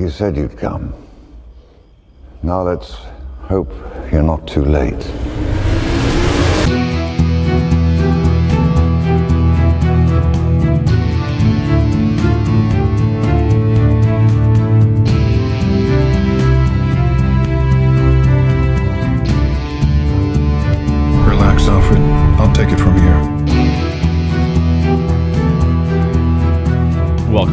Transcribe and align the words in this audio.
You 0.00 0.08
said 0.08 0.34
you'd 0.34 0.56
come. 0.56 0.94
Now 2.42 2.62
let's 2.62 2.94
hope 3.42 3.70
you're 4.10 4.22
not 4.22 4.48
too 4.48 4.64
late. 4.64 5.04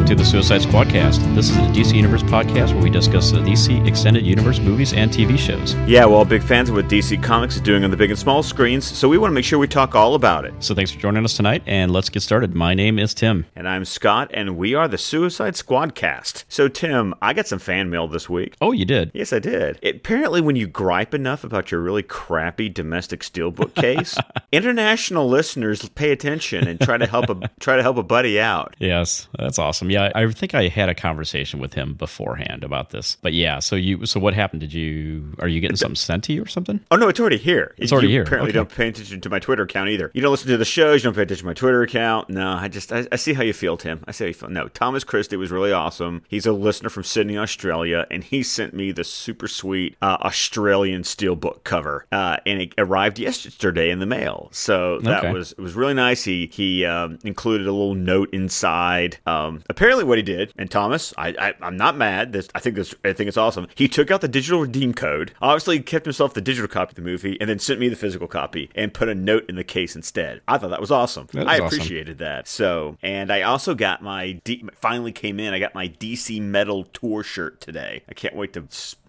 To 0.07 0.15
the 0.15 0.23
Suicide 0.23 0.61
Squadcast. 0.61 1.35
This 1.35 1.49
is 1.49 1.57
a 1.57 1.59
DC 1.59 1.93
Universe 1.93 2.23
podcast 2.23 2.73
where 2.73 2.81
we 2.81 2.89
discuss 2.89 3.29
the 3.31 3.39
DC 3.39 3.85
Extended 3.85 4.25
Universe 4.25 4.57
movies 4.57 4.93
and 4.93 5.11
TV 5.11 5.37
shows. 5.37 5.75
Yeah, 5.85 6.05
we're 6.05 6.15
all 6.15 6.23
big 6.23 6.41
fans 6.41 6.69
of 6.69 6.75
what 6.75 6.85
DC 6.85 7.21
Comics 7.21 7.55
is 7.55 7.61
doing 7.61 7.83
on 7.83 7.91
the 7.91 7.97
big 7.97 8.09
and 8.09 8.17
small 8.17 8.41
screens, 8.41 8.85
so 8.85 9.09
we 9.09 9.17
want 9.17 9.31
to 9.31 9.33
make 9.33 9.43
sure 9.43 9.59
we 9.59 9.67
talk 9.67 9.95
all 9.95 10.15
about 10.15 10.45
it. 10.45 10.53
So 10.59 10.73
thanks 10.73 10.91
for 10.91 10.99
joining 10.99 11.25
us 11.25 11.35
tonight, 11.35 11.61
and 11.65 11.91
let's 11.91 12.07
get 12.07 12.21
started. 12.21 12.55
My 12.55 12.73
name 12.73 12.99
is 12.99 13.13
Tim. 13.13 13.47
And 13.53 13.67
I'm 13.67 13.83
Scott, 13.83 14.31
and 14.33 14.55
we 14.55 14.73
are 14.75 14.87
the 14.87 14.97
Suicide 14.97 15.55
Squadcast. 15.55 16.45
So, 16.47 16.69
Tim, 16.69 17.13
I 17.21 17.33
got 17.33 17.47
some 17.47 17.59
fan 17.59 17.89
mail 17.89 18.07
this 18.07 18.29
week. 18.29 18.55
Oh, 18.61 18.71
you 18.71 18.85
did? 18.85 19.11
Yes, 19.13 19.33
I 19.33 19.39
did. 19.39 19.77
apparently, 19.83 20.39
when 20.39 20.55
you 20.55 20.67
gripe 20.67 21.13
enough 21.13 21.43
about 21.43 21.69
your 21.69 21.81
really 21.81 22.03
crappy 22.03 22.69
domestic 22.69 23.19
steelbook 23.23 23.75
case, 23.75 24.17
international 24.53 25.27
listeners 25.27 25.89
pay 25.89 26.11
attention 26.13 26.65
and 26.65 26.79
try 26.79 26.97
to 26.97 27.07
help 27.07 27.29
a 27.29 27.49
try 27.59 27.75
to 27.75 27.83
help 27.83 27.97
a 27.97 28.03
buddy 28.03 28.39
out. 28.39 28.73
Yes, 28.79 29.27
that's 29.37 29.59
awesome. 29.59 29.91
Yeah, 29.91 29.96
I 30.15 30.31
think 30.31 30.53
I 30.55 30.67
had 30.67 30.89
a 30.89 30.95
conversation 30.95 31.59
with 31.59 31.73
him 31.73 31.93
beforehand 31.93 32.63
about 32.63 32.89
this. 32.91 33.17
But 33.21 33.33
yeah, 33.33 33.59
so 33.59 33.75
you, 33.75 34.05
so 34.05 34.19
what 34.19 34.33
happened? 34.33 34.61
Did 34.61 34.73
you, 34.73 35.33
are 35.39 35.47
you 35.47 35.59
getting 35.61 35.77
something 35.77 35.95
sent 35.95 36.23
to 36.25 36.33
you 36.33 36.43
or 36.43 36.47
something? 36.47 36.79
Oh 36.91 36.95
no, 36.95 37.07
it's 37.07 37.19
already 37.19 37.37
here. 37.37 37.73
It's 37.77 37.91
already 37.91 38.07
you 38.07 38.13
here. 38.13 38.23
Apparently, 38.23 38.49
Okay. 38.49 38.55
don't 38.57 38.69
pay 38.69 38.87
attention 38.89 39.21
to 39.21 39.29
my 39.29 39.39
Twitter 39.39 39.63
account 39.63 39.89
either. 39.89 40.11
You 40.13 40.21
don't 40.21 40.31
listen 40.31 40.47
to 40.49 40.57
the 40.57 40.65
shows. 40.65 41.03
You 41.03 41.07
don't 41.09 41.15
pay 41.15 41.23
attention 41.23 41.43
to 41.43 41.47
my 41.47 41.53
Twitter 41.53 41.81
account. 41.81 42.29
No, 42.29 42.51
I 42.53 42.67
just 42.67 42.91
I, 42.91 43.07
I 43.11 43.15
see 43.15 43.33
how 43.33 43.43
you 43.43 43.53
feel, 43.53 43.77
Tim. 43.77 44.03
I 44.07 44.11
see 44.11 44.23
how 44.25 44.27
you 44.27 44.33
feel. 44.33 44.49
No, 44.49 44.67
Thomas 44.67 45.03
Christie 45.03 45.35
was 45.37 45.51
really 45.51 45.71
awesome. 45.71 46.23
He's 46.27 46.45
a 46.45 46.51
listener 46.53 46.89
from 46.89 47.03
Sydney, 47.03 47.37
Australia, 47.37 48.05
and 48.11 48.23
he 48.23 48.43
sent 48.43 48.73
me 48.73 48.91
the 48.91 49.03
super 49.03 49.47
sweet 49.47 49.95
uh, 50.01 50.17
Australian 50.21 51.01
steelbook 51.03 51.63
cover, 51.63 52.05
uh, 52.11 52.37
and 52.45 52.61
it 52.61 52.73
arrived 52.77 53.19
yesterday 53.19 53.89
in 53.89 53.99
the 53.99 54.05
mail. 54.05 54.49
So 54.51 54.99
that 55.01 55.23
Okay. 55.23 55.33
was 55.33 55.51
it 55.53 55.59
was 55.59 55.73
really 55.75 55.93
nice. 55.93 56.23
He 56.23 56.49
he 56.51 56.85
um, 56.85 57.19
included 57.23 57.67
a 57.67 57.71
little 57.71 57.95
note 57.95 58.29
inside. 58.33 59.17
Um, 59.25 59.63
apparently, 59.69 59.86
what 59.95 60.17
he 60.17 60.23
did, 60.23 60.53
and 60.57 60.69
Thomas, 60.69 61.13
I, 61.17 61.29
I 61.29 61.53
I'm 61.61 61.77
not 61.77 61.97
mad. 61.97 62.33
This 62.33 62.47
I 62.55 62.59
think 62.59 62.75
this 62.75 62.93
I 63.03 63.13
think 63.13 63.27
it's 63.27 63.37
awesome. 63.37 63.67
He 63.75 63.87
took 63.87 64.11
out 64.11 64.21
the 64.21 64.27
digital 64.27 64.61
redeem 64.61 64.93
code. 64.93 65.33
Obviously, 65.41 65.79
kept 65.79 66.05
himself 66.05 66.33
the 66.33 66.41
digital 66.41 66.67
copy 66.67 66.91
of 66.91 66.95
the 66.95 67.01
movie, 67.01 67.37
and 67.39 67.49
then 67.49 67.59
sent 67.59 67.79
me 67.79 67.89
the 67.89 67.95
physical 67.95 68.27
copy 68.27 68.69
and 68.75 68.93
put 68.93 69.09
a 69.09 69.15
note 69.15 69.45
in 69.49 69.55
the 69.55 69.63
case 69.63 69.95
instead. 69.95 70.41
I 70.47 70.57
thought 70.57 70.69
that 70.69 70.81
was 70.81 70.91
awesome. 70.91 71.27
That 71.33 71.47
I 71.47 71.59
awesome. 71.59 71.65
appreciated 71.65 72.17
that. 72.19 72.47
So, 72.47 72.97
and 73.01 73.31
I 73.31 73.43
also 73.43 73.75
got 73.75 74.01
my 74.01 74.33
D, 74.43 74.63
finally 74.73 75.11
came 75.11 75.39
in. 75.39 75.53
I 75.53 75.59
got 75.59 75.75
my 75.75 75.87
DC 75.87 76.41
Metal 76.41 76.83
tour 76.85 77.23
shirt 77.23 77.61
today. 77.61 78.03
I 78.09 78.13
can't 78.13 78.35
wait 78.35 78.53
to. 78.53 78.67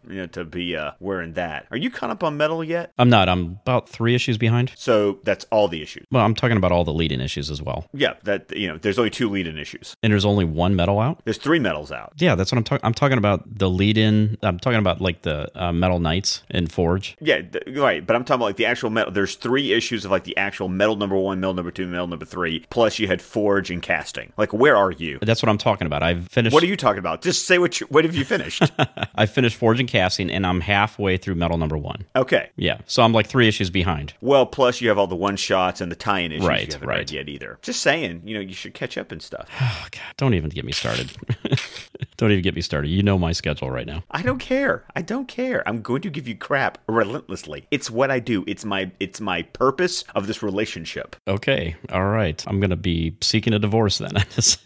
You 0.08 0.16
know, 0.16 0.26
to 0.26 0.44
be 0.44 0.76
uh, 0.76 0.92
wearing 1.00 1.34
that. 1.34 1.66
Are 1.70 1.76
you 1.76 1.90
caught 1.90 2.10
up 2.10 2.22
on 2.22 2.36
metal 2.36 2.62
yet? 2.62 2.92
I'm 2.98 3.08
not. 3.08 3.28
I'm 3.28 3.58
about 3.62 3.88
three 3.88 4.14
issues 4.14 4.38
behind. 4.38 4.72
So 4.76 5.18
that's 5.24 5.46
all 5.50 5.68
the 5.68 5.82
issues. 5.82 6.06
Well, 6.10 6.24
I'm 6.24 6.34
talking 6.34 6.56
about 6.56 6.72
all 6.72 6.84
the 6.84 6.92
lead 6.92 7.12
in 7.12 7.20
issues 7.20 7.50
as 7.50 7.62
well. 7.62 7.86
Yeah, 7.92 8.14
that 8.24 8.54
you 8.56 8.68
know, 8.68 8.78
there's 8.78 8.98
only 8.98 9.10
two 9.10 9.28
lead-in 9.28 9.58
issues. 9.58 9.96
And 10.02 10.12
there's 10.12 10.24
only 10.24 10.44
one 10.44 10.76
metal 10.76 11.00
out? 11.00 11.20
There's 11.24 11.38
three 11.38 11.58
metals 11.58 11.92
out. 11.92 12.12
Yeah, 12.18 12.34
that's 12.34 12.52
what 12.52 12.58
I'm 12.58 12.64
talking. 12.64 12.84
I'm 12.84 12.94
talking 12.94 13.18
about 13.18 13.58
the 13.58 13.68
lead 13.70 13.98
in. 13.98 14.38
I'm 14.42 14.58
talking 14.58 14.78
about 14.78 15.00
like 15.00 15.22
the 15.22 15.50
uh, 15.60 15.72
Metal 15.72 15.98
Knights 15.98 16.42
in 16.50 16.66
Forge. 16.66 17.16
Yeah, 17.20 17.42
th- 17.42 17.76
right. 17.76 18.06
But 18.06 18.16
I'm 18.16 18.24
talking 18.24 18.40
about 18.40 18.46
like 18.46 18.56
the 18.56 18.66
actual 18.66 18.90
metal. 18.90 19.12
There's 19.12 19.34
three 19.34 19.72
issues 19.72 20.04
of 20.04 20.10
like 20.10 20.24
the 20.24 20.36
actual 20.36 20.68
metal 20.68 20.96
number 20.96 21.16
one, 21.16 21.40
metal 21.40 21.54
number 21.54 21.70
two, 21.70 21.86
metal 21.86 22.06
number 22.06 22.24
three. 22.24 22.64
Plus, 22.70 22.98
you 22.98 23.06
had 23.06 23.20
forge 23.22 23.70
and 23.70 23.82
casting. 23.82 24.32
Like, 24.36 24.52
where 24.52 24.76
are 24.76 24.90
you? 24.90 25.18
That's 25.22 25.42
what 25.42 25.48
I'm 25.48 25.58
talking 25.58 25.86
about. 25.86 26.02
I've 26.02 26.28
finished. 26.28 26.54
What 26.54 26.62
are 26.62 26.66
you 26.66 26.76
talking 26.76 26.98
about? 26.98 27.22
Just 27.22 27.46
say 27.46 27.58
what 27.58 27.80
you, 27.80 27.86
what 27.88 28.04
have 28.04 28.14
you 28.14 28.24
finished? 28.24 28.62
I 29.14 29.26
finished 29.26 29.56
Forge 29.56 29.80
and 29.80 29.87
Casting, 29.88 30.30
and 30.30 30.46
I'm 30.46 30.60
halfway 30.60 31.16
through 31.16 31.34
Metal 31.34 31.58
Number 31.58 31.76
One. 31.76 32.04
okay. 32.14 32.50
Yeah, 32.56 32.78
so 32.86 33.02
I'm 33.02 33.12
like 33.12 33.26
three 33.26 33.48
issues 33.48 33.70
behind. 33.70 34.14
Well, 34.20 34.46
plus 34.46 34.80
you 34.80 34.88
have 34.88 34.98
all 34.98 35.06
the 35.08 35.16
one 35.16 35.36
shots 35.36 35.80
and 35.80 35.90
the 35.90 35.96
tie-in 35.96 36.30
issues 36.32 36.46
Right, 36.46 36.66
you 36.68 36.72
haven't 36.74 36.88
right. 36.88 36.98
read 36.98 37.10
yet 37.10 37.28
either. 37.28 37.58
Just 37.62 37.80
saying, 37.82 38.22
you 38.24 38.34
know, 38.34 38.40
you 38.40 38.54
should 38.54 38.74
catch 38.74 38.96
up 38.96 39.10
and 39.12 39.20
stuff. 39.22 39.48
Oh 39.60 39.86
God, 39.90 40.00
don't 40.16 40.34
even 40.34 40.50
get 40.50 40.64
me 40.64 40.72
started. 40.72 41.10
don't 42.18 42.30
even 42.32 42.42
get 42.42 42.54
me 42.54 42.60
started. 42.60 42.88
You 42.88 43.02
know 43.02 43.16
my 43.18 43.32
schedule 43.32 43.70
right 43.70 43.86
now. 43.86 44.02
I 44.10 44.22
don't 44.22 44.38
care. 44.38 44.84
I 44.94 45.02
don't 45.02 45.26
care. 45.28 45.66
I'm 45.66 45.80
going 45.82 46.02
to 46.02 46.10
give 46.10 46.28
you 46.28 46.36
crap 46.36 46.78
relentlessly. 46.86 47.66
It's 47.70 47.90
what 47.90 48.10
I 48.10 48.18
do. 48.20 48.44
It's 48.46 48.64
my 48.64 48.90
it's 49.00 49.20
my 49.20 49.42
purpose 49.42 50.04
of 50.14 50.26
this 50.26 50.42
relationship. 50.42 51.16
Okay, 51.26 51.76
all 51.90 52.06
right. 52.06 52.42
I'm 52.46 52.60
gonna 52.60 52.76
be 52.76 53.16
seeking 53.22 53.52
a 53.54 53.58
divorce 53.58 53.98
then. 53.98 54.12
this 54.34 54.58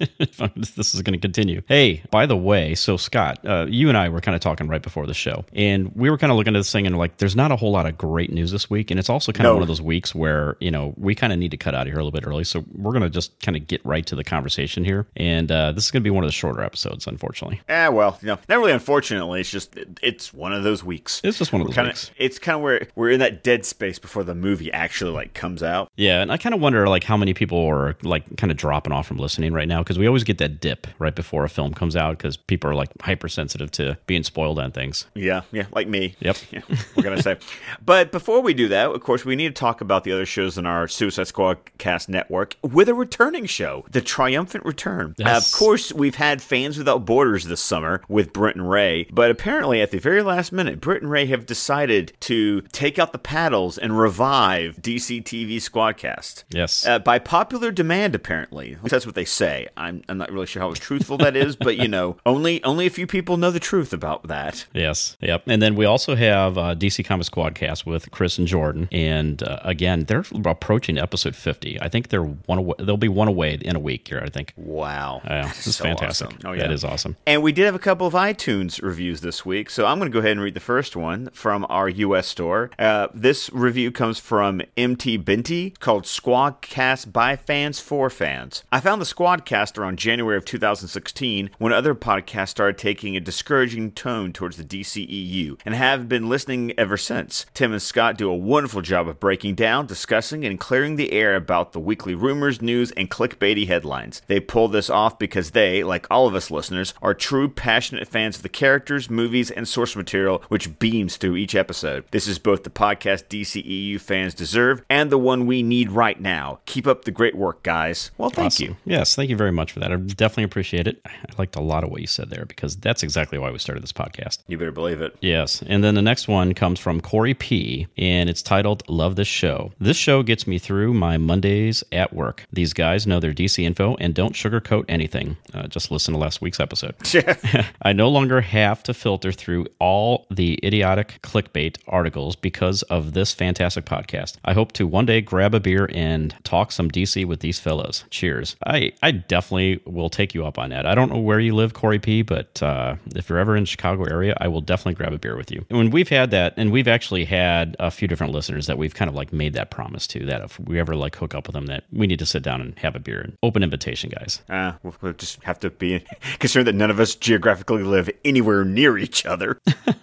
is 0.95 1.03
gonna 1.03 1.19
continue. 1.19 1.63
Hey, 1.69 2.03
by 2.11 2.27
the 2.27 2.37
way, 2.37 2.75
so 2.75 2.97
Scott, 2.97 3.39
uh, 3.47 3.67
you 3.69 3.89
and 3.89 3.99
I 3.99 4.09
were 4.09 4.21
kind 4.21 4.35
of 4.35 4.41
talking 4.41 4.67
right 4.69 4.83
before 4.83 5.07
the 5.07 5.15
show, 5.15 5.45
and 5.53 5.95
we 5.95 6.11
were 6.11 6.19
kind 6.19 6.31
of 6.31 6.37
looking 6.39 6.55
at 6.57 6.59
this 6.61 6.73
thing 6.73 6.87
and 6.87 6.97
like, 6.97 7.19
there's 7.19 7.37
not 7.37 7.53
a 7.53 7.57
whole 7.57 7.71
lot 7.73 7.87
of 7.87 7.99
great 7.99 8.33
news 8.33 8.51
this 8.51 8.71
week, 8.71 8.91
and 8.91 8.99
it's 8.99 9.11
also 9.11 9.33
kind 9.33 9.47
of 9.47 9.51
No. 9.51 9.55
one 9.57 9.63
of 9.63 9.69
those 9.69 9.83
weeks 9.83 10.15
where 10.15 10.57
you 10.61 10.71
know 10.71 10.95
we 10.97 11.15
kind 11.15 11.33
of 11.33 11.39
need 11.39 11.51
to 11.51 11.57
cut 11.57 11.75
out 11.75 11.83
of 11.83 11.93
here 11.93 12.01
a 12.01 12.05
little 12.05 12.11
bit 12.19 12.27
early, 12.27 12.45
so 12.45 12.65
we're 12.73 12.93
gonna 12.93 13.11
just 13.11 13.39
kind 13.41 13.57
of 13.57 13.67
get 13.67 13.85
right 13.85 14.07
to 14.07 14.17
the 14.17 14.25
conversation 14.25 14.85
here, 14.85 15.07
and 15.17 15.53
uh, 15.53 15.73
this 15.73 15.85
is 15.85 15.91
gonna 15.91 16.03
be 16.03 16.11
one 16.11 16.25
of 16.25 16.29
the 16.29 16.33
shorter 16.33 16.63
episodes, 16.63 17.07
unfortunately. 17.07 17.42
Eh, 17.69 17.89
well, 17.89 18.19
you 18.21 18.29
know, 18.29 18.39
not 18.49 18.59
really. 18.59 18.73
Unfortunately, 18.73 19.41
it's 19.41 19.51
just 19.51 19.77
it, 19.77 19.99
it's 20.03 20.33
one 20.33 20.53
of 20.53 20.63
those 20.63 20.83
weeks. 20.85 21.21
It's 21.25 21.39
just 21.39 21.53
one 21.53 21.61
of 21.63 21.69
those 21.69 21.75
Kinda, 21.75 21.91
weeks. 21.91 22.11
it's 22.17 22.39
kind 22.39 22.57
of 22.57 22.63
where 22.63 22.87
we're 22.95 23.11
in 23.11 23.21
that 23.21 23.43
dead 23.43 23.65
space 23.65 23.99
before 23.99 24.25
the 24.25 24.35
movie 24.35 24.73
actually 24.73 25.13
like 25.13 25.35
comes 25.35 25.63
out. 25.63 25.91
Yeah, 25.97 26.21
and 26.23 26.31
I 26.33 26.37
kind 26.37 26.55
of 26.55 26.61
wonder 26.61 26.89
like 26.89 27.05
how 27.05 27.17
many 27.17 27.35
people 27.35 27.59
are 27.67 27.97
like 28.03 28.37
kind 28.37 28.51
of 28.51 28.57
dropping 28.57 28.93
off 28.93 29.07
from 29.07 29.19
listening 29.19 29.53
right 29.53 29.69
now 29.69 29.83
because 29.83 29.99
we 29.99 30.07
always 30.07 30.25
get 30.25 30.39
that 30.39 30.61
dip 30.61 30.87
right 30.99 31.15
before 31.15 31.45
a 31.45 31.49
film 31.49 31.75
comes 31.75 31.97
out 31.97 32.19
because 32.19 32.37
people 32.37 32.71
are 32.71 32.75
like 32.75 32.91
hypersensitive 33.01 33.71
to 33.73 33.97
being 34.07 34.23
spoiled 34.23 34.59
on 34.59 34.73
things. 34.73 35.07
Yeah, 35.15 35.43
yeah, 35.53 35.67
like 35.73 35.89
me. 35.89 36.15
Yep. 36.21 36.37
Yeah, 36.53 36.61
we're 36.97 37.03
gonna 37.03 37.23
say. 37.23 37.39
But 37.83 38.13
before 38.13 38.43
we 38.43 38.53
do 38.53 38.69
that, 38.69 38.91
of 38.91 39.01
course, 39.03 39.25
we 39.25 39.37
need 39.37 39.49
to 39.57 39.59
talk 39.59 39.81
about 39.81 40.05
the 40.05 40.13
other 40.13 40.27
shows 40.27 40.59
in 40.59 40.67
our 40.67 40.87
Suicide 40.87 41.27
Squad 41.29 41.59
cast 41.79 42.11
network 42.11 42.57
with 42.63 42.91
a 42.91 42.95
returning 42.95 43.47
show, 43.47 43.87
the 43.91 44.03
triumphant 44.03 44.67
return. 44.67 45.15
Yes. 45.17 45.51
of 45.51 45.59
course, 45.59 45.93
we've 45.95 46.17
had 46.17 46.43
fans 46.43 46.77
without 46.77 47.07
borders 47.07 47.32
this 47.41 47.61
summer 47.61 48.03
with 48.09 48.33
Brent 48.33 48.57
and 48.57 48.69
Ray, 48.71 49.07
but 49.13 49.31
apparently 49.31 49.81
at 49.81 49.91
the 49.91 49.99
very 49.99 50.23
last 50.23 50.53
minute, 50.53 50.81
Brent 50.81 51.03
and 51.03 51.11
Ray 51.11 51.27
have 51.27 51.47
decided 51.47 52.13
to 52.21 52.61
take 52.73 52.99
out 52.99 53.13
the 53.13 53.19
paddles 53.19 53.79
and 53.79 53.99
revive 53.99 54.77
DC 54.81 55.23
TV 55.25 55.57
Squadcast. 55.57 56.45
Yes. 56.51 56.87
Uh, 56.87 56.99
by 56.99 57.19
popular 57.19 57.71
demand, 57.71 58.15
apparently. 58.15 58.77
That's 58.85 59.07
what 59.07 59.15
they 59.15 59.25
say. 59.25 59.69
I'm, 59.77 60.03
I'm 60.09 60.19
not 60.19 60.31
really 60.31 60.47
sure 60.47 60.63
how 60.63 60.73
truthful 60.75 61.19
that 61.19 61.37
is, 61.37 61.57
but 61.57 61.77
you 61.77 61.89
know, 61.89 62.17
only 62.27 62.63
only 62.65 62.87
a 62.87 62.91
few 62.91 63.07
people 63.07 63.37
know 63.37 63.51
the 63.51 63.61
truth 63.61 63.93
about 63.93 64.29
that. 64.29 64.67
Yes. 64.73 65.17
Yep. 65.21 65.45
And 65.47 65.61
then 65.63 65.75
we 65.75 65.85
also 65.85 66.15
have 66.15 66.59
uh, 66.59 66.75
DC 66.75 67.05
Comics 67.05 67.29
Squadcast 67.31 67.87
with 67.87 68.11
Chris 68.11 68.39
and 68.39 68.47
Jordan, 68.47 68.89
and 68.93 69.43
uh, 69.43 69.59
again, 69.63 70.05
they're 70.05 70.25
approaching 70.45 70.99
episode 70.99 71.35
fifty. 71.37 71.81
I 71.81 71.89
think 71.89 72.09
they're 72.09 72.23
one 72.23 72.59
away. 72.59 72.75
They'll 72.79 72.97
be 72.97 73.09
one 73.09 73.29
away 73.29 73.59
in 73.61 73.77
a 73.77 73.81
week 73.81 74.09
here. 74.09 74.21
I 74.25 74.29
think. 74.29 74.53
Wow. 74.57 75.21
Yeah, 75.25 75.49
this 75.49 75.67
is 75.67 75.77
so 75.77 75.85
fantastic. 75.85 76.29
awesome. 76.29 76.39
Oh, 76.45 76.57
That 76.57 76.69
yeah. 76.69 76.75
is 76.75 76.85
awesome. 76.85 77.17
And 77.25 77.41
we 77.41 77.53
did 77.53 77.67
have 77.67 77.75
a 77.77 77.79
couple 77.79 78.05
of 78.05 78.15
iTunes 78.15 78.83
reviews 78.83 79.21
this 79.21 79.47
week, 79.47 79.71
so 79.71 79.87
I'm 79.87 80.01
going 80.01 80.11
to 80.11 80.13
go 80.13 80.19
ahead 80.19 80.33
and 80.33 80.41
read 80.41 80.55
the 80.55 80.61
first 80.61 80.97
one 80.97 81.31
from 81.33 81.65
our 81.69 81.89
U.S. 81.89 82.27
store. 82.27 82.71
Uh, 82.81 83.07
this 83.15 83.49
review 83.53 83.93
comes 83.93 84.19
from 84.19 84.61
MT 84.77 85.19
Binty 85.19 85.71
called 85.79 86.03
Squadcast 86.03 87.13
by 87.13 87.37
Fans 87.37 87.79
for 87.79 88.11
Fans. 88.11 88.65
I 88.73 88.81
found 88.81 89.01
the 89.01 89.07
Squadcast 89.07 89.79
around 89.79 90.01
January 90.01 90.37
of 90.37 90.45
2016 90.45 91.51
when 91.59 91.73
other 91.73 91.95
podcasts 91.95 92.49
started 92.49 92.77
taking 92.77 93.17
a 93.17 93.21
discouraging 93.21 93.93
tone 93.93 94.33
towards 94.33 94.57
the 94.57 94.65
DCEU 94.65 95.61
and 95.65 95.77
have 95.77 96.09
been 96.09 96.29
listening 96.29 96.73
ever 96.77 96.97
since. 96.97 97.47
Tim 97.55 97.71
and 97.71 97.81
Scott 97.81 98.19
do 98.19 98.29
a 98.29 98.37
wonderful 98.37 98.83
job 98.83 99.07
of 99.07 99.21
breaking 99.21 99.55
down, 99.55 99.87
discussing, 99.87 100.45
and 100.45 100.59
clearing 100.59 100.97
the 100.97 101.13
air 101.13 101.37
about 101.37 101.73
the 101.73 101.79
weekly 101.79 102.17
rumors, 102.17 102.61
news, 102.61 102.91
and 102.93 103.09
clickbaity 103.09 103.69
headlines. 103.69 104.23
They 104.27 104.41
pull 104.41 104.67
this 104.67 104.91
off 104.91 105.21
because 105.21 105.53
they, 105.53 105.85
like 105.85 106.09
all 106.11 106.27
of 106.27 106.35
us 106.35 106.51
listeners, 106.51 106.95
are 107.01 107.12
true 107.15 107.49
passionate 107.49 108.09
fans 108.09 108.37
of 108.37 108.43
the 108.43 108.49
characters, 108.49 109.09
movies, 109.11 109.51
and 109.51 109.67
source 109.69 109.95
material 109.97 110.43
which 110.49 110.79
beams 110.79 111.17
through 111.17 111.37
each 111.37 111.55
episode. 111.55 112.05
This 112.11 112.27
is 112.27 112.39
both 112.39 112.65
the 112.65 112.71
podcast 112.71 113.25
DCEU 113.29 114.01
fans 114.01 114.35
deserve 114.35 114.83
and 114.91 115.11
the 115.11 115.19
one 115.19 115.47
we 115.47 115.63
need 115.63 115.91
right 115.91 116.21
now. 116.21 116.61
Keep 116.67 116.87
up 116.87 117.05
the 117.05 117.11
great 117.11 117.35
work, 117.37 117.63
guys. 117.63 118.11
Well, 118.19 118.31
thank 118.31 118.47
Awesome. 118.47 118.67
you. 118.69 118.77
Yes, 118.85 119.15
thank 119.15 119.31
you 119.31 119.37
very 119.37 119.53
much 119.53 119.73
for 119.73 119.81
that. 119.81 119.93
I 119.93 119.97
definitely 119.97 120.45
appreciate 120.45 120.87
it. 120.87 121.01
I 121.07 121.13
liked 121.39 121.57
a 121.57 121.61
lot 121.61 121.85
of 121.85 121.91
what 121.91 122.01
you 122.01 122.07
said 122.07 122.31
there 122.31 122.45
because 122.45 122.77
that's 122.77 123.03
exactly 123.03 123.39
why 123.39 123.51
we 123.51 123.59
started 123.59 123.83
this 123.83 123.93
podcast. 123.93 124.39
You 124.49 124.59
better 124.59 124.73
believe 124.73 125.01
it. 125.01 125.17
Yes. 125.21 125.63
And 125.67 125.83
then 125.83 125.95
the 125.95 126.03
next 126.03 126.29
one 126.29 126.55
comes 126.55 126.79
from 126.81 127.01
Corey 127.01 127.35
P. 127.35 127.87
and 127.97 128.29
it's 128.31 128.43
titled 128.43 128.83
Love 128.89 129.17
This 129.17 129.29
Show. 129.29 129.73
This 129.79 129.97
show 129.97 130.23
gets 130.23 130.47
me 130.47 130.59
through 130.59 130.95
my 130.95 131.17
Mondays 131.19 131.83
at 131.93 132.13
work. 132.13 132.45
These 132.53 132.73
guys 132.73 133.07
know 133.07 133.21
their 133.21 133.33
DC 133.33 133.63
info 133.65 133.97
and 134.01 134.15
don't 134.15 134.35
sugarcoat 134.35 134.85
anything. 134.89 135.37
Uh, 135.55 135.67
just 135.67 135.91
listen 135.91 136.15
to 136.15 136.21
last 136.21 136.41
week's 136.41 136.61
episode. 136.61 136.92
episode. 137.01 137.67
I 137.83 137.93
no 137.93 138.09
longer 138.09 138.41
have 138.41 138.83
to 138.85 138.95
filter 138.95 139.33
through 139.33 139.67
all 139.79 140.27
the 140.31 140.59
idiotic 140.65 141.21
clickbait 141.23 141.79
articles 141.89 142.37
because 142.37 142.83
of 142.83 143.13
this 143.13 143.33
fantastic 143.33 143.85
podcast. 143.85 144.37
I 144.45 144.53
hope 144.53 144.73
to 144.73 144.87
one 144.87 145.07
day 145.07 145.21
grab 145.21 145.55
a 145.55 145.61
beer 145.61 145.89
and 145.93 146.35
talk 146.45 146.73
some 146.73 146.91
DC 146.91 147.25
with 147.27 147.41
these 147.41 147.59
fellas. 147.59 148.05
Cheers. 148.11 148.57
I, 148.67 148.93
I 149.03 149.13
definitely 149.13 149.81
will 149.87 150.11
take 150.11 150.35
you 150.35 150.47
up 150.47 150.59
on 150.59 150.71
that. 150.71 150.87
I 150.87 150.95
don't 150.95 151.13
know 151.13 151.19
where 151.19 151.41
you 151.41 151.55
live, 151.55 151.75
Corey 151.75 151.99
P, 151.99 152.23
but 152.23 152.63
uh, 152.63 152.97
if 153.15 153.29
you're 153.29 153.39
ever 153.39 153.57
in 153.57 153.65
Chicago 153.65 154.05
area, 154.05 154.37
I 154.41 154.49
will 154.49 154.61
definitely 154.61 154.95
grab 154.95 155.13
a 155.13 155.19
beer 155.19 155.37
with 155.37 155.51
you. 155.51 155.65
And 155.69 155.79
when 155.79 155.91
we've 155.91 156.09
had 156.09 156.31
that, 156.31 156.55
and 156.57 156.73
we've 156.73 156.89
actually 156.89 157.25
had 157.25 157.77
a 157.79 157.91
few 157.91 158.09
different 158.09 158.33
listeners 158.33 158.67
that 158.67 158.79
we've 158.79 158.95
kind 158.95 159.09
of 159.09 159.15
like 159.15 159.33
made 159.33 159.55
that 159.55 159.71
promise 159.71 160.07
to 160.09 160.25
that 160.27 160.43
if 160.43 160.59
we 160.61 160.79
ever 160.79 160.95
like 160.95 161.17
hook 161.17 161.35
up 161.35 161.47
with 161.47 161.55
them, 161.55 161.67
that 161.67 161.85
we 161.93 162.07
need 162.07 162.19
to 162.19 162.27
sit 162.27 162.43
down 162.43 162.61
and 162.61 162.79
have 162.79 162.95
a 162.95 162.99
beer. 162.99 163.31
Open 163.43 163.63
invitation, 163.63 164.11
guys. 164.11 164.43
Uh, 164.49 164.73
we'll, 164.83 164.95
we'll 165.01 165.13
just 165.13 165.43
have 165.43 165.59
to 165.61 165.71
be 165.71 166.05
concerned 166.39 166.67
that 166.67 166.75
none 166.83 166.91
of 166.91 166.99
us 166.99 167.15
geographically 167.15 167.85
live 167.85 168.11
anywhere 168.25 168.65
near 168.65 168.99
each 168.99 169.25
other. 169.25 169.57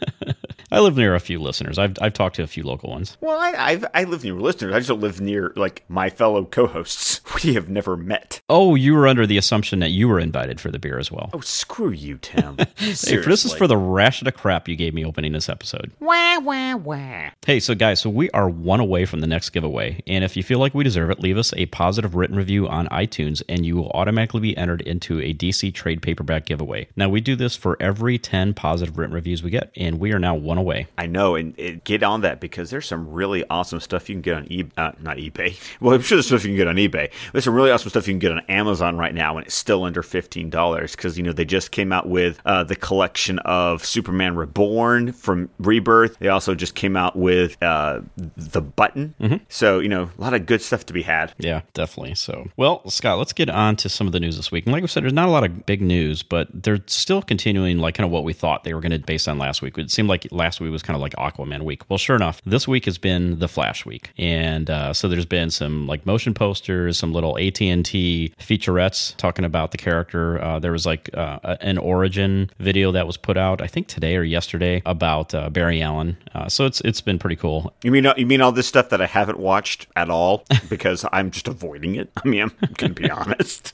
I 0.71 0.79
live 0.79 0.97
near 0.97 1.15
a 1.15 1.19
few 1.19 1.39
listeners. 1.39 1.79
I've, 1.79 1.97
I've 2.01 2.13
talked 2.13 2.35
to 2.35 2.43
a 2.43 2.47
few 2.47 2.63
local 2.63 2.89
ones. 2.91 3.17
Well, 3.21 3.39
I 3.39 3.53
I've, 3.57 3.85
I 3.93 4.03
live 4.03 4.23
near 4.23 4.33
listeners. 4.35 4.73
I 4.73 4.79
just 4.79 4.89
don't 4.89 4.99
live 4.99 5.19
near 5.19 5.51
like 5.55 5.83
my 5.89 6.09
fellow 6.09 6.45
co-hosts. 6.45 7.21
We 7.43 7.53
have 7.53 7.69
never 7.69 7.95
met. 7.95 8.41
Oh, 8.49 8.75
you 8.75 8.93
were 8.93 9.07
under 9.07 9.25
the 9.25 9.37
assumption 9.37 9.79
that 9.79 9.91
you 9.91 10.09
were 10.09 10.19
invited 10.19 10.59
for 10.59 10.71
the 10.71 10.79
beer 10.79 10.97
as 10.99 11.09
well. 11.11 11.29
Oh, 11.31 11.39
screw 11.39 11.91
you, 11.91 12.17
Tim. 12.21 12.57
Hey, 12.75 13.17
this 13.17 13.45
is 13.45 13.53
for 13.53 13.67
the 13.67 13.77
rash 13.77 14.19
of 14.19 14.25
the 14.25 14.31
crap 14.31 14.67
you 14.67 14.75
gave 14.75 14.93
me 14.93 15.05
opening 15.05 15.31
this 15.31 15.47
episode. 15.47 15.91
wah 15.99 16.39
wah 16.39 16.75
wah. 16.75 17.29
Hey, 17.45 17.59
so 17.59 17.75
guys, 17.75 18.01
so 18.01 18.09
we 18.09 18.29
are 18.31 18.49
one 18.49 18.79
away 18.79 19.05
from 19.05 19.21
the 19.21 19.27
next 19.27 19.51
giveaway. 19.51 20.01
And 20.05 20.23
if 20.23 20.35
you 20.35 20.43
feel 20.43 20.59
like 20.59 20.73
we 20.73 20.83
deserve 20.83 21.11
it, 21.11 21.19
leave 21.21 21.37
us 21.37 21.53
a 21.55 21.67
positive 21.67 22.15
written 22.15 22.35
review 22.35 22.67
on 22.67 22.87
iTunes 22.87 23.41
and 23.47 23.65
you 23.65 23.77
will 23.77 23.91
automatically 23.91 24.41
be 24.41 24.57
entered 24.57 24.81
into 24.81 25.21
a 25.21 25.33
DC 25.33 25.73
trade 25.73 26.01
paperback 26.01 26.45
giveaway. 26.45 26.87
Now, 26.95 27.09
we 27.09 27.21
do 27.21 27.35
this 27.37 27.55
for 27.55 27.77
every 27.79 28.17
10 28.17 28.53
positive 28.55 28.97
written 28.97 29.13
reviews 29.15 29.43
we 29.43 29.51
get, 29.51 29.71
and 29.77 29.99
we 29.99 30.11
are 30.11 30.19
now 30.19 30.35
one 30.35 30.58
away. 30.59 30.87
I 30.97 31.07
know, 31.07 31.35
and 31.35 31.57
it, 31.57 31.83
get 31.83 32.03
on 32.03 32.21
that 32.21 32.39
because 32.39 32.69
there's 32.69 32.87
some 32.87 33.11
really 33.11 33.43
awesome 33.49 33.79
stuff 33.79 34.09
you 34.09 34.15
can 34.15 34.21
get 34.21 34.35
on 34.35 34.45
eBay. 34.45 34.71
Uh, 34.77 34.91
not 35.01 35.17
eBay. 35.17 35.57
Well, 35.81 35.95
I'm 35.95 36.01
sure 36.01 36.17
there's 36.17 36.27
stuff 36.27 36.43
you 36.43 36.49
can 36.49 36.57
get 36.57 36.67
on 36.67 36.75
eBay. 36.75 37.09
There's 37.31 37.45
some 37.45 37.53
really 37.53 37.71
awesome 37.71 37.89
stuff 37.89 38.07
you 38.07 38.13
can 38.13 38.19
get 38.19 38.31
on 38.31 38.41
Amazon 38.49 38.97
right 38.97 39.13
now, 39.13 39.37
and 39.37 39.45
it's 39.45 39.55
still 39.55 39.83
under 39.83 40.03
fifteen 40.03 40.49
dollars 40.49 40.91
because 40.95 41.17
you 41.17 41.23
know 41.23 41.31
they 41.31 41.45
just 41.45 41.71
came 41.71 41.93
out 41.93 42.09
with 42.09 42.41
uh, 42.45 42.63
the 42.63 42.75
collection 42.75 43.39
of 43.39 43.85
Superman 43.85 44.35
Reborn 44.35 45.13
from 45.13 45.49
Rebirth. 45.57 46.17
They 46.19 46.27
also 46.27 46.53
just 46.53 46.75
came 46.75 46.97
out 46.97 47.15
with 47.15 47.61
uh, 47.63 48.01
the 48.17 48.61
Button. 48.61 49.15
So 49.47 49.79
you 49.79 49.89
know, 49.89 50.09
a 50.17 50.21
lot 50.21 50.33
of 50.33 50.45
good 50.45 50.61
stuff 50.61 50.85
to 50.87 50.93
be 50.93 51.01
had. 51.01 51.33
Yeah, 51.37 51.61
definitely. 51.73 52.15
So, 52.15 52.49
well, 52.57 52.87
Scott, 52.89 53.17
let's 53.17 53.33
get 53.33 53.49
on 53.49 53.75
to 53.77 53.89
some 53.89 54.07
of 54.07 54.13
the 54.13 54.19
news 54.19 54.35
this 54.35 54.51
week. 54.51 54.65
And 54.65 54.73
like 54.73 54.83
I 54.83 54.87
said, 54.87 55.03
there's 55.03 55.13
not 55.13 55.27
a 55.27 55.31
lot 55.31 55.43
of 55.43 55.65
big 55.65 55.81
news, 55.81 56.23
but 56.23 56.47
they're 56.53 56.81
still 56.87 57.21
continuing 57.21 57.77
like 57.79 57.95
kind 57.95 58.05
of 58.05 58.11
what 58.11 58.23
we 58.23 58.33
thought 58.33 58.63
they 58.63 58.73
were 58.73 58.81
going 58.81 58.91
to 58.91 58.99
based 58.99 59.27
on 59.27 59.37
last 59.37 59.61
week. 59.61 59.77
It 59.77 59.91
seemed 59.91 60.09
like 60.09 60.27
last 60.31 60.48
week 60.59 60.71
was 60.71 60.81
kind 60.81 60.95
of 60.95 61.01
like 61.01 61.13
Aquaman 61.15 61.63
week. 61.63 61.81
Well, 61.89 61.97
sure 61.97 62.15
enough, 62.15 62.41
this 62.45 62.67
week 62.67 62.85
has 62.85 62.97
been 62.97 63.39
the 63.39 63.47
Flash 63.49 63.85
week, 63.85 64.11
and 64.17 64.69
uh, 64.69 64.93
so 64.93 65.07
there's 65.09 65.25
been 65.25 65.49
some 65.49 65.85
like 65.85 66.05
motion 66.05 66.33
posters, 66.33 66.97
some 66.97 67.11
little 67.11 67.37
AT 67.37 67.61
and 67.61 67.85
T 67.85 68.33
featurettes 68.39 69.15
talking 69.17 69.43
about 69.43 69.71
the 69.71 69.77
character. 69.77 70.41
Uh, 70.41 70.59
there 70.59 70.71
was 70.71 70.85
like 70.85 71.09
uh, 71.13 71.57
an 71.61 71.77
origin 71.77 72.49
video 72.59 72.91
that 72.93 73.05
was 73.05 73.17
put 73.17 73.37
out, 73.37 73.61
I 73.61 73.67
think 73.67 73.87
today 73.87 74.15
or 74.15 74.23
yesterday, 74.23 74.81
about 74.85 75.33
uh, 75.33 75.49
Barry 75.49 75.81
Allen. 75.81 76.17
Uh, 76.33 76.47
so 76.47 76.65
it's 76.65 76.79
it's 76.81 77.01
been 77.01 77.19
pretty 77.19 77.35
cool. 77.35 77.73
You 77.83 77.91
mean 77.91 78.07
you 78.15 78.25
mean 78.25 78.41
all 78.41 78.51
this 78.51 78.67
stuff 78.67 78.89
that 78.89 79.01
I 79.01 79.07
haven't 79.07 79.39
watched 79.39 79.87
at 79.95 80.09
all 80.09 80.45
because 80.69 81.05
I'm 81.11 81.31
just 81.31 81.47
avoiding 81.47 81.95
it? 81.95 82.09
I 82.23 82.27
mean, 82.27 82.43
I'm 82.43 82.73
gonna 82.73 82.93
be 82.93 83.09
honest. 83.09 83.73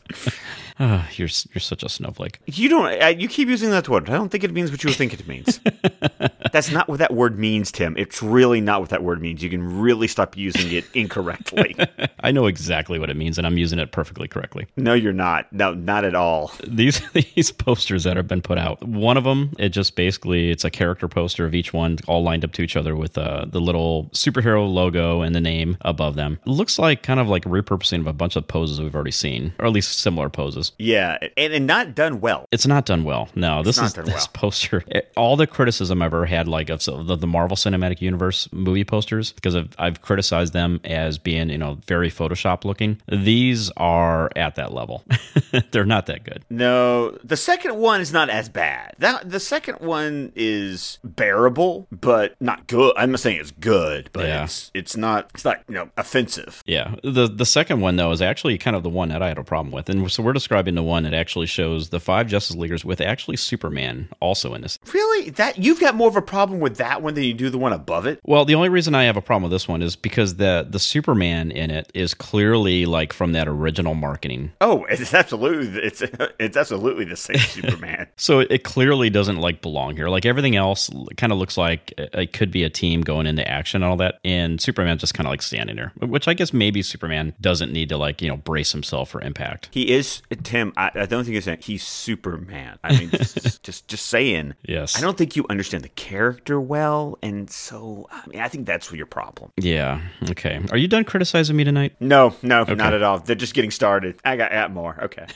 Uh, 0.77 1.05
you're 1.15 1.29
you're 1.53 1.59
such 1.61 1.83
a 1.83 1.89
snowflake. 1.89 2.39
You 2.45 2.67
don't. 2.69 3.01
Uh, 3.01 3.07
you 3.07 3.27
keep 3.27 3.47
using 3.47 3.69
that 3.71 3.87
word. 3.87 4.09
I 4.09 4.13
don't 4.13 4.29
think 4.29 4.43
it 4.43 4.51
means 4.51 4.71
what 4.71 4.83
you 4.83 4.91
think 4.91 5.13
it 5.13 5.27
means. 5.27 5.59
That's 6.51 6.71
not 6.71 6.87
what 6.87 6.99
that 6.99 7.13
word 7.13 7.37
means, 7.39 7.71
Tim. 7.71 7.97
It's 7.97 8.21
really 8.21 8.61
not 8.61 8.81
what 8.81 8.89
that 8.89 9.03
word 9.03 9.21
means. 9.21 9.41
You 9.43 9.49
can 9.49 9.81
really 9.81 10.07
stop 10.07 10.37
using 10.37 10.71
it 10.71 10.85
incorrectly. 10.93 11.75
I 12.21 12.31
know 12.31 12.45
exactly 12.47 12.99
what 12.99 13.09
it 13.09 13.17
means, 13.17 13.37
and 13.37 13.45
I'm 13.47 13.57
using 13.57 13.79
it 13.79 13.91
perfectly 13.91 14.27
correctly. 14.27 14.67
no, 14.75 14.93
you're 14.93 15.13
not. 15.13 15.51
No, 15.53 15.73
not 15.73 16.05
at 16.05 16.15
all. 16.15 16.51
These 16.67 17.01
these 17.35 17.51
posters 17.51 18.03
that 18.03 18.17
have 18.17 18.27
been 18.27 18.41
put 18.41 18.57
out. 18.57 18.81
One 18.85 19.17
of 19.17 19.23
them, 19.23 19.53
it 19.57 19.69
just 19.69 19.95
basically 19.95 20.51
it's 20.51 20.63
a 20.65 20.69
character 20.69 21.07
poster 21.07 21.45
of 21.45 21.55
each 21.55 21.73
one, 21.73 21.97
all 22.07 22.23
lined 22.23 22.43
up 22.43 22.51
to 22.53 22.61
each 22.61 22.75
other 22.75 22.95
with 22.95 23.17
uh, 23.17 23.45
the 23.47 23.61
little 23.61 24.09
superhero 24.13 24.71
logo 24.71 25.21
and 25.21 25.35
the 25.35 25.41
name 25.41 25.77
above 25.81 26.15
them. 26.15 26.39
It 26.45 26.49
looks 26.49 26.77
like 26.79 27.03
kind 27.03 27.19
of 27.19 27.27
like 27.27 27.43
repurposing 27.45 28.01
of 28.01 28.07
a 28.07 28.13
bunch 28.13 28.35
of 28.35 28.47
poses 28.47 28.81
we've 28.81 28.95
already 28.95 29.11
seen, 29.11 29.53
or 29.59 29.65
at 29.65 29.71
least 29.71 29.99
similar 29.99 30.29
poses. 30.29 30.64
Yeah, 30.77 31.17
and, 31.37 31.53
and 31.53 31.67
not 31.67 31.95
done 31.95 32.21
well. 32.21 32.45
It's 32.51 32.65
not 32.67 32.85
done 32.85 33.03
well. 33.03 33.29
No, 33.35 33.63
this 33.63 33.77
not 33.77 33.85
is 33.87 33.93
this 33.93 34.07
well. 34.07 34.27
poster. 34.33 34.83
it- 34.87 35.11
all 35.17 35.35
the 35.35 35.47
criticism 35.47 36.01
I've 36.01 36.07
ever 36.13 36.25
had, 36.25 36.47
like 36.47 36.69
of 36.69 36.81
so- 36.81 37.03
the, 37.03 37.15
the 37.15 37.27
Marvel 37.27 37.57
Cinematic 37.57 38.01
Universe 38.01 38.47
movie 38.51 38.83
posters, 38.83 39.31
because 39.33 39.55
I've, 39.55 39.69
I've 39.77 40.01
criticized 40.01 40.53
them 40.53 40.79
as 40.83 41.17
being 41.17 41.49
you 41.49 41.57
know 41.57 41.77
very 41.87 42.09
Photoshop 42.09 42.65
looking. 42.65 43.01
These 43.07 43.69
are 43.77 44.29
at 44.35 44.55
that 44.55 44.73
level. 44.73 45.03
They're 45.71 45.85
not 45.85 46.05
that 46.07 46.23
good. 46.23 46.43
No, 46.49 47.11
the 47.23 47.37
second 47.37 47.77
one 47.77 48.01
is 48.01 48.11
not 48.13 48.29
as 48.29 48.49
bad. 48.49 48.93
That 48.99 49.29
the 49.29 49.39
second 49.39 49.79
one 49.79 50.31
is 50.35 50.99
bearable, 51.03 51.87
but 51.91 52.35
not 52.39 52.67
good. 52.67 52.93
I'm 52.97 53.11
not 53.11 53.19
saying 53.19 53.39
it's 53.39 53.51
good, 53.51 54.09
but 54.13 54.25
Yeah. 54.25 54.43
it's 54.43 54.71
it's 54.73 54.97
not 54.97 55.29
it's 55.33 55.45
not 55.45 55.61
you 55.67 55.75
know 55.75 55.89
offensive. 55.97 56.63
Yeah. 56.65 56.95
The 57.03 57.27
the 57.27 57.45
second 57.45 57.81
one 57.81 57.95
though 57.95 58.11
is 58.11 58.21
actually 58.21 58.57
kind 58.57 58.75
of 58.75 58.83
the 58.83 58.89
one 58.89 59.09
that 59.09 59.21
I 59.21 59.27
had 59.27 59.37
a 59.37 59.43
problem 59.43 59.71
with. 59.71 59.89
And 59.89 60.09
so 60.11 60.21
we're 60.23 60.33
describing 60.33 60.54
the 60.63 60.83
one 60.83 61.03
that 61.03 61.13
actually 61.13 61.45
shows 61.45 61.89
the 61.89 61.99
five 61.99 62.27
Justice 62.27 62.55
Leaguers 62.55 62.85
with 62.85 63.01
actually 63.01 63.37
Superman 63.37 64.09
also 64.19 64.53
in 64.53 64.61
this. 64.61 64.79
Really, 64.93 65.29
that 65.31 65.57
you've 65.57 65.79
got 65.79 65.95
more 65.95 66.07
of 66.07 66.15
a 66.15 66.21
problem 66.21 66.59
with 66.59 66.77
that 66.77 67.01
one 67.01 67.13
than 67.13 67.23
you 67.23 67.33
do 67.33 67.49
the 67.49 67.57
one 67.57 67.73
above 67.73 68.05
it. 68.05 68.19
Well, 68.23 68.45
the 68.45 68.55
only 68.55 68.69
reason 68.69 68.95
I 68.95 69.03
have 69.03 69.17
a 69.17 69.21
problem 69.21 69.43
with 69.43 69.51
this 69.51 69.67
one 69.67 69.81
is 69.81 69.95
because 69.95 70.35
the 70.35 70.65
the 70.69 70.79
Superman 70.79 71.51
in 71.51 71.71
it 71.71 71.91
is 71.93 72.13
clearly 72.13 72.85
like 72.85 73.13
from 73.13 73.33
that 73.33 73.47
original 73.47 73.93
marketing. 73.93 74.53
Oh, 74.61 74.85
it's 74.89 75.13
absolutely 75.13 75.81
it's 75.81 76.01
it's 76.39 76.57
absolutely 76.57 77.05
the 77.05 77.15
same 77.15 77.37
Superman. 77.39 78.07
So 78.15 78.39
it 78.39 78.63
clearly 78.63 79.09
doesn't 79.09 79.39
like 79.39 79.61
belong 79.61 79.95
here. 79.95 80.09
Like 80.09 80.25
everything 80.25 80.55
else 80.55 80.89
kind 81.17 81.31
of 81.31 81.37
looks 81.37 81.57
like 81.57 81.93
it 81.97 82.33
could 82.33 82.51
be 82.51 82.63
a 82.63 82.69
team 82.69 83.01
going 83.01 83.27
into 83.27 83.47
action 83.47 83.83
and 83.83 83.89
all 83.89 83.97
that. 83.97 84.19
And 84.23 84.61
Superman 84.61 84.97
just 84.97 85.13
kind 85.13 85.27
of 85.27 85.31
like 85.31 85.41
standing 85.41 85.75
there, 85.75 85.91
which 85.99 86.27
I 86.27 86.33
guess 86.33 86.53
maybe 86.53 86.81
Superman 86.81 87.33
doesn't 87.41 87.71
need 87.71 87.89
to 87.89 87.97
like, 87.97 88.21
you 88.21 88.29
know, 88.29 88.37
brace 88.37 88.71
himself 88.71 89.09
for 89.09 89.21
impact. 89.21 89.69
He 89.71 89.91
is 89.91 90.21
Tim. 90.45 90.71
I, 90.77 90.91
I 90.95 91.05
don't 91.05 91.25
think 91.25 91.35
it's 91.35 91.45
that 91.47 91.63
he's 91.63 91.83
Superman. 91.85 92.79
I 92.83 92.97
mean, 92.97 93.09
just, 93.09 93.61
just 93.63 93.87
just 93.87 94.05
saying. 94.05 94.53
Yes. 94.67 94.97
I 94.97 95.01
don't 95.01 95.17
think 95.17 95.35
you 95.35 95.45
understand 95.49 95.83
the 95.83 95.89
character 95.89 96.59
well, 96.59 97.17
and 97.21 97.49
so 97.49 98.07
I 98.11 98.25
mean, 98.27 98.39
I 98.39 98.47
think 98.47 98.65
that's 98.65 98.91
your 98.91 99.05
problem. 99.05 99.51
Yeah. 99.57 100.01
Okay. 100.31 100.59
Are 100.71 100.77
you 100.77 100.87
done 100.87 101.03
criticizing 101.03 101.55
me 101.55 101.63
tonight? 101.63 101.95
No, 101.99 102.35
no, 102.41 102.63
not 102.63 102.93
at 102.93 103.03
all. 103.03 103.19
They're 103.19 103.35
just 103.35 103.53
getting 103.53 103.71
started. 103.71 104.17
I 104.25 104.37
got, 104.37 104.51
got 104.51 104.71
more. 104.71 104.97
Okay. 105.03 105.25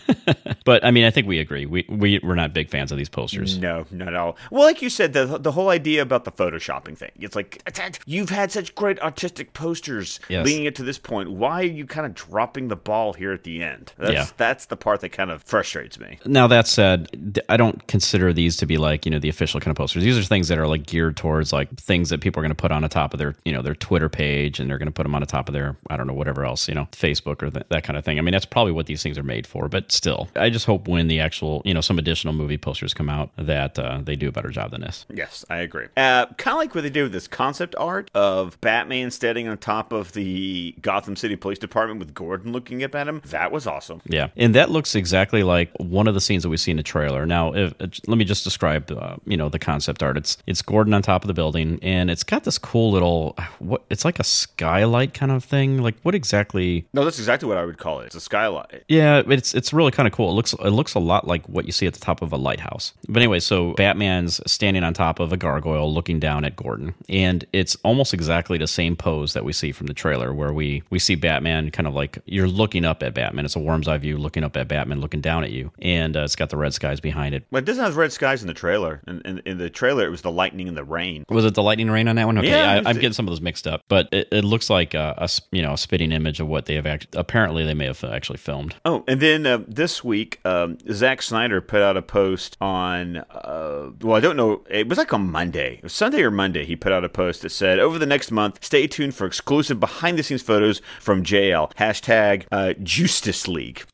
But 0.65 0.86
I 0.86 0.91
mean, 0.91 1.03
I 1.05 1.10
think 1.10 1.25
we 1.25 1.39
agree. 1.39 1.65
We 1.65 1.86
we 1.89 2.19
we're 2.22 2.36
not 2.36 2.53
big 2.53 2.69
fans 2.69 2.91
of 2.91 2.98
these 2.98 3.10
posters. 3.10 3.57
No, 3.57 3.86
not 3.89 4.10
at 4.10 4.13
all. 4.15 4.38
Well, 4.51 4.63
like 4.63 4.81
you 4.83 4.89
said, 4.89 5.13
the 5.13 5.25
the 5.39 5.51
whole 5.51 5.69
idea 5.69 6.01
about 6.03 6.25
the 6.25 6.31
photoshopping 6.31 6.95
thing. 6.95 7.12
It's 7.19 7.36
like 7.36 7.63
you've 8.05 8.29
had 8.29 8.51
such 8.51 8.75
great 8.75 9.00
artistic 9.01 9.53
posters 9.53 10.19
Yes. 10.29 10.45
leading 10.45 10.65
it 10.65 10.75
to 10.75 10.83
this 10.83 11.00
point. 11.00 11.31
Why 11.31 11.62
are 11.62 11.63
you 11.63 11.86
kind 11.88 12.05
of 12.05 12.13
dropping 12.13 12.67
the 12.67 12.75
ball 12.75 13.13
here 13.13 13.31
at 13.31 13.43
the 13.43 13.63
end? 13.63 13.93
That's, 13.98 14.13
Yeah. 14.13 14.25
that's 14.38 14.65
the 14.67 14.77
part 14.77 14.99
that 15.01 15.10
kind 15.10 15.32
of 15.32 15.44
frustrates 15.44 16.00
me. 16.00 16.20
Now 16.25 16.48
that 16.48 16.68
said, 16.68 17.39
I 17.50 17.58
don't 17.58 17.86
consider 17.88 18.34
these 18.34 18.58
to 18.58 18.65
be 18.65 18.77
like 18.77 19.06
you 19.06 19.12
know 19.12 19.20
the 19.20 19.29
official 19.29 19.60
kind 19.60 19.72
of 19.72 19.77
posters. 19.77 20.03
These 20.03 20.18
are 20.18 20.24
things 20.24 20.48
that 20.48 20.58
are 20.58 20.68
like 20.68 20.86
geared 20.86 21.18
towards 21.18 21.53
like 21.53 21.74
things 21.77 22.10
that 22.10 22.22
people 22.22 22.39
are 22.39 22.44
going 22.44 22.51
to 22.51 22.56
put 22.56 22.72
on 22.72 22.82
the 22.82 22.89
top 22.89 23.13
of 23.13 23.18
their 23.18 23.36
you 23.46 23.51
know 23.51 23.62
their 23.62 23.75
Twitter 23.75 24.10
page, 24.10 24.60
and 24.60 24.70
they're 24.70 24.77
going 24.77 24.88
to 24.88 24.94
put 24.94 25.03
them 25.03 25.15
on 25.15 25.22
the 25.22 25.27
top 25.27 25.48
of 25.48 25.53
their 25.53 25.77
I 25.89 25.98
don't 25.98 26.08
know 26.08 26.13
whatever 26.13 26.46
else 26.46 26.68
you 26.68 26.75
know 26.75 26.88
Facebook 26.91 27.41
or 27.44 27.50
th- 27.50 27.65
that 27.70 27.84
kind 27.84 27.98
of 27.98 28.06
thing. 28.06 28.18
I 28.18 28.22
mean 28.22 28.34
that's 28.34 28.46
probably 28.46 28.72
what 28.72 28.86
these 28.86 29.03
things 29.03 29.18
are 29.18 29.24
made 29.24 29.48
for. 29.48 29.68
But 29.68 29.91
still, 29.91 30.29
I 30.36 30.50
just 30.50 30.65
hope 30.65 30.88
when 30.88 31.08
the 31.08 31.20
actual 31.20 31.62
you 31.65 31.74
know 31.74 31.82
some 31.82 32.00
additional 32.00 32.34
movie 32.34 32.58
posters 32.58 32.94
come 32.94 33.10
out 33.10 33.32
that 33.38 33.77
uh, 33.79 34.00
they 34.03 34.15
do 34.15 34.27
a 34.27 34.32
better 34.32 34.50
job 34.50 34.72
than 34.72 34.82
this. 34.82 35.06
Yes, 35.13 35.46
I 35.50 35.58
agree. 35.58 35.88
Uh, 35.98 36.27
kind 36.38 36.56
of 36.56 36.60
like 36.60 36.75
what 36.75 36.82
they 36.82 36.89
did 36.89 37.03
with 37.03 37.12
this 37.12 37.27
concept 37.27 37.75
art 37.77 38.12
of 38.13 38.60
Batman 38.62 39.12
standing 39.12 39.48
on 39.48 39.58
top 39.58 39.91
of 39.91 40.13
the 40.13 40.75
Gotham 40.82 41.15
City 41.15 41.36
Police 41.36 41.60
Department 41.60 42.00
with 42.00 42.13
Gordon 42.13 42.51
looking 42.51 42.84
up 42.84 42.96
at 42.96 43.08
him. 43.08 43.22
That 43.27 43.51
was 43.51 43.68
awesome. 43.68 44.01
Yeah, 44.06 44.29
and 44.36 44.56
that 44.56 44.70
looks 44.70 44.88
exactly 44.96 45.43
like 45.43 45.72
one 45.77 46.08
of 46.08 46.13
the 46.13 46.22
scenes 46.22 46.43
that 46.43 46.50
we 46.50 46.58
see 46.58 46.72
in 46.72 46.77
the 46.77 46.84
trailer. 46.84 47.25
Now, 47.25 47.53
if, 47.53 47.74
uh, 47.79 47.88
let 48.08 48.17
me 48.17 48.25
just 48.25 48.43
describe, 48.43 48.91
uh, 48.91 49.15
you 49.25 49.38
know, 49.38 49.50
the 49.50 49.60
concept 49.60 50.03
art. 50.03 50.17
It's 50.17 50.38
it's 50.48 50.62
Gordon 50.62 50.93
on 50.93 51.01
top 51.01 51.24
of 51.24 51.27
the 51.27 51.34
building, 51.34 51.79
and 51.81 52.10
it's 52.10 52.24
got 52.24 52.43
this 52.43 52.58
cool 52.58 52.91
little 52.91 53.36
what? 53.60 53.84
It's 53.89 54.05
like 54.05 54.19
a 54.19 54.24
skylight 54.24 55.13
kind 55.13 55.31
of 55.31 55.43
thing. 55.43 55.81
Like, 55.81 55.96
what 56.01 56.15
exactly. 56.15 56.86
No, 56.93 57.03
that's 57.03 57.19
exactly 57.19 57.48
what 57.48 57.58
I 57.58 57.65
would 57.65 57.77
call 57.77 58.00
it. 58.01 58.08
It's 58.08 58.15
a 58.15 58.22
skylight. 58.22 58.84
Yeah, 58.88 59.24
it's 59.27 59.53
it's 59.53 59.74
really 59.74 59.91
kind 59.91 60.08
of 60.08 60.13
cool. 60.13 60.29
It 60.31 60.34
looks 60.34 60.53
it 60.53 60.69
looks 60.69 60.93
a 60.93 61.00
lot 61.00 61.27
like 61.27 61.46
what 61.48 61.65
you 61.65 61.72
see 61.72 61.88
at 61.88 61.93
the 61.93 62.00
top 62.00 62.22
of 62.22 62.31
a 62.31 62.38
lighthouse. 62.38 62.93
But 63.08 63.22
anyway, 63.22 63.39
so 63.39 63.74
Batman's 63.74 64.41
standing 64.50 64.84
on 64.84 64.93
top 64.93 65.19
of 65.19 65.34
a 65.34 65.38
gargoyle, 65.38 65.93
looking 65.93 66.19
down 66.19 66.46
at 66.46 66.55
Gordon, 66.55 66.93
and 67.10 67.46
it's 67.53 67.75
almost 67.84 68.13
exactly 68.13 68.58
the 68.58 68.67
same 68.67 68.96
pose 68.96 69.34
that 69.34 69.46
we 69.46 69.53
see 69.53 69.72
from 69.72 69.88
the 69.88 69.93
trailer, 69.93 70.34
where 70.34 70.53
we 70.53 70.84
we 70.89 71.00
see 71.00 71.15
Batman 71.15 71.72
kind 71.72 71.88
of 71.88 71.93
like 71.93 72.19
you're 72.25 72.48
looking 72.48 72.86
up 72.86 73.03
at 73.03 73.13
Batman. 73.13 73.46
It's 73.46 73.55
a 73.55 73.60
worm's 73.60 73.88
eye 73.88 73.98
view, 73.98 74.17
looking 74.17 74.43
up 74.43 74.55
at 74.58 74.67
Batman, 74.67 74.78
looking 74.88 75.21
down 75.21 75.43
at 75.43 75.51
you, 75.51 75.71
and 75.81 76.15
uh, 76.15 76.21
it's 76.24 76.36
got 76.36 76.50
the 76.50 76.57
red 76.57 76.74
skies 76.74 77.00
behind 77.00 77.36
it. 77.36 77.45
But 77.51 77.59
it 77.59 77.65
doesn't 77.65 77.83
have 77.83 77.98
red 77.98 78.12
skies 78.12 78.41
in 78.41 78.48
the 78.48 78.53
trailer. 78.53 79.01
In, 79.07 79.21
in, 79.25 79.41
in 79.45 79.57
the 79.57 79.69
trailer, 79.69 80.05
it 80.05 80.09
was 80.09 80.21
the 80.21 80.31
lightning 80.31 80.67
and 80.67 80.75
the 80.77 80.83
rain. 80.83 81.24
Was 81.29 81.45
it 81.45 81.53
the 81.55 81.63
lightning 81.63 81.89
rain 81.91 82.07
on 82.07 82.15
that 82.15 82.25
one? 82.25 82.38
Okay, 82.38 82.50
Yeah, 82.50 82.74
I, 82.86 82.89
I'm 82.89 82.95
getting 82.95 83.13
some 83.13 83.27
of 83.27 83.31
those 83.31 83.41
mixed 83.41 83.67
up, 83.67 83.81
but 83.88 84.07
it, 84.12 84.27
it 84.31 84.43
looks 84.43 84.69
like 84.69 84.93
a, 84.93 85.15
a 85.17 85.24
s- 85.24 85.41
you 85.51 85.62
know 85.62 85.74
a 85.74 85.77
spitting 85.77 86.12
image 86.12 86.39
of 86.39 86.48
what 86.48 86.65
they 86.65 86.75
have 86.75 86.86
act- 86.86 87.15
apparently 87.15 87.65
they 87.65 87.74
may 87.74 87.86
have 87.86 88.03
actually 88.03 88.38
filmed. 88.38 88.75
Oh, 88.86 89.03
and 89.07 89.19
then 89.19 89.45
uh, 89.45 89.59
this 89.67 90.03
week, 90.03 90.39
um, 90.45 90.77
Zack 90.91 91.21
Snyder 91.21 91.62
put 91.62 91.81
out 91.81 91.98
a 91.98 92.01
post 92.01 92.57
on, 92.62 93.17
uh, 93.17 93.89
well, 94.01 94.15
I 94.15 94.19
don't 94.19 94.38
know, 94.38 94.63
it 94.69 94.88
was 94.88 94.98
like 94.98 95.12
on 95.13 95.29
Monday, 95.31 95.75
it 95.77 95.83
was 95.83 95.93
Sunday 95.93 96.21
or 96.24 96.31
Monday. 96.31 96.65
He 96.65 96.75
put 96.75 96.91
out 96.91 97.03
a 97.03 97.09
post 97.09 97.41
that 97.41 97.50
said, 97.50 97.79
over 97.79 97.98
the 98.00 98.05
next 98.05 98.31
month, 98.31 98.63
stay 98.63 98.88
tuned 98.88 99.15
for 99.15 99.25
exclusive 99.25 99.79
behind 99.79 100.17
the 100.17 100.24
scenes 100.24 100.41
photos 100.41 100.81
from 101.00 101.24
JL. 101.24 101.74
Hashtag 101.75 102.45
uh, 102.51 102.74
Justice 102.83 103.48
League. 103.48 103.83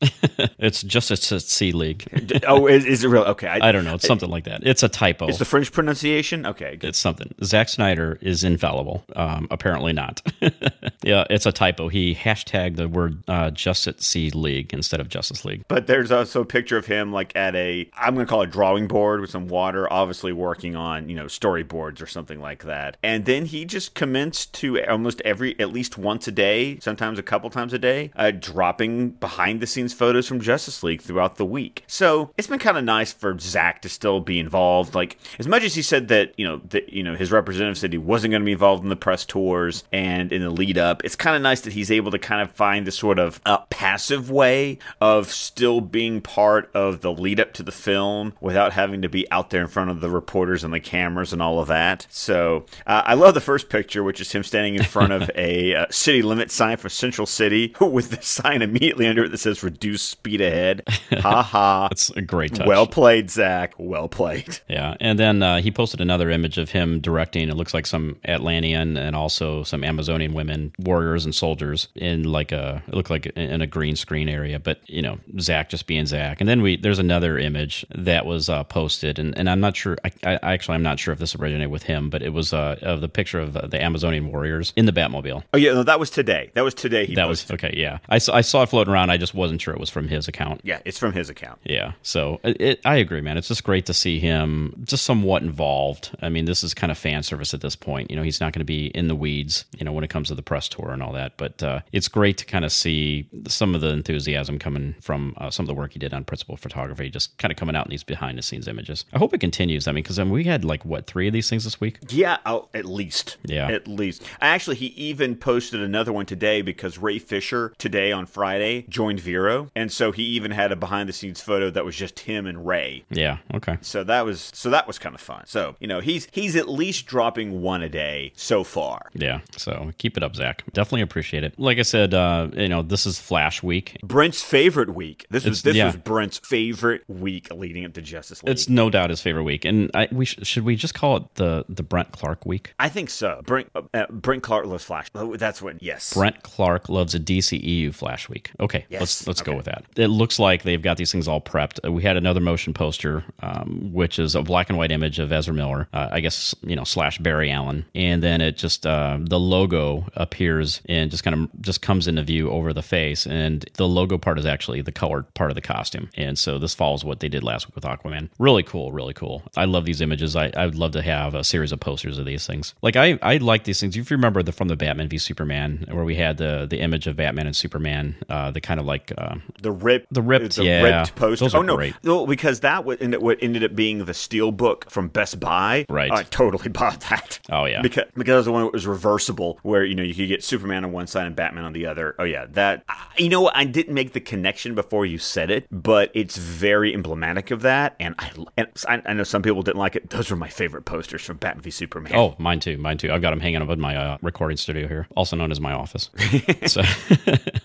It's 0.58 0.75
just 0.82 1.10
a 1.10 1.40
C 1.40 1.72
League. 1.72 2.06
Oh, 2.46 2.66
is, 2.66 2.84
is 2.84 3.02
it 3.02 3.08
real? 3.08 3.22
Okay. 3.22 3.48
I 3.48 3.72
don't 3.72 3.84
know. 3.84 3.94
It's 3.94 4.06
something 4.06 4.28
like 4.28 4.44
that. 4.44 4.64
It's 4.64 4.82
a 4.82 4.88
typo. 4.88 5.26
It's 5.26 5.38
the 5.38 5.44
French 5.44 5.72
pronunciation? 5.72 6.46
Okay. 6.46 6.76
Good. 6.76 6.88
It's 6.88 6.98
something. 6.98 7.34
Zack 7.42 7.68
Snyder 7.68 8.18
is 8.20 8.44
infallible. 8.44 9.04
Um, 9.16 9.48
apparently 9.50 9.92
not. 9.92 10.22
yeah, 11.02 11.24
it's 11.30 11.46
a 11.46 11.52
typo. 11.52 11.88
He 11.88 12.14
hashtagged 12.14 12.76
the 12.76 12.88
word 12.88 13.22
uh, 13.26 13.50
Justice 13.50 14.06
C 14.06 14.30
League 14.30 14.72
instead 14.72 15.00
of 15.00 15.08
Justice 15.08 15.44
League. 15.44 15.64
But 15.68 15.86
there's 15.86 16.12
also 16.12 16.42
a 16.42 16.44
picture 16.44 16.76
of 16.76 16.86
him 16.86 17.12
like 17.12 17.34
at 17.34 17.54
a 17.54 17.88
I'm 17.96 18.14
going 18.14 18.26
to 18.26 18.30
call 18.30 18.42
it 18.42 18.50
drawing 18.50 18.86
board 18.86 19.20
with 19.20 19.30
some 19.30 19.48
water, 19.48 19.90
obviously 19.92 20.32
working 20.32 20.76
on, 20.76 21.08
you 21.08 21.16
know, 21.16 21.26
storyboards 21.26 22.00
or 22.02 22.06
something 22.06 22.40
like 22.40 22.64
that. 22.64 22.96
And 23.02 23.24
then 23.24 23.46
he 23.46 23.64
just 23.64 23.94
commenced 23.94 24.54
to 24.54 24.82
almost 24.84 25.20
every 25.24 25.58
at 25.58 25.72
least 25.72 25.98
once 25.98 26.28
a 26.28 26.32
day, 26.32 26.78
sometimes 26.80 27.18
a 27.18 27.22
couple 27.22 27.50
times 27.50 27.72
a 27.72 27.78
day, 27.78 28.10
uh, 28.16 28.30
dropping 28.30 29.10
behind 29.10 29.60
the 29.60 29.66
scenes 29.66 29.92
photos 29.92 30.26
from 30.26 30.40
Justice 30.40 30.55
League 30.82 31.02
throughout 31.02 31.36
the 31.36 31.44
week. 31.44 31.84
So, 31.86 32.30
it's 32.36 32.48
been 32.48 32.58
kind 32.58 32.78
of 32.78 32.84
nice 32.84 33.12
for 33.12 33.38
Zack 33.38 33.82
to 33.82 33.88
still 33.88 34.20
be 34.20 34.38
involved. 34.38 34.94
Like 34.94 35.18
as 35.38 35.46
much 35.46 35.62
as 35.62 35.74
he 35.74 35.82
said 35.82 36.08
that, 36.08 36.32
you 36.38 36.46
know, 36.46 36.60
that 36.70 36.92
you 36.92 37.02
know, 37.02 37.14
his 37.14 37.32
representative 37.32 37.78
said 37.78 37.92
he 37.92 37.98
wasn't 37.98 38.32
going 38.32 38.42
to 38.42 38.46
be 38.46 38.52
involved 38.52 38.82
in 38.82 38.88
the 38.88 38.96
press 38.96 39.24
tours 39.24 39.84
and 39.92 40.32
in 40.32 40.42
the 40.42 40.50
lead 40.50 40.78
up. 40.78 41.04
It's 41.04 41.16
kind 41.16 41.36
of 41.36 41.42
nice 41.42 41.62
that 41.62 41.72
he's 41.72 41.90
able 41.90 42.10
to 42.10 42.18
kind 42.18 42.42
of 42.42 42.54
find 42.54 42.86
this 42.86 42.98
sort 42.98 43.18
of 43.18 43.40
uh, 43.46 43.58
passive 43.70 44.30
way 44.30 44.78
of 45.00 45.30
still 45.32 45.80
being 45.80 46.20
part 46.20 46.70
of 46.74 47.00
the 47.00 47.12
lead 47.12 47.40
up 47.40 47.52
to 47.54 47.62
the 47.62 47.72
film 47.72 48.34
without 48.40 48.72
having 48.72 49.02
to 49.02 49.08
be 49.08 49.30
out 49.30 49.50
there 49.50 49.62
in 49.62 49.68
front 49.68 49.90
of 49.90 50.00
the 50.00 50.10
reporters 50.10 50.64
and 50.64 50.72
the 50.72 50.80
cameras 50.80 51.32
and 51.32 51.42
all 51.42 51.60
of 51.60 51.68
that. 51.68 52.06
So 52.10 52.66
uh, 52.86 53.02
I 53.04 53.14
love 53.14 53.34
the 53.34 53.40
first 53.40 53.68
picture, 53.68 54.02
which 54.02 54.20
is 54.20 54.32
him 54.32 54.42
standing 54.42 54.74
in 54.74 54.84
front 54.84 55.12
of 55.12 55.30
a 55.34 55.74
uh, 55.74 55.86
city 55.90 56.22
limit 56.22 56.50
sign 56.50 56.76
for 56.76 56.88
Central 56.88 57.26
City 57.26 57.74
with 57.80 58.10
the 58.10 58.22
sign 58.22 58.62
immediately 58.62 59.06
under 59.06 59.24
it 59.24 59.30
that 59.30 59.38
says 59.38 59.62
"Reduce 59.62 60.02
speed 60.02 60.40
ahead." 60.46 60.82
ha 61.18 61.42
ha. 61.42 61.88
That's 61.90 62.10
a 62.10 62.22
great 62.22 62.54
touch. 62.54 62.66
Well 62.66 62.86
played, 62.86 63.30
Zack. 63.30 63.74
Well 63.78 64.08
played. 64.08 64.58
Yeah, 64.68 64.96
and 65.00 65.18
then 65.18 65.42
uh, 65.42 65.60
he 65.60 65.70
posted 65.70 66.00
another 66.00 66.28
image 66.30 66.58
of 66.58 66.70
him 66.70 67.00
directing. 67.00 67.48
It 67.48 67.54
looks 67.56 67.72
like 67.72 67.86
some 67.86 68.16
Atlantean 68.26 68.96
and 68.96 69.14
also 69.16 69.62
some 69.62 69.84
Amazonian 69.84 70.34
women, 70.34 70.72
warriors 70.78 71.24
and 71.24 71.34
soldiers 71.34 71.88
in 71.94 72.24
like 72.24 72.52
a 72.52 72.82
it 72.88 72.94
looked 72.94 73.10
like 73.10 73.26
in 73.26 73.60
a 73.62 73.66
green 73.66 73.96
screen 73.96 74.28
area. 74.28 74.58
But 74.58 74.80
you 74.88 75.02
know, 75.02 75.18
Zack 75.40 75.68
just 75.70 75.86
being 75.86 76.04
Zack. 76.06 76.40
And 76.40 76.48
then 76.48 76.62
we 76.62 76.76
there's 76.76 76.98
another 76.98 77.38
image 77.38 77.86
that 77.94 78.26
was 78.26 78.48
uh, 78.48 78.64
posted, 78.64 79.18
and, 79.18 79.36
and 79.38 79.48
I'm 79.48 79.60
not 79.60 79.76
sure. 79.76 79.96
I, 80.04 80.10
I 80.24 80.52
actually 80.52 80.74
I'm 80.74 80.82
not 80.82 80.98
sure 80.98 81.12
if 81.12 81.18
this 81.20 81.34
originated 81.36 81.70
with 81.70 81.84
him, 81.84 82.10
but 82.10 82.22
it 82.22 82.30
was 82.30 82.52
uh, 82.52 82.76
of 82.82 83.00
the 83.00 83.08
picture 83.08 83.40
of 83.40 83.56
uh, 83.56 83.66
the 83.66 83.82
Amazonian 83.82 84.30
warriors 84.32 84.72
in 84.76 84.86
the 84.86 84.92
Batmobile. 84.92 85.42
Oh 85.54 85.58
yeah, 85.58 85.72
no, 85.74 85.82
that 85.84 86.00
was 86.00 86.10
today. 86.10 86.50
That 86.54 86.62
was 86.62 86.74
today. 86.74 87.06
He 87.06 87.14
That 87.14 87.26
posted. 87.26 87.50
was 87.50 87.64
okay. 87.64 87.74
Yeah, 87.76 87.98
I 88.08 88.18
saw, 88.18 88.34
I 88.34 88.40
saw 88.42 88.62
it 88.62 88.68
floating 88.68 88.92
around. 88.92 89.10
I 89.10 89.16
just 89.16 89.34
wasn't 89.34 89.60
sure 89.60 89.72
it 89.74 89.80
was 89.80 89.90
from 89.90 90.08
his 90.08 90.28
account. 90.28 90.35
Yeah, 90.62 90.80
it's 90.84 90.98
from 90.98 91.12
his 91.12 91.30
account. 91.30 91.58
Yeah, 91.64 91.92
so 92.02 92.40
it, 92.44 92.60
it, 92.60 92.80
I 92.84 92.96
agree, 92.96 93.20
man. 93.20 93.36
It's 93.36 93.48
just 93.48 93.64
great 93.64 93.86
to 93.86 93.94
see 93.94 94.18
him 94.18 94.74
just 94.84 95.04
somewhat 95.04 95.42
involved. 95.42 96.16
I 96.20 96.28
mean, 96.28 96.44
this 96.44 96.62
is 96.62 96.74
kind 96.74 96.90
of 96.90 96.98
fan 96.98 97.22
service 97.22 97.54
at 97.54 97.60
this 97.60 97.76
point. 97.76 98.10
You 98.10 98.16
know, 98.16 98.22
he's 98.22 98.40
not 98.40 98.52
going 98.52 98.60
to 98.60 98.64
be 98.64 98.86
in 98.88 99.08
the 99.08 99.14
weeds, 99.14 99.64
you 99.76 99.84
know, 99.84 99.92
when 99.92 100.04
it 100.04 100.10
comes 100.10 100.28
to 100.28 100.34
the 100.34 100.42
press 100.42 100.68
tour 100.68 100.90
and 100.90 101.02
all 101.02 101.12
that. 101.12 101.36
But 101.36 101.62
uh, 101.62 101.80
it's 101.92 102.08
great 102.08 102.38
to 102.38 102.44
kind 102.44 102.64
of 102.64 102.72
see 102.72 103.28
some 103.46 103.74
of 103.74 103.80
the 103.80 103.88
enthusiasm 103.88 104.58
coming 104.58 104.94
from 105.00 105.34
uh, 105.38 105.50
some 105.50 105.64
of 105.64 105.68
the 105.68 105.74
work 105.74 105.92
he 105.92 105.98
did 105.98 106.12
on 106.12 106.24
principal 106.24 106.56
photography, 106.56 107.10
just 107.10 107.36
kind 107.38 107.50
of 107.50 107.58
coming 107.58 107.76
out 107.76 107.86
in 107.86 107.90
these 107.90 108.04
behind 108.04 108.38
the 108.38 108.42
scenes 108.42 108.68
images. 108.68 109.04
I 109.12 109.18
hope 109.18 109.34
it 109.34 109.38
continues. 109.38 109.88
I 109.88 109.92
mean, 109.92 110.02
because 110.02 110.18
I 110.18 110.24
mean, 110.24 110.32
we 110.32 110.44
had 110.44 110.64
like 110.64 110.84
what 110.84 111.06
three 111.06 111.26
of 111.26 111.32
these 111.32 111.48
things 111.48 111.64
this 111.64 111.80
week? 111.80 111.98
Yeah, 112.08 112.38
oh, 112.46 112.68
at 112.74 112.84
least. 112.84 113.36
Yeah. 113.44 113.68
At 113.68 113.88
least. 113.88 114.22
Actually, 114.40 114.76
he 114.76 114.86
even 114.86 115.36
posted 115.36 115.80
another 115.80 116.12
one 116.12 116.26
today 116.26 116.62
because 116.62 116.98
Ray 116.98 117.18
Fisher 117.18 117.72
today 117.78 118.12
on 118.12 118.26
Friday 118.26 118.86
joined 118.88 119.20
Vero, 119.20 119.70
and 119.74 119.90
so 119.90 120.12
he 120.12 120.25
even 120.26 120.50
had 120.50 120.72
a 120.72 120.76
behind 120.76 121.08
the 121.08 121.12
scenes 121.12 121.40
photo 121.40 121.70
that 121.70 121.84
was 121.84 121.96
just 121.96 122.20
him 122.20 122.46
and 122.46 122.66
Ray. 122.66 123.04
Yeah. 123.10 123.38
Okay. 123.54 123.78
So 123.80 124.04
that 124.04 124.24
was 124.24 124.50
so 124.54 124.70
that 124.70 124.86
was 124.86 124.98
kind 124.98 125.14
of 125.14 125.20
fun. 125.20 125.44
So, 125.46 125.76
you 125.80 125.86
know, 125.86 126.00
he's 126.00 126.28
he's 126.32 126.56
at 126.56 126.68
least 126.68 127.06
dropping 127.06 127.62
one 127.62 127.82
a 127.82 127.88
day 127.88 128.32
so 128.36 128.64
far. 128.64 129.10
Yeah. 129.14 129.40
So 129.56 129.92
keep 129.98 130.16
it 130.16 130.22
up, 130.22 130.36
Zack. 130.36 130.62
Definitely 130.72 131.02
appreciate 131.02 131.44
it. 131.44 131.58
Like 131.58 131.78
I 131.78 131.82
said, 131.82 132.14
uh, 132.14 132.48
you 132.54 132.68
know, 132.68 132.82
this 132.82 133.06
is 133.06 133.18
Flash 133.18 133.62
Week. 133.62 133.96
Brent's 134.02 134.42
favorite 134.42 134.94
week. 134.94 135.26
This 135.30 135.44
was 135.44 135.58
It's- 135.60 135.62
this 135.62 135.76
yeah. 135.76 135.86
was 135.86 135.96
Brent's 135.96 136.38
favorite 136.38 137.02
week 137.08 137.48
leading 137.52 137.84
up 137.84 137.92
to 137.94 138.02
Justice 138.02 138.42
League. 138.42 138.50
It's 138.52 138.68
no 138.68 138.90
doubt 138.90 139.10
his 139.10 139.20
favorite 139.20 139.44
week, 139.44 139.64
and 139.64 139.90
I, 139.94 140.08
we 140.12 140.24
sh- 140.24 140.38
should 140.42 140.64
we 140.64 140.76
just 140.76 140.94
call 140.94 141.16
it 141.16 141.34
the 141.34 141.64
the 141.68 141.82
Brent 141.82 142.12
Clark 142.12 142.46
week? 142.46 142.74
I 142.78 142.88
think 142.88 143.10
so. 143.10 143.42
Brent 143.44 143.68
uh, 143.74 143.82
uh, 143.94 144.06
Brent 144.10 144.42
Clark 144.42 144.66
loves 144.66 144.84
Flash. 144.84 145.08
Oh, 145.14 145.36
That's 145.36 145.60
what. 145.62 145.82
Yes. 145.82 146.12
Brent 146.14 146.42
Clark 146.42 146.88
loves 146.88 147.14
a 147.14 147.20
DCEU 147.20 147.94
Flash 147.94 148.28
Week. 148.28 148.50
Okay, 148.60 148.86
Yes, 148.88 149.00
let's 149.00 149.26
let's 149.26 149.42
go 149.42 149.54
with 149.56 149.66
that. 149.66 149.84
It 149.96 150.08
looks 150.16 150.38
like 150.38 150.62
they've 150.62 150.82
got 150.82 150.96
these 150.96 151.12
things 151.12 151.28
all 151.28 151.40
prepped. 151.40 151.78
Uh, 151.84 151.92
We 151.92 152.02
had 152.02 152.16
another 152.16 152.40
motion 152.40 152.74
poster, 152.74 153.24
um, 153.40 153.90
which 153.92 154.18
is 154.18 154.34
a 154.34 154.42
black 154.42 154.68
and 154.68 154.78
white 154.78 154.90
image 154.90 155.18
of 155.18 155.30
Ezra 155.32 155.54
Miller, 155.54 155.88
uh, 155.92 156.08
I 156.10 156.20
guess 156.20 156.54
you 156.62 156.74
know 156.76 156.84
slash 156.84 157.18
Barry 157.18 157.50
Allen, 157.50 157.84
and 157.94 158.22
then 158.22 158.40
it 158.40 158.56
just 158.56 158.86
uh, 158.86 159.18
the 159.20 159.38
logo 159.38 160.06
appears 160.14 160.80
and 160.88 161.10
just 161.10 161.24
kind 161.24 161.34
of 161.34 161.62
just 161.62 161.82
comes 161.82 162.08
into 162.08 162.22
view 162.22 162.50
over 162.50 162.72
the 162.72 162.82
face, 162.82 163.26
and 163.26 163.64
the 163.74 163.86
logo 163.86 164.18
part 164.18 164.38
is 164.38 164.46
actually 164.46 164.82
the 164.82 164.92
colored 164.92 165.32
part 165.34 165.50
of 165.50 165.54
the 165.54 165.60
costume, 165.60 166.08
and 166.16 166.38
so 166.38 166.58
this 166.58 166.74
follows 166.74 167.04
what 167.04 167.20
they 167.20 167.28
did 167.28 167.44
last 167.44 167.68
week 167.68 167.74
with 167.74 167.84
Aquaman. 167.84 168.28
Really 168.38 168.62
cool, 168.62 168.92
really 168.92 169.14
cool. 169.14 169.42
I 169.56 169.64
love 169.64 169.84
these 169.84 170.00
images. 170.00 170.34
I, 170.36 170.50
I 170.56 170.66
would 170.66 170.74
love 170.74 170.92
to 170.92 171.02
have 171.02 171.34
a 171.34 171.44
series 171.44 171.72
of 171.72 171.80
posters 171.80 172.18
of 172.18 172.26
these 172.26 172.46
things. 172.46 172.74
Like 172.82 172.96
I 172.96 173.18
I 173.22 173.36
like 173.38 173.64
these 173.64 173.80
things. 173.80 173.96
If 173.96 174.10
you 174.10 174.16
remember 174.16 174.42
the 174.42 174.52
from 174.52 174.68
the 174.68 174.76
Batman 174.76 175.08
v 175.08 175.18
Superman, 175.18 175.86
where 175.90 176.04
we 176.04 176.16
had 176.16 176.36
the 176.38 176.66
the 176.68 176.80
image 176.80 177.06
of 177.06 177.16
Batman 177.16 177.46
and 177.46 177.56
Superman, 177.56 178.16
uh, 178.28 178.50
the 178.50 178.60
kind 178.60 178.80
of 178.80 178.86
like 178.86 179.12
uh, 179.18 179.36
The 179.62 179.72
ripped, 179.72 180.05
The 180.10 180.22
ripped, 180.22 180.56
the 180.56 180.64
yeah. 180.64 180.82
ripped 180.82 181.16
poster. 181.16 181.46
Those 181.46 181.54
oh 181.54 181.62
no, 181.62 181.76
great. 181.76 181.94
no, 182.02 182.26
because 182.26 182.60
that 182.60 182.86
ended, 183.00 183.20
what 183.20 183.38
ended 183.40 183.64
up 183.64 183.74
being 183.74 184.04
the 184.04 184.14
steel 184.14 184.52
book 184.52 184.90
from 184.90 185.08
Best 185.08 185.40
Buy. 185.40 185.84
Right. 185.88 186.10
I 186.10 186.22
totally 186.24 186.68
bought 186.70 187.00
that. 187.10 187.40
Oh, 187.50 187.64
yeah. 187.64 187.82
because 187.82 188.04
because 188.14 188.44
the 188.44 188.52
one 188.52 188.64
that 188.64 188.72
was 188.72 188.86
reversible, 188.86 189.58
where 189.62 189.84
you 189.84 189.94
know 189.94 190.02
you 190.02 190.14
could 190.14 190.28
get 190.28 190.44
Superman 190.44 190.84
on 190.84 190.92
one 190.92 191.06
side 191.06 191.26
and 191.26 191.34
Batman 191.34 191.64
on 191.64 191.72
the 191.72 191.86
other. 191.86 192.14
Oh 192.18 192.24
yeah, 192.24 192.46
that. 192.50 192.84
You 193.18 193.28
know? 193.28 193.50
I 193.54 193.64
didn't 193.64 193.94
make 193.94 194.12
the 194.12 194.20
connection 194.20 194.74
before 194.74 195.06
you 195.06 195.18
said 195.18 195.50
it, 195.50 195.66
but 195.70 196.10
it's 196.14 196.36
very 196.36 196.92
emblematic 196.92 197.50
of 197.50 197.62
that, 197.62 197.96
and 197.98 198.14
I 198.18 198.30
and 198.56 198.68
I, 198.88 199.02
I 199.06 199.12
know 199.14 199.24
some 199.24 199.42
people 199.42 199.62
didn't 199.62 199.78
like 199.78 199.96
it. 199.96 200.10
Those 200.10 200.30
were 200.30 200.36
my 200.36 200.48
favorite 200.48 200.84
posters 200.84 201.22
from 201.22 201.38
Batman 201.38 201.62
v 201.62 201.70
Superman. 201.70 202.14
oh 202.14 202.34
mine 202.38 202.60
too, 202.60 202.76
mine 202.76 202.98
too. 202.98 203.12
I've 203.12 203.22
got 203.22 203.30
them 203.30 203.40
hanging 203.40 203.62
up 203.62 203.68
in 203.70 203.80
my 203.80 203.96
uh, 203.96 204.18
recording 204.22 204.56
studio 204.56 204.88
here, 204.88 205.06
also 205.16 205.36
known 205.36 205.50
as 205.50 205.60
my 205.60 205.72
office. 205.72 206.10
so 206.66 206.82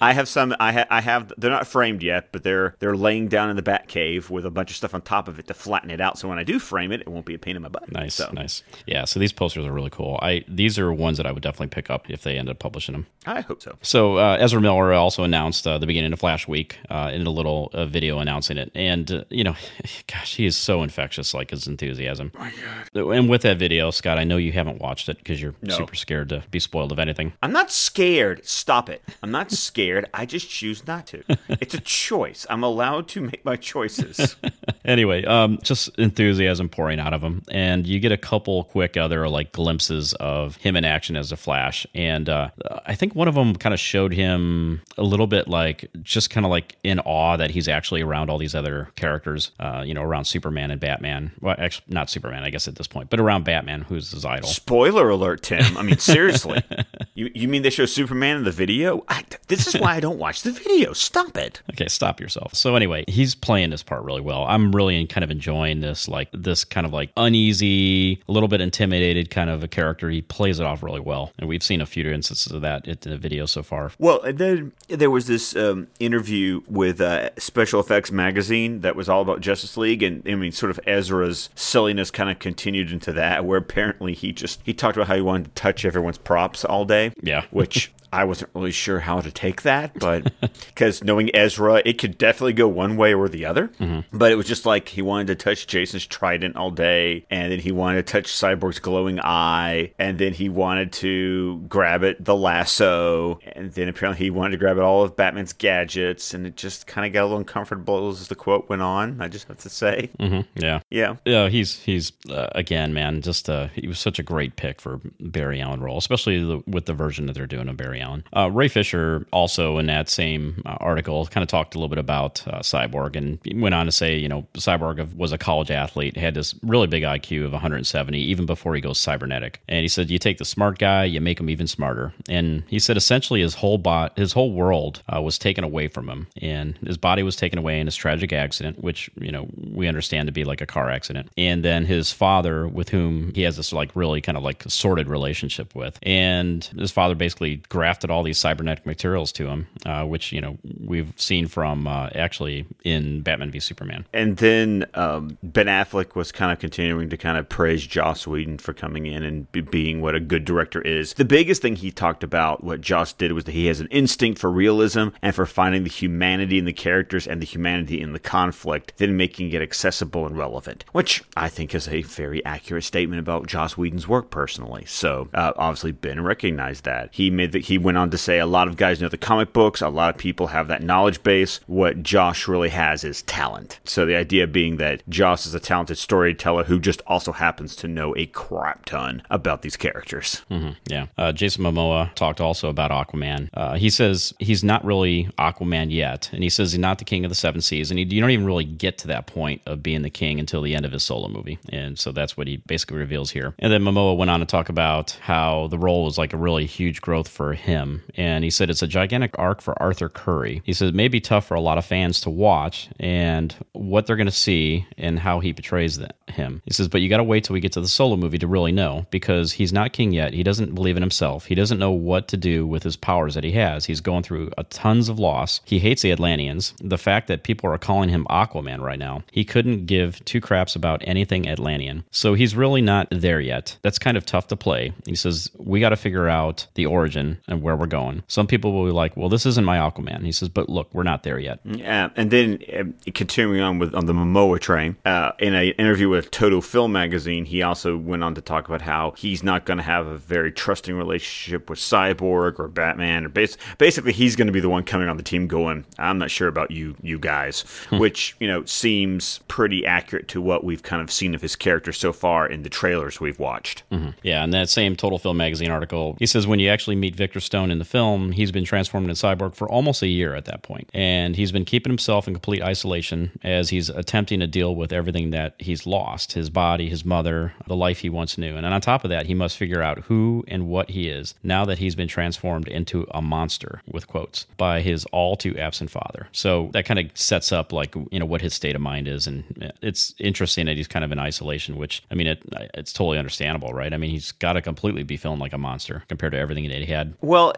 I 0.02 0.14
have 0.14 0.28
some. 0.28 0.56
I, 0.60 0.72
ha- 0.72 0.88
I 0.90 1.02
have. 1.02 1.32
They're 1.38 1.52
not 1.52 1.68
framed 1.68 2.04
yet, 2.04 2.31
but 2.32 2.44
they're 2.44 2.76
they're 2.80 2.96
laying 2.96 3.28
down 3.28 3.50
in 3.50 3.56
the 3.56 3.62
Bat 3.62 3.88
Cave 3.88 4.30
with 4.30 4.46
a 4.46 4.52
bunch 4.52 4.70
of 4.72 4.76
stuff 4.78 4.94
on 4.94 5.02
top 5.02 5.28
of 5.28 5.40
it 5.40 5.48
to 5.48 5.54
flatten 5.54 5.90
it 5.92 6.02
out. 6.02 6.18
So 6.18 6.28
when 6.28 6.38
I 6.40 6.44
do 6.44 6.60
frame 6.60 6.92
it, 6.92 7.02
it 7.02 7.08
won't 7.10 7.26
be 7.26 7.34
a 7.34 7.40
pain 7.40 7.56
in 7.56 7.62
my 7.62 7.70
butt. 7.70 7.92
nice, 7.92 8.16
So 8.16 8.30
nice. 8.34 8.64
Yeah, 8.86 9.06
so 9.06 9.20
these 9.20 9.32
posters 9.34 9.66
are 9.66 9.72
really 9.72 9.90
cool. 9.90 10.20
I 10.22 10.44
these 10.48 10.78
are 10.80 10.92
ones 10.94 11.18
that 11.18 11.26
I 11.26 11.32
would 11.32 11.44
definitely 11.44 11.68
pick 11.68 11.90
up 11.90 12.10
if 12.10 12.24
they 12.24 12.38
end 12.38 12.50
up 12.50 12.60
publishing 12.60 12.94
them. 12.94 13.08
I 13.26 13.42
hope 13.42 13.62
so. 13.62 13.78
So 13.82 14.18
uh, 14.18 14.38
Ezra 14.40 14.60
Miller 14.62 14.94
also 14.94 15.24
announced 15.24 15.68
uh, 15.68 15.78
the 15.78 15.86
beginning 15.88 16.12
of 16.14 16.20
Flash 16.20 16.48
Week 16.48 16.78
uh, 16.90 17.12
in 17.14 17.26
a 17.28 17.30
little 17.30 17.70
uh, 17.74 17.86
video 17.86 18.20
announcing 18.20 18.58
it, 18.58 18.72
and 18.76 19.12
uh, 19.12 19.24
you 19.30 19.44
know, 19.44 19.56
gosh, 20.08 20.36
he 20.36 20.46
is 20.46 20.58
so 20.58 20.82
infectious, 20.84 21.34
like 21.34 21.52
his 21.52 21.68
enthusiasm. 21.68 22.32
my 22.38 22.52
God! 22.94 23.12
And 23.16 23.30
with 23.30 23.44
that 23.44 23.58
video, 23.58 23.92
Scott, 23.92 24.18
I 24.18 24.24
know 24.24 24.38
you 24.38 24.52
haven't 24.52 24.80
watched 24.82 25.10
it 25.10 25.18
because 25.18 25.42
you're 25.42 25.54
No. 25.62 25.76
super 25.76 25.96
scared 25.96 26.30
to 26.30 26.44
be 26.52 26.60
spoiled 26.60 26.92
of 26.92 27.00
anything. 27.00 27.34
I'm 27.44 27.52
not 27.52 27.72
scared. 27.72 28.46
Stop 28.46 28.90
it. 28.90 29.04
I'm 29.22 29.32
not 29.32 29.52
scared. 29.52 30.08
I 30.14 30.26
just 30.26 30.50
choose 30.50 30.86
not 30.88 31.08
to. 31.08 31.24
It's 31.50 31.74
a 31.74 31.80
choice. 31.80 32.21
I'm 32.50 32.64
allowed 32.64 33.08
to 33.10 33.22
make 33.22 33.44
my 33.44 33.56
choices. 33.56 34.36
anyway, 34.86 35.24
um, 35.26 35.60
just 35.62 35.90
enthusiasm 35.98 36.70
pouring 36.70 37.00
out 37.00 37.14
of 37.14 37.22
him, 37.22 37.44
and 37.52 37.88
you 37.88 38.00
get 38.00 38.12
a 38.12 38.18
couple 38.18 38.64
quick 38.66 38.98
other 38.98 39.28
like 39.30 39.52
glimpses 39.52 40.14
of 40.14 40.58
him 40.58 40.76
in 40.76 40.86
action 40.86 41.16
as 41.16 41.32
a 41.32 41.38
Flash, 41.38 41.86
and 41.94 42.30
uh, 42.30 42.50
I 42.86 42.96
think 42.96 43.16
one 43.16 43.28
of 43.28 43.36
them 43.36 43.56
kind 43.56 43.74
of 43.74 43.80
showed 43.80 44.14
him 44.14 44.82
a 44.98 45.04
little 45.04 45.28
bit 45.28 45.48
like 45.48 45.90
just 46.02 46.30
kind 46.30 46.46
of 46.46 46.50
like 46.50 46.78
in 46.84 47.00
awe 47.00 47.38
that 47.38 47.52
he's 47.52 47.68
actually 47.68 48.02
around 48.02 48.30
all 48.30 48.38
these 48.38 48.56
other 48.56 48.90
characters, 48.96 49.52
uh, 49.60 49.84
you 49.86 49.94
know, 49.94 50.04
around 50.04 50.26
Superman 50.26 50.72
and 50.72 50.80
Batman. 50.80 51.32
Well, 51.42 51.56
actually, 51.58 51.86
not 51.90 52.10
Superman, 52.10 52.44
I 52.44 52.50
guess 52.50 52.68
at 52.68 52.76
this 52.76 52.88
point, 52.88 53.10
but 53.10 53.20
around 53.20 53.46
Batman, 53.46 53.82
who's 53.82 54.12
his 54.12 54.26
idol. 54.26 54.50
Spoiler 54.50 55.10
alert, 55.10 55.44
Tim. 55.44 55.78
I 55.78 55.84
mean, 55.84 55.98
seriously. 55.98 56.62
you 57.14 57.30
you 57.34 57.48
mean 57.48 57.62
they 57.62 57.70
show 57.70 57.86
Superman 57.86 58.38
in 58.38 58.44
the 58.44 58.52
video? 58.52 59.04
I, 59.08 59.24
this 59.48 59.68
is 59.68 59.80
why 59.80 59.96
I 59.96 60.00
don't 60.00 60.18
watch 60.18 60.44
the 60.44 60.52
video. 60.52 60.94
Stop 60.94 61.38
it. 61.38 61.62
Okay, 61.72 61.88
stop 61.88 62.20
yourself. 62.20 62.56
So 62.56 62.76
anyway, 62.76 63.06
he's 63.08 63.36
playing 63.36 63.70
this 63.70 63.84
part 63.84 64.04
really 64.04 64.22
well. 64.22 64.46
I'm 64.48 64.71
really 64.72 65.06
kind 65.08 65.24
of 65.24 65.32
enjoying 65.32 65.82
this, 65.82 66.08
like 66.08 66.30
this 66.34 66.64
kind 66.64 66.86
of 66.86 66.94
like 66.94 67.12
uneasy, 67.18 68.22
a 68.28 68.32
little 68.32 68.50
bit 68.50 68.62
intimidated 68.62 69.30
kind 69.30 69.50
of 69.50 69.64
a 69.64 69.68
character. 69.68 70.10
He 70.10 70.22
plays 70.22 70.60
it 70.60 70.66
off 70.66 70.84
really 70.84 71.00
well, 71.00 71.32
and 71.38 71.48
we've 71.48 71.64
seen 71.64 71.82
a 71.82 71.86
few 71.86 72.10
instances 72.10 72.52
of 72.52 72.62
that 72.62 72.88
in 72.88 72.98
the 73.02 73.18
video 73.18 73.46
so 73.46 73.64
far. 73.64 73.92
Well, 74.00 74.22
and 74.22 74.38
then 74.38 74.72
there 74.88 75.10
was 75.10 75.28
this 75.28 75.56
um, 75.56 75.88
interview 76.00 76.62
with 76.68 77.02
uh, 77.02 77.30
Special 77.38 77.80
Effects 77.80 78.12
Magazine 78.12 78.82
that 78.82 78.96
was 78.96 79.10
all 79.10 79.22
about 79.22 79.42
Justice 79.42 79.78
League, 79.78 80.04
and 80.04 80.22
I 80.28 80.36
mean, 80.36 80.52
sort 80.52 80.70
of 80.70 80.80
Ezra's 80.86 81.50
silliness 81.56 82.12
kind 82.12 82.30
of 82.30 82.40
continued 82.40 82.92
into 82.92 83.12
that, 83.14 83.46
where 83.46 83.58
apparently 83.58 84.14
he 84.14 84.32
just 84.32 84.62
he 84.64 84.74
talked 84.74 84.98
about 84.98 85.08
how 85.08 85.16
he 85.16 85.22
wanted 85.22 85.46
to 85.46 85.52
touch 85.52 85.86
everyone's 85.86 86.18
props 86.18 86.66
all 86.66 86.86
day. 86.86 87.12
Yeah, 87.22 87.46
which 87.52 87.92
I 88.14 88.26
wasn't 88.26 88.52
really 88.54 88.72
sure 88.72 89.00
how 89.00 89.22
to 89.22 89.32
take 89.32 89.62
that, 89.62 89.98
but 89.98 90.34
because 90.68 91.04
knowing 91.04 91.34
Ezra, 91.36 91.82
it 91.86 91.98
could 91.98 92.18
definitely 92.18 92.54
go 92.54 92.68
one 92.68 92.98
way 92.98 93.14
or 93.14 93.30
the 93.30 93.46
other. 93.46 93.70
Mm-hmm. 93.80 94.18
But 94.18 94.32
it 94.32 94.36
was 94.36 94.48
just 94.48 94.66
like 94.66 94.90
he 94.90 95.02
wanted 95.02 95.28
to 95.28 95.36
touch 95.36 95.68
Jason's 95.68 96.06
trident 96.06 96.56
all 96.56 96.72
day, 96.72 97.26
and 97.30 97.52
then 97.52 97.60
he 97.60 97.72
wanted 97.72 98.06
to 98.06 98.12
touch 98.12 98.26
Cyborg's 98.32 98.80
glowing 98.80 99.20
eye, 99.22 99.94
and 99.98 100.18
then 100.18 100.34
he 100.34 100.50
wanted 100.50 100.92
to 100.94 101.64
grab 101.70 102.04
it, 102.04 102.24
the 102.24 102.36
lasso, 102.36 103.40
and 103.54 103.72
then 103.72 103.88
apparently 103.88 104.26
he 104.26 104.30
wanted 104.30 104.52
to 104.52 104.58
grab 104.58 104.78
it 104.78 104.84
all 104.84 105.04
of 105.04 105.16
Batman's 105.16 105.54
gadgets, 105.54 106.34
and 106.34 106.46
it 106.46 106.58
just 106.58 106.88
kind 106.88 107.08
of 107.08 107.14
got 107.14 107.22
a 107.22 107.26
little 107.26 107.38
uncomfortable 107.38 108.10
as 108.10 108.28
the 108.28 108.36
quote 108.36 108.68
went 108.70 108.82
on. 108.82 109.22
I 109.22 109.28
just 109.30 109.48
have 109.48 109.58
to 109.60 109.70
say, 109.70 110.10
mm-hmm. 110.20 110.42
yeah, 110.62 110.82
yeah, 110.90 111.16
yeah. 111.26 111.48
He's 111.48 111.80
he's 111.80 112.12
uh, 112.30 112.48
again, 112.56 112.94
man, 112.94 113.22
just 113.22 113.50
uh, 113.50 113.68
he 113.68 113.88
was 113.88 114.00
such 114.00 114.20
a 114.20 114.24
great 114.24 114.58
pick 114.58 114.82
for 114.82 115.00
Barry 115.20 115.62
Allen 115.62 115.82
role, 115.82 115.98
especially 115.98 116.44
the, 116.44 116.64
with 116.68 116.86
the 116.86 116.94
version 116.94 117.26
that 117.28 117.34
they're 117.34 117.48
doing 117.48 117.70
of 117.70 117.78
Barry 117.78 118.01
Allen. 118.02 118.24
Uh, 118.36 118.50
Ray 118.52 118.68
Fisher 118.68 119.26
also 119.32 119.78
in 119.78 119.88
that 119.88 120.10
same 120.10 120.62
uh, 120.66 120.78
article 120.80 121.26
kind 121.28 121.44
of 121.44 121.48
talked 121.48 121.76
a 121.76 121.78
little 121.78 121.90
bit 121.90 121.98
about 121.98 122.46
uh, 122.48 122.60
Cyborg 122.60 123.16
and 123.16 123.40
went 123.62 123.76
on 123.76 123.86
to 123.86 123.92
say, 123.92 124.18
you 124.18 124.28
know, 124.28 124.46
Cyborg 124.56 125.16
was 125.16 125.32
a 125.32 125.38
college 125.38 125.72
athlete, 125.72 126.18
had 126.18 126.34
this 126.34 126.56
really 126.64 126.88
big 126.88 127.04
IQ 127.04 127.46
of 127.46 127.52
170 127.52 128.20
even 128.20 128.46
before 128.46 128.76
he 128.76 128.82
goes 128.82 129.00
cybernetic. 129.00 129.62
And 129.68 129.82
he 129.82 129.88
said, 129.88 130.10
you 130.10 130.20
take 130.20 130.38
the 130.38 130.46
smart 130.46 130.80
guy, 130.80 131.04
you 131.06 131.22
make 131.22 131.40
him 131.40 131.50
even 131.50 131.68
smarter. 131.68 132.14
And 132.28 132.64
he 132.68 132.80
said 132.80 132.98
essentially 132.98 133.42
his 133.42 133.56
whole 133.56 133.78
bot, 133.78 134.18
his 134.18 134.34
whole 134.34 134.52
world 134.52 135.02
uh, 135.14 135.22
was 135.22 135.38
taken 135.38 135.64
away 135.64 135.88
from 135.88 136.10
him, 136.10 136.28
and 136.42 136.78
his 136.78 136.98
body 136.98 137.24
was 137.24 137.36
taken 137.36 137.60
away 137.60 137.80
in 137.80 137.88
his 137.88 137.96
tragic 137.96 138.34
accident, 138.34 138.84
which 138.84 139.10
you 139.16 139.32
know 139.32 139.48
we 139.72 139.88
understand 139.88 140.28
to 140.28 140.32
be 140.32 140.44
like 140.44 140.62
a 140.62 140.66
car 140.66 140.90
accident. 140.90 141.30
And 141.38 141.64
then 141.64 141.86
his 141.86 142.12
father, 142.12 142.68
with 142.68 142.90
whom 142.90 143.34
he 143.34 143.42
has 143.44 143.58
this 143.58 143.74
like 143.74 143.96
really 143.96 144.22
kind 144.22 144.38
of 144.38 144.44
like 144.44 144.64
sordid 144.68 145.08
relationship 145.08 145.76
with, 145.76 146.00
and 146.04 146.64
his 146.78 146.92
father 146.92 147.16
basically 147.16 147.58
grabbed 147.70 147.91
grafted 147.92 148.10
all 148.10 148.24
these 148.24 148.38
cybernetic 148.38 148.86
materials 148.86 149.34
to 149.34 149.48
him, 149.48 149.68
uh, 149.86 150.06
which 150.06 150.32
you 150.32 150.40
know 150.40 150.58
we've 150.80 151.12
seen 151.18 151.46
from 151.46 151.88
uh, 151.88 152.08
actually 152.16 152.66
in 152.86 153.20
Batman 153.20 153.52
v 153.52 153.60
Superman. 153.60 154.06
And 154.14 154.38
then 154.38 154.86
um, 154.94 155.38
Ben 155.44 155.66
Affleck 155.66 156.16
was 156.16 156.32
kind 156.32 156.54
of 156.54 156.60
continuing 156.60 157.10
to 157.10 157.18
kind 157.18 157.38
of 157.38 157.50
praise 157.50 157.86
Joss 157.86 158.26
Whedon 158.26 158.60
for 158.60 158.72
coming 158.72 159.08
in 159.08 159.24
and 159.24 159.52
be 159.52 159.60
being 159.60 160.00
what 160.00 160.16
a 160.16 160.22
good 160.22 160.46
director 160.46 160.82
is. 160.82 161.16
The 161.16 161.26
biggest 161.26 161.62
thing 161.62 161.76
he 161.76 161.92
talked 161.92 162.24
about, 162.24 162.64
what 162.64 162.80
Joss 162.80 163.12
did, 163.12 163.34
was 163.34 163.44
that 163.44 163.52
he 163.52 163.66
has 163.66 163.82
an 163.82 163.88
instinct 163.88 164.40
for 164.40 164.50
realism 164.50 165.10
and 165.22 165.36
for 165.36 165.46
finding 165.46 165.84
the 165.84 165.90
humanity 165.90 166.58
in 166.58 166.64
the 166.64 166.72
characters 166.72 167.28
and 167.28 167.42
the 167.42 167.46
humanity 167.46 168.00
in 168.00 168.14
the 168.14 168.20
conflict, 168.20 168.94
then 169.00 169.18
making 169.18 169.52
it 169.52 169.62
accessible 169.62 170.26
and 170.26 170.38
relevant, 170.38 170.86
which 170.94 171.24
I 171.36 171.50
think 171.50 171.76
is 171.76 171.90
a 171.90 172.04
very 172.04 172.44
accurate 172.46 172.86
statement 172.86 173.20
about 173.20 173.48
Joss 173.48 173.78
Whedon's 173.78 174.08
work 174.08 174.32
personally. 174.32 174.86
So 174.86 175.28
uh, 175.34 175.52
obviously 175.58 175.92
Ben 175.92 176.24
recognized 176.24 176.86
that. 176.86 177.10
He 177.12 177.30
made 177.30 177.52
that 177.52 177.66
he 177.66 177.81
went 177.84 177.98
on 177.98 178.10
to 178.12 178.18
say 178.18 178.40
a 178.40 178.46
lot 178.46 178.68
of 178.68 178.78
guys 178.78 179.02
know 179.02 179.10
the 179.10 179.18
comic 179.18 179.54
books, 179.54 179.82
a 179.82 179.90
lot 179.90 180.14
of 180.14 180.20
people 180.20 180.48
have 180.48 180.68
that 180.68 180.84
knowledge 180.84 181.24
base. 181.24 181.60
What 181.68 182.04
Joss 182.04 182.48
really 182.48 182.70
has 182.70 183.04
is 183.04 183.22
talent. 183.24 183.80
So 183.84 184.06
the 184.06 184.16
idea 184.16 184.48
being 184.48 184.78
that 184.78 185.08
Joss 185.10 185.46
is 185.46 185.54
a 185.54 185.60
talented 185.60 185.98
storyteller 185.98 186.64
who 186.64 186.80
just 186.80 187.02
also 187.08 187.32
happens 187.32 187.76
to 187.78 187.88
know 187.88 188.16
a 188.16 188.26
crap 188.28 188.86
ton 188.86 189.24
about 189.30 189.62
these 189.62 189.78
characters. 189.78 190.44
Mm-hmm. 190.50 190.72
Yeah. 190.88 191.08
Uh, 191.18 191.32
Jason 191.32 191.64
Momoa 191.64 192.14
talked 192.16 192.42
also 192.42 192.70
about 192.70 192.92
Aquaman. 192.92 193.50
Uh, 193.54 193.76
he 193.76 193.90
says 193.90 194.34
he's 194.40 194.64
not 194.64 194.84
really 194.86 195.30
Aquaman 195.38 195.92
yet, 195.92 196.30
and 196.32 196.44
he 196.44 196.50
says 196.50 196.72
he's 196.72 196.80
not 196.80 197.00
the 197.00 197.06
king 197.06 197.26
of 197.26 197.30
the 197.30 197.36
seven 197.36 197.62
seas, 197.62 197.92
and 197.92 198.00
he, 198.00 198.06
you 198.06 198.22
don't 198.22 198.32
even 198.32 198.46
really 198.46 198.66
get 198.66 198.98
to 199.00 199.08
that 199.08 199.28
point 199.28 199.62
of 199.66 199.84
being 199.84 200.02
the 200.02 200.10
king 200.10 200.40
until 200.40 200.62
the 200.62 200.76
end 200.76 200.86
of 200.86 200.92
his 200.92 201.04
solo 201.04 201.28
movie. 201.28 201.60
And 201.70 201.98
so 201.98 202.12
that's 202.12 202.38
what 202.38 202.48
he 202.48 202.58
basically 202.58 202.98
reveals 202.98 203.32
here. 203.32 203.54
And 203.60 203.72
then 203.72 203.84
Momoa 203.84 204.18
went 204.18 204.32
on 204.32 204.40
to 204.40 204.46
talk 204.46 204.70
about 204.70 205.12
how 205.22 205.68
the 205.68 205.78
role 205.78 206.06
was 206.06 206.18
like 206.18 206.34
a 206.34 206.38
really 206.38 206.66
huge 206.66 207.02
growth 207.02 207.28
for 207.28 207.54
him 207.54 207.71
him. 207.72 208.04
And 208.16 208.44
he 208.44 208.50
said 208.50 208.70
it's 208.70 208.82
a 208.82 208.88
gigantic 208.88 209.38
arc 209.40 209.62
for 209.62 209.82
Arthur 209.82 210.10
Curry. 210.10 210.62
He 210.66 210.74
said 210.74 210.90
it 210.90 210.96
may 210.96 211.08
be 211.08 211.22
tough 211.22 211.46
for 211.48 211.56
a 211.56 211.62
lot 211.62 211.78
of 211.78 211.86
fans 211.86 212.22
to 212.22 212.30
watch 212.30 212.90
and 213.00 213.56
what 213.72 214.06
they're 214.06 214.16
going 214.18 214.28
to 214.28 214.32
see 214.32 214.86
and 214.98 215.18
how 215.18 215.40
he 215.40 215.54
portrays 215.54 216.00
him. 216.28 216.62
He 216.66 216.74
says, 216.74 216.88
but 216.88 217.02
you 217.02 217.10
got 217.10 217.18
to 217.18 217.24
wait 217.24 217.46
till 217.46 217.54
we 217.54 217.60
get 217.60 217.72
to 217.74 217.82
the 217.82 217.88
solo 217.88 218.18
movie 218.18 218.38
to 218.40 218.48
really 218.48 218.72
know 218.72 219.06
because 219.10 219.54
he's 219.54 219.74
not 219.74 219.94
king 219.94 220.12
yet. 220.12 220.34
He 220.34 220.44
doesn't 220.44 220.76
believe 220.76 220.98
in 220.98 221.04
himself. 221.04 221.46
He 221.46 221.56
doesn't 221.56 221.80
know 221.80 221.92
what 221.92 222.28
to 222.30 222.38
do 222.38 222.68
with 222.68 222.84
his 222.84 222.96
powers 222.96 223.36
that 223.36 223.44
he 223.44 223.54
has. 223.54 223.86
He's 223.86 224.02
going 224.02 224.24
through 224.24 224.52
a 224.58 224.64
tons 224.66 225.10
of 225.10 225.20
loss. 225.20 225.62
He 225.66 225.80
hates 225.80 226.02
the 226.02 226.12
Atlanteans. 226.12 226.74
The 226.82 226.98
fact 226.98 227.28
that 227.28 227.44
people 227.44 227.70
are 227.70 227.78
calling 227.78 228.10
him 228.10 228.28
Aquaman 228.30 228.82
right 228.82 229.00
now, 229.00 229.24
he 229.32 229.46
couldn't 229.46 229.86
give 229.86 230.24
two 230.26 230.42
craps 230.42 230.76
about 230.76 231.02
anything 231.06 231.48
Atlantean. 231.48 232.04
So 232.12 232.34
he's 232.34 232.56
really 232.56 232.82
not 232.82 233.08
there 233.12 233.40
yet. 233.40 233.78
That's 233.82 234.00
kind 234.00 234.18
of 234.18 234.26
tough 234.26 234.48
to 234.48 234.56
play. 234.56 234.94
He 235.06 235.16
says, 235.16 235.50
we 235.58 235.80
got 235.80 235.90
to 235.90 235.96
figure 235.96 236.28
out 236.28 236.68
the 236.76 236.86
origin 236.86 237.40
and 237.52 237.62
where 237.62 237.76
we're 237.76 237.86
going. 237.86 238.24
Some 238.28 238.48
people 238.48 238.72
will 238.72 238.86
be 238.86 238.92
like, 238.92 239.16
well, 239.18 239.30
this 239.30 239.46
isn't 239.46 239.66
my 239.66 239.78
Aquaman. 239.78 240.24
He 240.24 240.32
says, 240.32 240.50
but 240.50 240.70
look, 240.70 240.92
we're 240.94 241.04
not 241.04 241.24
there 241.24 241.38
yet. 241.38 241.60
Yeah. 241.66 242.10
And 242.16 242.32
then 242.32 242.60
uh, 242.74 243.12
continuing 243.14 243.62
on 243.62 243.78
with 243.78 243.94
on 243.94 244.06
the 244.06 244.14
Momoa 244.14 244.60
train, 244.60 244.96
uh, 245.06 245.34
in 245.38 245.54
an 245.54 245.66
interview 245.72 246.10
with 246.10 246.32
Total 246.32 246.62
Film 246.62 246.94
magazine, 246.94 247.46
he 247.46 247.62
also 247.62 247.98
went 247.98 248.24
on 248.24 248.34
to 248.36 248.42
talk 248.42 248.68
about 248.68 248.82
how 248.82 249.12
he's 249.18 249.44
not 249.44 249.66
going 249.66 249.78
to 249.78 249.84
have 249.84 250.08
a 250.08 250.18
very 250.18 250.52
trusting 250.52 250.96
relationship 250.96 251.70
with 251.70 251.78
Cyborg 251.78 252.58
or 252.58 252.70
Batman, 252.70 253.26
or 253.26 253.30
bas- 253.30 253.58
basically 253.78 254.14
he's 254.14 254.36
going 254.38 254.48
to 254.48 254.54
be 254.54 254.62
the 254.62 254.70
one 254.70 254.84
coming 254.84 255.10
on 255.10 255.18
the 255.18 255.24
team 255.24 255.48
going, 255.48 255.86
I'm 256.00 256.18
not 256.18 256.32
sure 256.32 256.48
about 256.48 256.72
you, 256.72 256.96
you 257.02 257.20
guys, 257.20 257.66
hmm. 257.90 258.00
which 258.00 258.36
you 258.40 258.48
know 258.48 258.64
seems 258.64 259.42
pretty 259.50 259.86
accurate 259.86 260.30
to 260.30 260.42
what 260.42 260.64
we've 260.64 260.84
kind 260.84 261.02
of 261.02 261.12
seen 261.12 261.36
of 261.36 261.42
his 261.42 261.58
character 261.58 261.92
so 261.92 262.14
far 262.14 262.48
in 262.48 262.64
the 262.64 262.70
trailers 262.70 263.20
we've 263.20 263.40
watched. 263.40 263.84
Mm-hmm. 263.92 264.12
Yeah, 264.24 264.42
and 264.42 264.54
that 264.54 264.70
same 264.70 264.96
Total 264.96 265.20
Film 265.20 265.36
magazine 265.36 265.70
article, 265.70 266.16
he 266.18 266.26
says 266.26 266.48
when 266.48 266.60
you 266.60 266.70
actually 266.70 266.96
meet 266.96 267.16
Victor 267.16 267.41
Stone 267.42 267.72
in 267.72 267.80
the 267.80 267.86
film, 267.86 268.32
he's 268.32 268.52
been 268.52 268.66
transformed 268.66 269.10
into 269.10 269.22
cyborg 269.22 269.56
for 269.56 269.70
almost 269.70 270.02
a 270.02 270.08
year 270.08 270.36
at 270.36 270.46
that 270.46 270.64
point. 270.64 270.90
And 270.94 271.36
he's 271.36 271.52
been 271.52 271.66
keeping 271.66 271.92
himself 271.92 272.28
in 272.28 272.34
complete 272.34 272.62
isolation 272.62 273.32
as 273.44 273.70
he's 273.70 273.90
attempting 273.90 274.40
to 274.40 274.48
deal 274.48 274.76
with 274.76 274.94
everything 274.94 275.32
that 275.32 275.56
he's 275.60 275.86
lost 275.86 276.34
his 276.34 276.50
body, 276.50 276.90
his 276.90 277.06
mother, 277.06 277.54
the 277.68 277.76
life 277.76 278.00
he 278.00 278.10
once 278.10 278.38
knew. 278.38 278.56
And 278.56 278.66
on 278.66 278.82
top 278.82 279.04
of 279.04 279.10
that, 279.10 279.26
he 279.26 279.34
must 279.34 279.58
figure 279.58 279.82
out 279.82 280.00
who 280.00 280.44
and 280.48 280.68
what 280.68 280.90
he 280.92 281.10
is 281.10 281.34
now 281.44 281.66
that 281.66 281.80
he's 281.80 281.96
been 281.96 282.08
transformed 282.08 282.68
into 282.68 283.08
a 283.12 283.22
monster, 283.22 283.82
with 283.92 284.08
quotes, 284.08 284.46
by 284.58 284.82
his 284.82 285.06
all 285.06 285.36
too 285.36 285.58
absent 285.58 285.90
father. 285.90 286.28
So 286.32 286.70
that 286.74 286.86
kind 286.86 287.00
of 287.00 287.10
sets 287.16 287.52
up, 287.52 287.74
like, 287.74 287.96
you 288.12 288.20
know, 288.20 288.26
what 288.26 288.42
his 288.42 288.54
state 288.54 288.76
of 288.76 288.82
mind 288.82 289.08
is. 289.08 289.28
And 289.28 289.44
eh, 289.62 289.72
it's 289.82 290.14
interesting 290.20 290.66
that 290.68 290.78
he's 290.78 290.88
kind 290.88 291.06
of 291.06 291.12
in 291.12 291.20
isolation, 291.20 291.78
which, 291.78 292.04
I 292.12 292.16
mean, 292.16 292.28
it, 292.28 292.44
it's 292.74 292.94
totally 292.94 293.18
understandable, 293.18 293.74
right? 293.74 293.94
I 293.94 293.98
mean, 293.98 294.12
he's 294.12 294.32
got 294.34 294.54
to 294.54 294.62
completely 294.62 295.04
be 295.04 295.18
feeling 295.18 295.40
like 295.40 295.54
a 295.54 295.58
monster 295.58 296.04
compared 296.08 296.34
to 296.34 296.40
everything 296.40 296.68
that 296.70 296.80
he 296.80 296.86
had. 296.86 297.14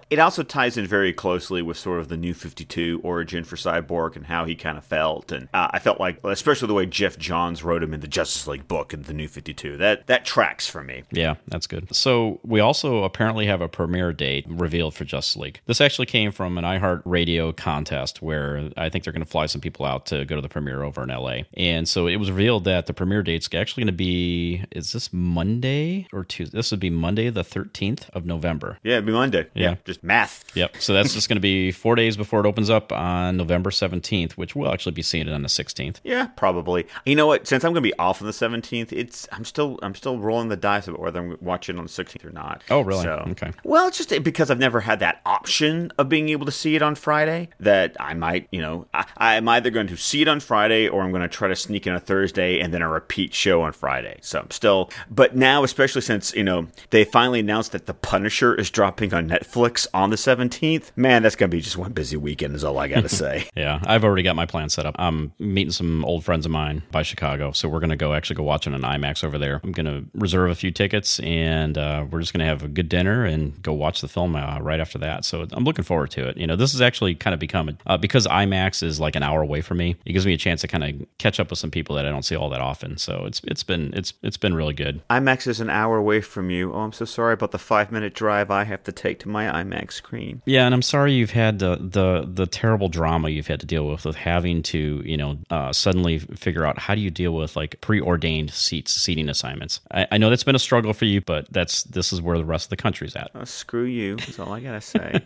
It 0.09 0.19
also 0.19 0.43
ties 0.43 0.77
in 0.77 0.85
very 0.85 1.13
closely 1.13 1.61
with 1.61 1.77
sort 1.77 1.99
of 1.99 2.07
the 2.07 2.17
new 2.17 2.33
52 2.33 3.01
origin 3.03 3.43
for 3.43 3.55
Cyborg 3.55 4.15
and 4.15 4.27
how 4.27 4.45
he 4.45 4.55
kind 4.55 4.77
of 4.77 4.83
felt. 4.83 5.31
And 5.31 5.49
uh, 5.53 5.69
I 5.71 5.79
felt 5.79 5.99
like, 5.99 6.19
especially 6.23 6.67
the 6.67 6.73
way 6.73 6.85
Geoff 6.85 7.17
Johns 7.17 7.63
wrote 7.63 7.81
him 7.81 7.93
in 7.93 7.99
the 7.99 8.07
Justice 8.07 8.45
League 8.47 8.67
book 8.67 8.93
in 8.93 9.03
the 9.03 9.13
new 9.13 9.27
52, 9.27 9.77
that, 9.77 10.07
that 10.07 10.25
tracks 10.25 10.67
for 10.67 10.83
me. 10.83 11.03
Yeah, 11.11 11.35
that's 11.47 11.67
good. 11.67 11.93
So 11.95 12.39
we 12.43 12.59
also 12.59 13.03
apparently 13.03 13.47
have 13.47 13.61
a 13.61 13.67
premiere 13.67 14.13
date 14.13 14.45
revealed 14.47 14.93
for 14.93 15.05
Justice 15.05 15.37
League. 15.37 15.59
This 15.65 15.81
actually 15.81 16.05
came 16.05 16.31
from 16.31 16.57
an 16.57 16.63
iHeart 16.63 17.01
Radio 17.05 17.51
contest 17.51 18.21
where 18.21 18.69
I 18.77 18.89
think 18.89 19.03
they're 19.03 19.13
going 19.13 19.25
to 19.25 19.29
fly 19.29 19.47
some 19.47 19.61
people 19.61 19.85
out 19.85 20.05
to 20.07 20.25
go 20.25 20.35
to 20.35 20.41
the 20.41 20.49
premiere 20.49 20.83
over 20.83 21.03
in 21.03 21.09
LA. 21.09 21.39
And 21.55 21.87
so 21.87 22.07
it 22.07 22.17
was 22.17 22.29
revealed 22.29 22.65
that 22.65 22.85
the 22.85 22.93
premiere 22.93 23.23
date's 23.23 23.49
actually 23.53 23.81
going 23.81 23.93
to 23.93 23.97
be, 23.97 24.63
is 24.71 24.93
this 24.93 25.11
Monday 25.11 26.07
or 26.13 26.23
Tuesday? 26.23 26.55
This 26.55 26.71
would 26.71 26.79
be 26.79 26.89
Monday 26.89 27.29
the 27.29 27.43
13th 27.43 28.09
of 28.11 28.25
November. 28.25 28.77
Yeah, 28.83 28.93
it'd 28.93 29.05
be 29.05 29.11
Monday. 29.11 29.47
Yeah, 29.53 29.62
Yeah. 29.63 29.75
just 29.85 30.03
math. 30.03 30.43
Yep. 30.55 30.77
So 30.79 30.93
that's 30.93 31.13
just 31.13 31.29
going 31.29 31.37
to 31.37 31.41
be 31.41 31.71
four 31.71 31.95
days 31.95 32.15
before 32.17 32.39
it 32.41 32.45
opens 32.45 32.69
up 32.69 32.91
on 32.91 33.37
November 33.37 33.69
17th, 33.69 34.33
which 34.33 34.55
we'll 34.55 34.71
actually 34.71 34.91
be 34.93 35.01
seeing 35.01 35.27
it 35.27 35.33
on 35.33 35.41
the 35.41 35.47
16th. 35.47 35.97
Yeah, 36.03 36.27
probably. 36.35 36.85
You 37.05 37.15
know 37.15 37.27
what? 37.27 37.47
Since 37.47 37.63
I'm 37.63 37.73
going 37.73 37.83
to 37.83 37.89
be 37.89 37.97
off 37.99 38.21
on 38.21 38.27
the 38.27 38.33
17th, 38.33 38.91
it's 38.91 39.27
I'm 39.31 39.45
still 39.45 39.79
I'm 39.81 39.95
still 39.95 40.17
rolling 40.19 40.49
the 40.49 40.57
dice 40.57 40.87
about 40.87 40.99
whether 40.99 41.19
I'm 41.19 41.37
watching 41.41 41.77
on 41.77 41.85
the 41.85 41.89
16th 41.89 42.25
or 42.25 42.31
not. 42.31 42.63
Oh, 42.69 42.81
really? 42.81 43.03
So, 43.03 43.25
Okay. 43.31 43.51
Well, 43.63 43.87
it's 43.87 43.97
just 43.97 44.23
because 44.23 44.51
I've 44.51 44.59
never 44.59 44.81
had 44.81 44.99
that 44.99 45.21
option 45.25 45.91
of 45.97 46.09
being 46.09 46.29
able 46.29 46.45
to 46.45 46.51
see 46.51 46.75
it 46.75 46.81
on 46.81 46.95
Friday. 46.95 47.49
That 47.59 47.95
I 47.99 48.13
might, 48.13 48.47
you 48.51 48.61
know, 48.61 48.87
I, 48.93 49.05
I'm 49.17 49.47
either 49.49 49.69
going 49.69 49.87
to 49.87 49.97
see 49.97 50.21
it 50.21 50.27
on 50.27 50.39
Friday 50.39 50.87
or 50.87 51.01
I'm 51.01 51.11
going 51.11 51.21
to 51.21 51.27
try 51.27 51.47
to 51.47 51.55
sneak 51.55 51.87
in 51.87 51.93
a 51.93 51.99
Thursday 51.99 52.59
and 52.59 52.73
then 52.73 52.81
a 52.81 52.89
repeat 52.89 53.33
show 53.33 53.61
on 53.61 53.71
Friday. 53.73 54.19
So 54.21 54.39
I'm 54.39 54.51
still, 54.51 54.89
but 55.09 55.35
now, 55.35 55.63
especially 55.63 56.01
since 56.01 56.33
you 56.35 56.43
know 56.43 56.67
they 56.89 57.03
finally 57.05 57.39
announced 57.39 57.71
that 57.71 57.85
The 57.85 57.93
Punisher 57.93 58.53
is 58.55 58.69
dropping 58.69 59.13
on 59.13 59.27
Netflix 59.29 59.52
on 59.55 60.09
the 60.09 60.15
17th. 60.15 60.91
Man, 60.95 61.23
that's 61.23 61.35
going 61.35 61.49
to 61.49 61.55
be 61.55 61.61
just 61.61 61.77
one 61.77 61.91
busy 61.91 62.17
weekend. 62.17 62.55
Is 62.55 62.63
all 62.63 62.77
I 62.77 62.87
got 62.87 63.01
to 63.01 63.09
say. 63.23 63.47
Yeah, 63.55 63.79
I've 63.85 64.03
already 64.03 64.23
got 64.23 64.35
my 64.35 64.45
plan 64.45 64.69
set 64.69 64.85
up. 64.85 64.95
I'm 64.97 65.33
meeting 65.39 65.71
some 65.71 66.03
old 66.05 66.23
friends 66.23 66.45
of 66.45 66.51
mine 66.51 66.83
by 66.91 67.03
Chicago, 67.03 67.51
so 67.51 67.69
we're 67.69 67.79
gonna 67.79 67.95
go 67.95 68.13
actually 68.13 68.35
go 68.35 68.43
watch 68.43 68.67
on 68.67 68.73
IMAX 68.73 69.23
over 69.23 69.37
there. 69.37 69.61
I'm 69.63 69.71
gonna 69.71 70.03
reserve 70.13 70.51
a 70.51 70.55
few 70.55 70.71
tickets, 70.71 71.19
and 71.19 71.77
uh, 71.77 72.05
we're 72.09 72.19
just 72.19 72.33
gonna 72.33 72.45
have 72.45 72.63
a 72.63 72.67
good 72.67 72.89
dinner 72.89 73.25
and 73.25 73.61
go 73.61 73.73
watch 73.73 74.01
the 74.01 74.07
film 74.07 74.35
uh, 74.35 74.59
right 74.59 74.79
after 74.79 74.97
that. 74.99 75.25
So 75.25 75.45
I'm 75.51 75.63
looking 75.63 75.83
forward 75.83 76.11
to 76.11 76.27
it. 76.27 76.37
You 76.37 76.47
know, 76.47 76.55
this 76.55 76.71
has 76.73 76.81
actually 76.81 77.15
kind 77.15 77.33
of 77.33 77.39
become 77.39 77.69
a, 77.69 77.73
uh, 77.85 77.97
because 77.97 78.27
IMAX 78.27 78.83
is 78.83 78.99
like 78.99 79.15
an 79.15 79.23
hour 79.23 79.41
away 79.41 79.61
from 79.61 79.77
me. 79.77 79.95
It 80.05 80.13
gives 80.13 80.25
me 80.25 80.33
a 80.33 80.37
chance 80.37 80.61
to 80.61 80.67
kind 80.67 80.83
of 80.83 81.07
catch 81.17 81.39
up 81.39 81.49
with 81.49 81.59
some 81.59 81.71
people 81.71 81.95
that 81.95 82.05
I 82.05 82.09
don't 82.09 82.23
see 82.23 82.35
all 82.35 82.49
that 82.49 82.61
often. 82.61 82.97
So 82.97 83.25
it's 83.25 83.41
it's 83.45 83.63
been 83.63 83.93
it's 83.93 84.13
it's 84.23 84.37
been 84.37 84.53
really 84.53 84.73
good. 84.73 85.01
IMAX 85.09 85.47
is 85.47 85.59
an 85.59 85.69
hour 85.69 85.97
away 85.97 86.21
from 86.21 86.49
you. 86.49 86.73
Oh, 86.73 86.79
I'm 86.79 86.93
so 86.93 87.05
sorry 87.05 87.33
about 87.33 87.51
the 87.51 87.59
five 87.59 87.91
minute 87.91 88.13
drive 88.13 88.51
I 88.51 88.63
have 88.63 88.83
to 88.83 88.91
take 88.91 89.19
to 89.19 89.29
my 89.29 89.42
IMAX 89.51 89.93
screen. 89.93 90.41
Yeah, 90.45 90.65
and 90.65 90.73
I'm 90.73 90.81
sorry 90.81 91.13
you've 91.13 91.31
had 91.31 91.59
the 91.59 91.77
the 91.77 92.27
the 92.31 92.47
terrible 92.47 92.89
drama 92.89 93.29
you've 93.29 93.47
had 93.47 93.59
to 93.61 93.65
deal 93.65 93.87
with 93.87 94.05
with 94.05 94.15
having 94.15 94.63
to 94.63 95.01
you 95.05 95.17
know 95.17 95.37
uh, 95.49 95.73
suddenly 95.73 96.19
figure 96.19 96.65
out 96.65 96.79
how 96.79 96.95
do 96.95 97.01
you 97.01 97.09
deal 97.11 97.33
with 97.33 97.55
like 97.55 97.79
preordained 97.81 98.51
seats 98.51 98.93
seating 98.93 99.29
assignments. 99.29 99.79
I, 99.91 100.07
I 100.11 100.17
know 100.17 100.29
that's 100.29 100.43
been 100.43 100.55
a 100.55 100.59
struggle 100.59 100.93
for 100.93 101.05
you, 101.05 101.21
but 101.21 101.51
that's 101.51 101.83
this 101.83 102.13
is 102.13 102.21
where 102.21 102.37
the 102.37 102.45
rest 102.45 102.65
of 102.65 102.69
the 102.69 102.77
country's 102.77 103.15
at. 103.15 103.31
Oh, 103.35 103.43
screw 103.43 103.83
you. 103.85 104.15
That's 104.17 104.39
all 104.39 104.53
I 104.53 104.59
gotta 104.59 104.81
say. 104.81 105.21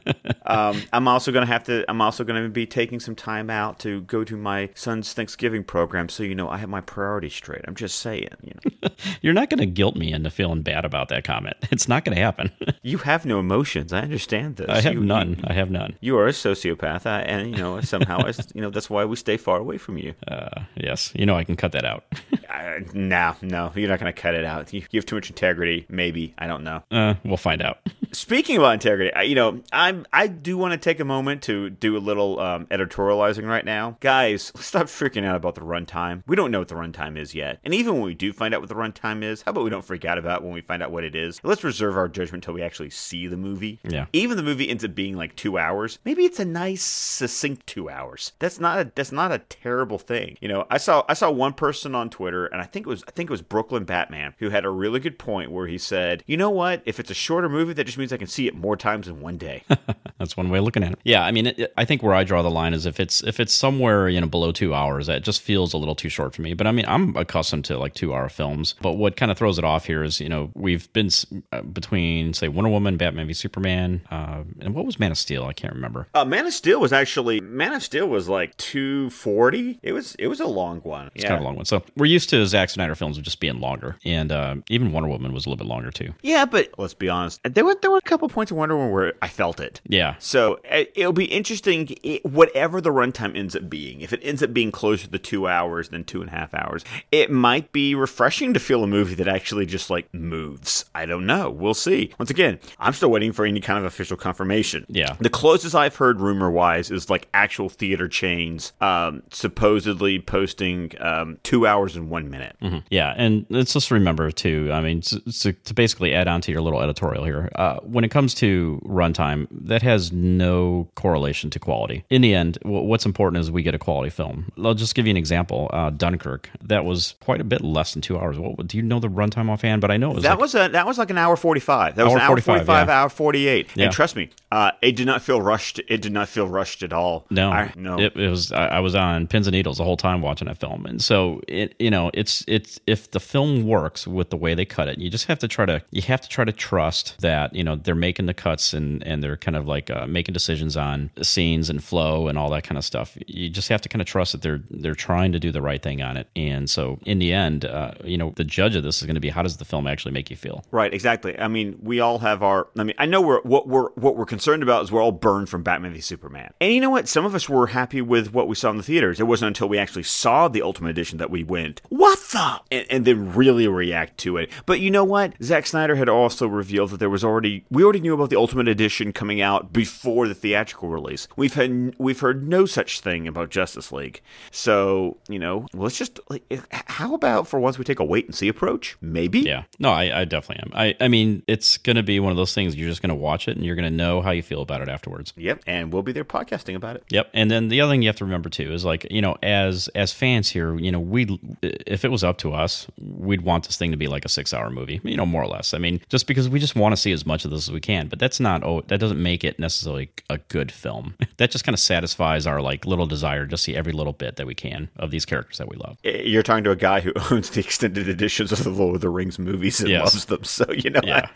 um, 0.45 0.82
I'm 0.93 1.08
also 1.08 1.32
gonna 1.32 1.45
have 1.45 1.63
to. 1.65 1.86
I'm 1.89 2.01
also 2.01 2.23
gonna 2.23 2.49
be 2.49 2.65
taking 2.65 2.99
some 2.99 3.15
time 3.15 3.49
out 3.49 3.80
to 3.80 4.01
go 4.01 4.23
to 4.23 4.38
my 4.38 4.69
son's 4.75 5.13
Thanksgiving 5.13 5.63
program, 5.63 6.10
so 6.10 6.23
you 6.23 6.36
know 6.36 6.49
I 6.49 6.58
have 6.58 6.69
my 6.69 6.82
priorities 6.82 7.34
straight. 7.34 7.62
I'm 7.67 7.75
just 7.75 7.99
saying. 7.99 8.30
You 8.41 8.53
know, 8.82 8.89
You're 9.21 9.34
not 9.34 9.49
going 9.49 9.60
to 9.60 9.65
guilt 9.65 9.95
me 9.95 10.12
into 10.13 10.30
feeling 10.30 10.62
bad 10.62 10.86
about 10.86 11.10
that 11.10 11.23
comment. 11.23 11.56
It's 11.71 11.88
not 11.88 12.06
going 12.06 12.15
to 12.15 12.21
happen. 12.21 12.51
you 12.82 12.97
have 12.99 13.25
no 13.25 13.39
emotions. 13.39 13.93
I 13.93 14.01
understand 14.08 14.56
this. 14.56 14.67
I 14.70 14.82
have 14.82 14.93
You- 14.93 15.02
none. 15.04 15.30
You, 15.32 15.43
I 15.46 15.54
have 15.54 15.70
none. 15.70 15.96
you 16.02 16.17
are 16.17 16.28
a 16.28 16.32
sociopath, 16.32 17.06
uh, 17.06 17.10
and 17.26 17.50
you 17.52 17.58
know 17.58 17.80
somehow, 17.82 18.20
I, 18.26 18.34
you 18.56 18.62
know 18.62 18.70
that's 18.70 18.89
why 18.89 19.06
we 19.06 19.15
stay 19.15 19.38
far 19.38 19.58
away 19.58 19.78
from 19.78 19.98
you. 19.98 20.13
Uh, 20.28 20.62
yes, 20.76 21.12
you 21.15 21.26
know 21.26 21.36
I 21.36 21.43
can 21.43 21.56
cut 21.56 21.72
that 21.74 21.86
out. 21.86 22.04
Uh, 22.58 22.80
no, 22.93 23.36
no, 23.41 23.72
you're 23.76 23.89
not 23.89 24.00
gonna 24.00 24.13
cut 24.13 24.34
it 24.34 24.46
out. 24.46 24.74
You, 24.74 24.82
you 24.89 24.98
have 24.98 25.06
too 25.06 25.15
much 25.15 25.30
integrity. 25.30 25.86
Maybe 25.89 26.34
I 26.38 26.48
don't 26.48 26.63
know. 26.63 26.82
Uh, 26.89 27.13
we'll 27.26 27.36
find 27.38 27.62
out. 27.62 27.80
Speaking 28.13 28.58
about 28.58 28.74
integrity, 28.76 29.13
I, 29.13 29.24
you 29.24 29.36
know, 29.36 29.62
I'm 29.72 30.08
I 30.13 30.28
do 30.28 30.58
want 30.58 30.72
to 30.72 30.78
take 30.78 31.00
a 31.02 31.06
moment 31.06 31.43
to 31.43 31.70
do 31.70 31.98
a 31.98 32.00
little 32.00 32.39
um, 32.39 32.65
editorializing 32.67 33.46
right 33.48 33.65
now, 33.65 33.98
guys. 34.00 34.54
Stop 34.56 34.88
freaking 34.88 35.26
out 35.26 35.36
about 35.36 35.56
the 35.56 35.62
runtime. 35.62 36.24
We 36.26 36.36
don't 36.38 36.50
know 36.50 36.60
what 36.60 36.70
the 36.70 36.76
runtime 36.76 37.17
is 37.17 37.36
yet, 37.36 37.60
and 37.65 37.74
even 37.74 37.96
when 37.96 38.04
we 38.04 38.15
do 38.15 38.32
find 38.32 38.54
out 38.56 38.62
what 38.62 38.70
the 38.70 38.76
runtime 38.76 39.24
is, 39.24 39.41
how 39.41 39.52
about 39.52 39.65
we 39.65 39.70
don't 39.70 39.86
freak 39.86 40.06
out 40.06 40.17
about 40.17 40.41
when 40.41 40.54
we 40.54 40.62
find 40.62 40.82
out 40.82 40.89
what 40.91 41.04
it 41.04 41.15
is? 41.15 41.41
Let's 41.43 41.65
reserve 41.65 41.98
our 41.98 42.08
judgment 42.08 42.46
until 42.46 42.54
we 42.54 42.63
actually 42.63 42.91
see 42.91 43.28
the 43.28 43.38
movie. 43.38 43.80
Yeah. 43.84 43.96
Even 44.13 44.38
the 44.38 44.43
movie 44.43 44.69
ends 44.69 44.86
up 44.86 44.93
being 44.95 45.15
like 45.15 45.36
two 45.36 45.57
hours. 45.57 45.99
Maybe 46.05 46.23
it's 46.25 46.39
a 46.39 46.45
nice 46.45 46.83
succinct 46.83 47.65
two 47.67 47.89
hours. 47.89 48.31
That's 48.39 48.60
not 48.60 48.79
a 48.79 48.91
that's 48.95 49.12
not 49.12 49.31
a 49.31 49.39
terrible 49.39 49.97
thing. 49.97 50.38
You 50.41 50.47
know, 50.47 50.65
I 50.69 50.77
saw 50.77 51.03
I 51.10 51.13
saw 51.13 51.31
one 51.31 51.53
person 51.53 51.95
on 51.95 52.10
Twitter, 52.10 52.45
and 52.47 52.62
I 52.62 52.65
think 52.65 52.86
it 52.86 52.89
was 52.89 53.03
I 53.07 53.12
think 53.12 53.29
it 53.29 53.31
was 53.31 53.41
Brooklyn 53.41 53.83
Batman 53.86 54.33
who 54.39 54.49
had 54.49 54.65
a 54.65 54.69
really 54.69 54.99
good 54.99 55.17
point 55.19 55.51
where 55.51 55.67
he 55.67 55.77
said, 55.77 56.23
you 56.27 56.38
know 56.38 56.49
what? 56.49 56.81
If 56.86 56.99
it's 56.99 57.12
a 57.12 57.15
shorter 57.15 57.49
movie, 57.49 57.73
that 57.73 57.83
just 57.86 57.97
means 57.97 58.13
I 58.13 58.17
can 58.17 58.27
see 58.27 58.47
it 58.47 58.55
more 58.55 58.75
times 58.77 59.07
in 59.07 59.21
one 59.21 59.38
day. 59.38 59.63
That's 60.19 60.36
one 60.36 60.49
way 60.49 60.57
of 60.60 60.65
looking 60.65 60.83
at 60.83 60.93
it. 60.93 60.99
Yeah, 61.03 61.23
I 61.23 61.31
mean, 61.31 61.47
it, 61.47 61.60
it- 61.60 61.73
I 61.77 61.86
think 61.86 62.01
where 62.01 62.13
I 62.15 62.23
draw 62.23 62.41
the 62.41 62.49
line 62.49 62.73
is 62.73 62.86
if 62.86 62.99
it's 62.99 63.21
if 63.23 63.39
it's 63.39 63.53
somewhere 63.53 64.10
you 64.10 64.19
know 64.21 64.27
below 64.27 64.51
two 64.51 64.73
hours, 64.73 65.07
that 65.07 65.23
just 65.23 65.41
feels 65.41 65.73
a 65.73 65.77
little 65.77 65.95
too 65.95 66.10
short 66.10 66.33
for 66.36 66.41
me. 66.41 66.53
But 66.53 66.67
I 66.67 66.71
mean, 66.71 66.86
I'm 66.88 67.15
accustomed 67.15 67.65
to 67.65 67.77
like 67.77 67.93
two 67.93 68.13
hour 68.13 68.29
films. 68.29 68.75
But 68.81 68.93
what 68.93 69.15
kind 69.15 69.31
of 69.31 69.38
throws 69.38 69.57
it 69.57 69.63
off 69.63 69.86
here 69.86 70.03
is 70.03 70.19
you 70.19 70.29
know 70.29 70.51
we've 70.55 70.91
been 70.93 71.10
uh, 71.51 71.62
between 71.62 72.33
say 72.33 72.47
Wonder 72.47 72.69
Woman, 72.71 72.97
Batman 72.97 73.27
v 73.27 73.33
Superman, 73.33 73.77
uh, 74.12 74.44
and 74.62 74.74
what 74.74 74.86
was 74.86 75.00
Man 75.00 75.12
of 75.12 75.18
Steel? 75.18 75.46
I 75.46 75.54
can't 75.54 75.74
remember. 75.74 76.08
Uh, 76.13 76.26
Man 76.26 76.46
of 76.46 76.54
Steel 76.54 76.80
was 76.80 76.94
actually 76.94 77.40
Man 77.42 77.74
of 77.74 77.84
Steel 77.84 78.08
was 78.08 78.28
like 78.30 78.56
two 78.58 79.10
forty. 79.12 79.80
It 79.84 79.92
was 79.94 80.16
it 80.16 80.28
was 80.28 80.40
a 80.40 80.46
long 80.48 80.80
one. 80.82 81.10
It's 81.16 81.24
kind 81.24 81.36
of 81.36 81.42
a 81.42 81.44
long 81.44 81.56
one. 81.56 81.66
So 81.66 81.84
we're 81.96 82.06
used 82.08 82.30
to 82.32 82.46
Zack 82.46 82.70
Snyder 82.70 82.96
films 82.96 83.18
just 83.20 83.40
being 83.40 83.60
longer, 83.60 83.98
and 84.06 84.32
uh, 84.32 84.56
even 84.70 84.92
Wonder 84.92 85.10
Woman 85.10 85.34
was 85.34 85.46
a 85.46 85.50
little 85.50 85.63
bit 85.63 85.70
longer 85.70 85.92
too. 85.92 86.13
Yeah, 86.22 86.46
but 86.46 86.70
let's 86.78 86.94
be 86.94 87.10
honest. 87.10 87.40
There 87.44 87.66
were 87.66 87.76
there 87.82 87.92
were 87.92 87.98
a 87.98 88.02
couple 88.02 88.28
points 88.30 88.52
in 88.52 88.58
Wonder 88.58 88.76
Woman 88.78 88.92
where 88.92 89.13
I 89.22 89.28
felt 89.28 89.60
it. 89.60 89.82
Yeah, 89.88 90.16
So 90.20 90.60
it- 90.66 90.92
it'll 90.96 91.13
be 91.13 91.26
interesting, 91.26 91.90
it, 92.04 92.26
whatever 92.26 92.82
the 92.82 92.90
runtime 92.92 93.36
ends 93.38 93.56
up 93.56 93.70
being. 93.70 94.02
If 94.02 94.13
it 94.13 94.20
ends 94.24 94.42
up 94.44 94.54
being 94.54 94.72
closer 94.72 95.08
to 95.08 95.18
two 95.20 95.48
hours 95.48 95.90
than 95.90 96.04
two 96.04 96.22
and 96.22 96.30
a 96.30 96.34
half 96.34 96.54
hours, 96.54 96.84
it 97.12 97.32
might 97.32 97.72
be 97.72 97.96
refreshing 97.96 98.54
to 98.54 98.60
feel 98.60 98.84
a 98.84 98.88
movie 98.88 99.16
that 99.16 99.28
actually 99.28 99.66
just 99.66 99.90
like 99.90 100.12
moves. 100.13 100.86
I 100.96 101.06
don't 101.06 101.26
know. 101.26 101.50
We'll 101.50 101.74
see. 101.74 102.12
Once 102.20 102.30
again, 102.30 102.60
I'm 102.80 102.94
still 102.94 103.10
waiting 103.12 103.32
for 103.32 103.46
any 103.46 103.60
kind 103.67 103.77
of 103.77 103.84
official 103.84 104.15
confirmation. 104.15 104.86
Yeah. 104.88 105.17
The 105.19 105.30
closest 105.30 105.75
I've 105.75 105.97
heard 105.97 106.21
rumor 106.21 106.49
wise 106.49 106.89
is 106.89 107.10
like 107.10 107.27
actual 107.34 107.67
theater 107.67 108.08
chains 108.08 108.71
um, 108.80 109.23
supposedly 109.30 110.19
posting 110.19 110.93
um, 111.01 111.38
two 111.43 111.67
hours 111.67 111.97
and 111.97 112.10
one 112.10 112.30
minute. 112.30 112.56
Mm-hmm. 112.62 112.77
Yeah. 112.89 113.13
And 113.17 113.45
let's 113.49 113.73
just 113.73 113.91
remember, 113.91 114.32
too, 114.32 114.69
I 114.71 114.80
mean, 114.80 115.01
to, 115.01 115.51
to 115.51 115.73
basically 115.73 116.13
add 116.13 116.30
on 116.30 116.39
to 116.41 116.51
your 116.53 116.62
little 116.62 116.82
editorial 116.82 117.25
here, 117.25 117.51
uh, 117.56 117.82
when 117.82 118.06
it 118.06 118.10
comes 118.10 118.34
to 118.36 118.82
runtime, 118.86 119.47
that 119.51 119.82
has 119.82 120.13
no 120.13 120.88
correlation 120.95 121.49
to 121.49 121.60
quality. 121.60 122.06
In 122.10 122.21
the 122.21 122.34
end, 122.34 122.58
what's 122.62 123.06
important 123.06 123.41
is 123.41 123.51
we 123.51 123.63
get 123.63 123.75
a 123.75 123.80
quality 123.80 124.10
film. 124.10 124.49
I'll 124.63 124.75
just 124.75 124.95
give 124.95 125.06
you 125.08 125.12
an 125.12 125.17
example 125.17 125.69
uh, 125.73 125.89
Dunkirk. 125.89 126.49
That 126.63 126.86
was 126.86 127.15
quite 127.19 127.41
a 127.41 127.43
bit 127.43 127.62
less 127.62 127.91
than 127.91 128.01
two 128.01 128.17
hours. 128.17 128.39
What, 128.39 128.65
do 128.65 128.77
you 128.77 128.84
know 128.84 129.01
the 129.01 129.10
runtime 129.10 129.49
offhand? 129.49 129.82
But 129.82 129.91
I 129.91 129.97
know 129.97 130.12
it 130.12 130.15
was. 130.15 130.23
That, 130.23 130.32
like, 130.32 130.39
was, 130.39 130.56
a, 130.56 130.69
that 130.69 130.88
was 130.88 130.97
like 130.97 131.10
an 131.10 131.17
hour 131.17 131.36
45. 131.36 131.95
That 131.95 132.03
was 132.06 132.13
hour 132.13 132.17
an 132.17 132.21
hour 132.21 132.30
45, 132.30 132.56
45 132.65 132.88
yeah. 132.88 133.01
hour 133.01 133.10
48 133.10 133.57
state. 133.65 133.78
Yeah. 133.78 133.86
And 133.86 133.93
trust 133.93 134.15
me, 134.15 134.30
uh, 134.51 134.71
it 134.81 134.95
did 134.95 135.05
not 135.05 135.21
feel 135.21 135.41
rushed. 135.41 135.79
It 135.88 136.01
did 136.01 136.13
not 136.13 136.29
feel 136.29 136.47
rushed 136.47 136.81
at 136.81 136.93
all. 136.93 137.25
No, 137.29 137.51
I, 137.51 137.73
no. 137.75 137.99
It, 137.99 138.15
it 138.15 138.29
was. 138.29 138.51
I, 138.51 138.67
I 138.67 138.79
was 138.79 138.95
on 138.95 139.27
pins 139.27 139.47
and 139.47 139.53
needles 139.53 139.77
the 139.77 139.83
whole 139.83 139.97
time 139.97 140.21
watching 140.21 140.47
that 140.47 140.57
film, 140.60 140.86
and 140.86 141.01
so 141.01 141.41
it. 141.47 141.75
You 141.79 141.91
know, 141.91 142.12
it's 142.13 142.45
it's 142.47 142.79
if 142.88 143.12
the 143.12 143.19
film 143.19 143.67
works 143.67 144.07
with 144.07 144.29
the 144.29 144.38
way 144.38 144.55
they 144.55 144.65
cut 144.65 144.88
it, 144.88 144.99
you 144.99 145.10
just 145.10 145.25
have 145.25 145.39
to 145.39 145.47
try 145.47 145.65
to 145.65 145.81
you 145.91 146.01
have 146.03 146.21
to 146.21 146.29
try 146.29 146.45
to 146.45 146.53
trust 146.53 147.19
that 147.19 147.53
you 147.53 147.63
know 147.63 147.75
they're 147.75 147.95
making 147.95 148.27
the 148.27 148.33
cuts 148.33 148.73
and 148.73 149.03
and 149.05 149.21
they're 149.21 149.38
kind 149.38 149.57
of 149.57 149.67
like 149.67 149.89
uh, 149.89 150.07
making 150.07 150.31
decisions 150.31 150.77
on 150.77 151.12
scenes 151.21 151.69
and 151.69 151.83
flow 151.83 152.27
and 152.27 152.38
all 152.38 152.49
that 152.49 152.63
kind 152.63 152.77
of 152.77 152.86
stuff. 152.86 153.17
You 153.27 153.49
just 153.49 153.67
have 153.67 153.81
to 153.81 153.89
kind 153.89 154.01
of 154.01 154.07
trust 154.07 154.31
that 154.31 154.41
they're 154.41 154.63
they're 154.69 154.95
trying 154.95 155.33
to 155.33 155.39
do 155.39 155.51
the 155.51 155.62
right 155.62 155.81
thing 155.83 156.01
on 156.01 156.15
it, 156.15 156.29
and 156.38 156.69
so 156.69 156.99
in 157.05 157.19
the 157.19 157.33
end, 157.33 157.65
uh, 157.65 157.91
you 158.03 158.17
know, 158.17 158.31
the 158.38 158.45
judge 158.45 158.75
of 158.75 158.83
this 158.83 159.01
is 159.01 159.03
going 159.05 159.15
to 159.15 159.21
be 159.21 159.29
how 159.29 159.41
does 159.41 159.57
the 159.57 159.65
film 159.65 159.88
actually 159.88 160.13
make 160.13 160.29
you 160.29 160.38
feel. 160.38 160.63
Right, 160.71 160.93
exactly. 160.93 161.38
I 161.38 161.49
mean, 161.49 161.77
we 161.81 161.99
all 161.99 162.19
have 162.19 162.43
our. 162.43 162.69
I 162.77 162.83
mean, 162.86 162.95
I 162.97 163.05
know 163.05 163.21
we're 163.21 163.41
what 163.41 163.67
we're 163.67 163.89
what 163.95 164.15
we're 164.15 164.25
concerned 164.38 164.62
about 164.62 164.84
is 164.84 164.91
we're 164.91 165.02
all 165.02 165.12
burned 165.12 165.50
from 165.50 165.63
Batman 165.63 165.93
v 165.93 166.00
Superman. 166.00 166.54
And 166.62 166.71
you 166.71 166.80
know 166.80 166.91
what? 166.91 167.08
Some 167.08 167.26
of 167.26 167.34
us 167.34 167.50
were 167.50 167.65
happy 167.65 168.04
with 168.04 168.34
what 168.36 168.47
we 168.47 168.54
saw 168.54 168.69
in 168.69 168.78
the 168.78 168.84
theaters. 168.84 169.19
It 169.19 169.23
wasn't 169.23 169.47
until 169.47 169.67
we 169.67 169.80
actually 169.80 170.04
saw 170.04 170.47
the 170.47 170.62
Ultimate 170.62 170.91
Edition 170.91 171.17
that 171.17 171.32
we 171.32 171.43
went, 171.43 171.82
"What 171.89 172.19
the?" 172.32 172.62
and, 172.69 172.86
and 172.91 173.06
then 173.06 173.34
really 173.34 173.67
react 173.67 174.19
to 174.19 174.38
it. 174.38 174.52
But 174.67 174.80
you 174.80 174.91
know 174.91 175.04
what? 175.04 175.34
Zack 175.41 175.65
Snyder 175.65 175.95
had 175.95 176.08
also 176.08 176.45
revealed 176.45 176.91
that 176.91 177.00
there 177.00 177.10
was 177.10 177.23
already 177.23 177.65
we 177.71 177.84
already 177.84 178.00
knew 178.00 178.13
about 178.13 178.30
the 178.30 178.36
Ultimate 178.36 178.67
Edition 178.67 179.12
coming 179.12 179.41
out 179.41 179.73
before 179.73 180.28
the 180.28 180.36
theatrical 180.36 180.89
release. 180.89 181.28
We've 181.36 181.56
had 181.56 181.95
we've 181.97 182.19
heard 182.19 182.47
no 182.47 182.67
such 182.67 183.00
thing 183.00 183.28
about 183.28 183.50
Justice 183.50 183.91
League. 183.91 184.21
So 184.52 185.17
you 185.28 185.39
know, 185.39 185.65
let's 185.73 185.97
just 185.97 186.19
like, 186.30 186.43
eh, 186.52 186.60
how 186.69 187.15
about 187.15 187.47
for 187.47 187.60
once 187.60 187.80
we 187.80 187.86
take 187.86 188.00
a 188.00 188.06
wait 188.06 188.28
and 188.28 188.36
see 188.36 188.50
approach? 188.50 188.97
Maybe. 189.02 189.39
Yeah, 189.39 189.63
no, 189.80 189.89
I, 189.89 190.21
I 190.21 190.26
definitely 190.26 190.63
am. 190.63 190.71
I, 190.80 190.95
I 191.04 191.08
mean, 191.08 191.41
it's 191.47 191.78
going 191.78 191.95
to 191.95 192.04
be 192.04 192.19
one 192.19 192.30
of 192.30 192.38
those 192.38 192.54
things. 192.54 192.76
You're 192.76 192.89
just 192.89 193.02
going 193.02 193.10
to 193.10 193.15
watch 193.15 193.47
it 193.47 193.56
and 193.56 193.65
you're 193.65 193.76
going 193.76 193.89
to 193.89 193.97
know 193.97 194.21
how 194.28 194.34
you 194.34 194.44
feel 194.44 194.62
about 194.62 194.82
it 194.82 194.90
afterwards. 194.90 195.34
Yep, 195.38 195.63
and 195.66 195.92
we'll 195.94 196.04
be 196.04 196.12
there 196.12 196.26
podcasting 196.26 196.76
about 196.76 196.96
it. 196.98 197.04
Yep. 197.10 197.30
And 197.34 197.50
then 197.50 197.70
the 197.70 197.82
other 197.82 197.94
thing 197.94 198.02
you 198.02 198.10
have 198.10 198.18
to 198.18 198.26
remember 198.26 198.50
too 198.50 198.72
is 198.74 198.84
like, 198.86 199.08
you 199.10 199.22
know, 199.22 199.38
as 199.42 199.88
as 199.96 200.12
fans 200.13 200.50
here, 200.50 200.78
you 200.78 200.92
know, 200.92 201.00
we 201.00 201.40
if 201.62 202.04
it 202.06 202.12
was 202.12 202.24
up 202.24 202.38
to 202.40 202.54
us, 202.54 202.88
we'd 203.00 203.42
want 203.42 203.66
this 203.66 203.78
thing 203.78 203.92
to 203.92 203.98
be 203.98 204.08
like 204.08 204.26
a 204.26 204.28
6-hour 204.28 204.70
movie, 204.70 205.00
you 205.04 205.16
know, 205.18 205.26
more 205.26 205.42
or 205.44 205.48
less. 205.48 205.74
I 205.74 205.78
mean, 205.78 206.02
just 206.10 206.28
because 206.28 206.50
we 206.50 206.60
just 206.60 206.76
want 206.76 206.94
to 206.94 206.98
see 206.98 207.12
as 207.12 207.26
much 207.26 207.46
of 207.46 207.52
this 207.52 207.68
as 207.68 207.72
we 207.74 207.80
can, 207.80 208.08
but 208.08 208.20
that's 208.20 208.40
not 208.40 208.63
oh, 208.63 208.82
that 208.88 209.00
doesn't 209.00 209.22
make 209.22 209.44
it 209.44 209.58
necessarily 209.60 210.10
a 210.30 210.38
good 210.38 210.72
film. 210.72 211.16
that 211.38 211.50
just 211.52 211.63
kind 211.63 211.74
of 211.74 211.80
satisfies 211.80 212.46
our 212.46 212.62
like 212.62 212.86
little 212.86 213.08
desire 213.08 213.46
to 213.48 213.58
see 213.58 213.76
every 213.76 213.94
little 213.94 214.13
bit 214.13 214.36
that 214.36 214.46
we 214.46 214.54
can 214.56 214.90
of 214.98 215.10
these 215.12 215.26
characters 215.26 215.58
that 215.58 215.70
we 215.70 215.78
love. 215.78 215.98
Eh, 216.04 216.22
you're 216.24 216.44
talking 216.44 216.63
to 216.66 216.72
a 216.72 216.76
guy 216.76 217.00
who 217.00 217.13
owns 217.32 217.50
the 217.52 217.62
extended 217.62 218.08
editions 218.10 218.52
of 218.52 218.63
the 218.63 218.70
Lord 218.70 218.96
of 218.96 219.02
the 219.02 219.10
Rings 219.10 219.40
movies 219.40 219.80
and 219.80 219.90
Yes. 219.90 220.02
loves 220.13 220.26
them. 220.26 220.44
So 220.44 220.66
you 220.72 220.90
know, 220.90 221.02
Yeah. 221.04 221.30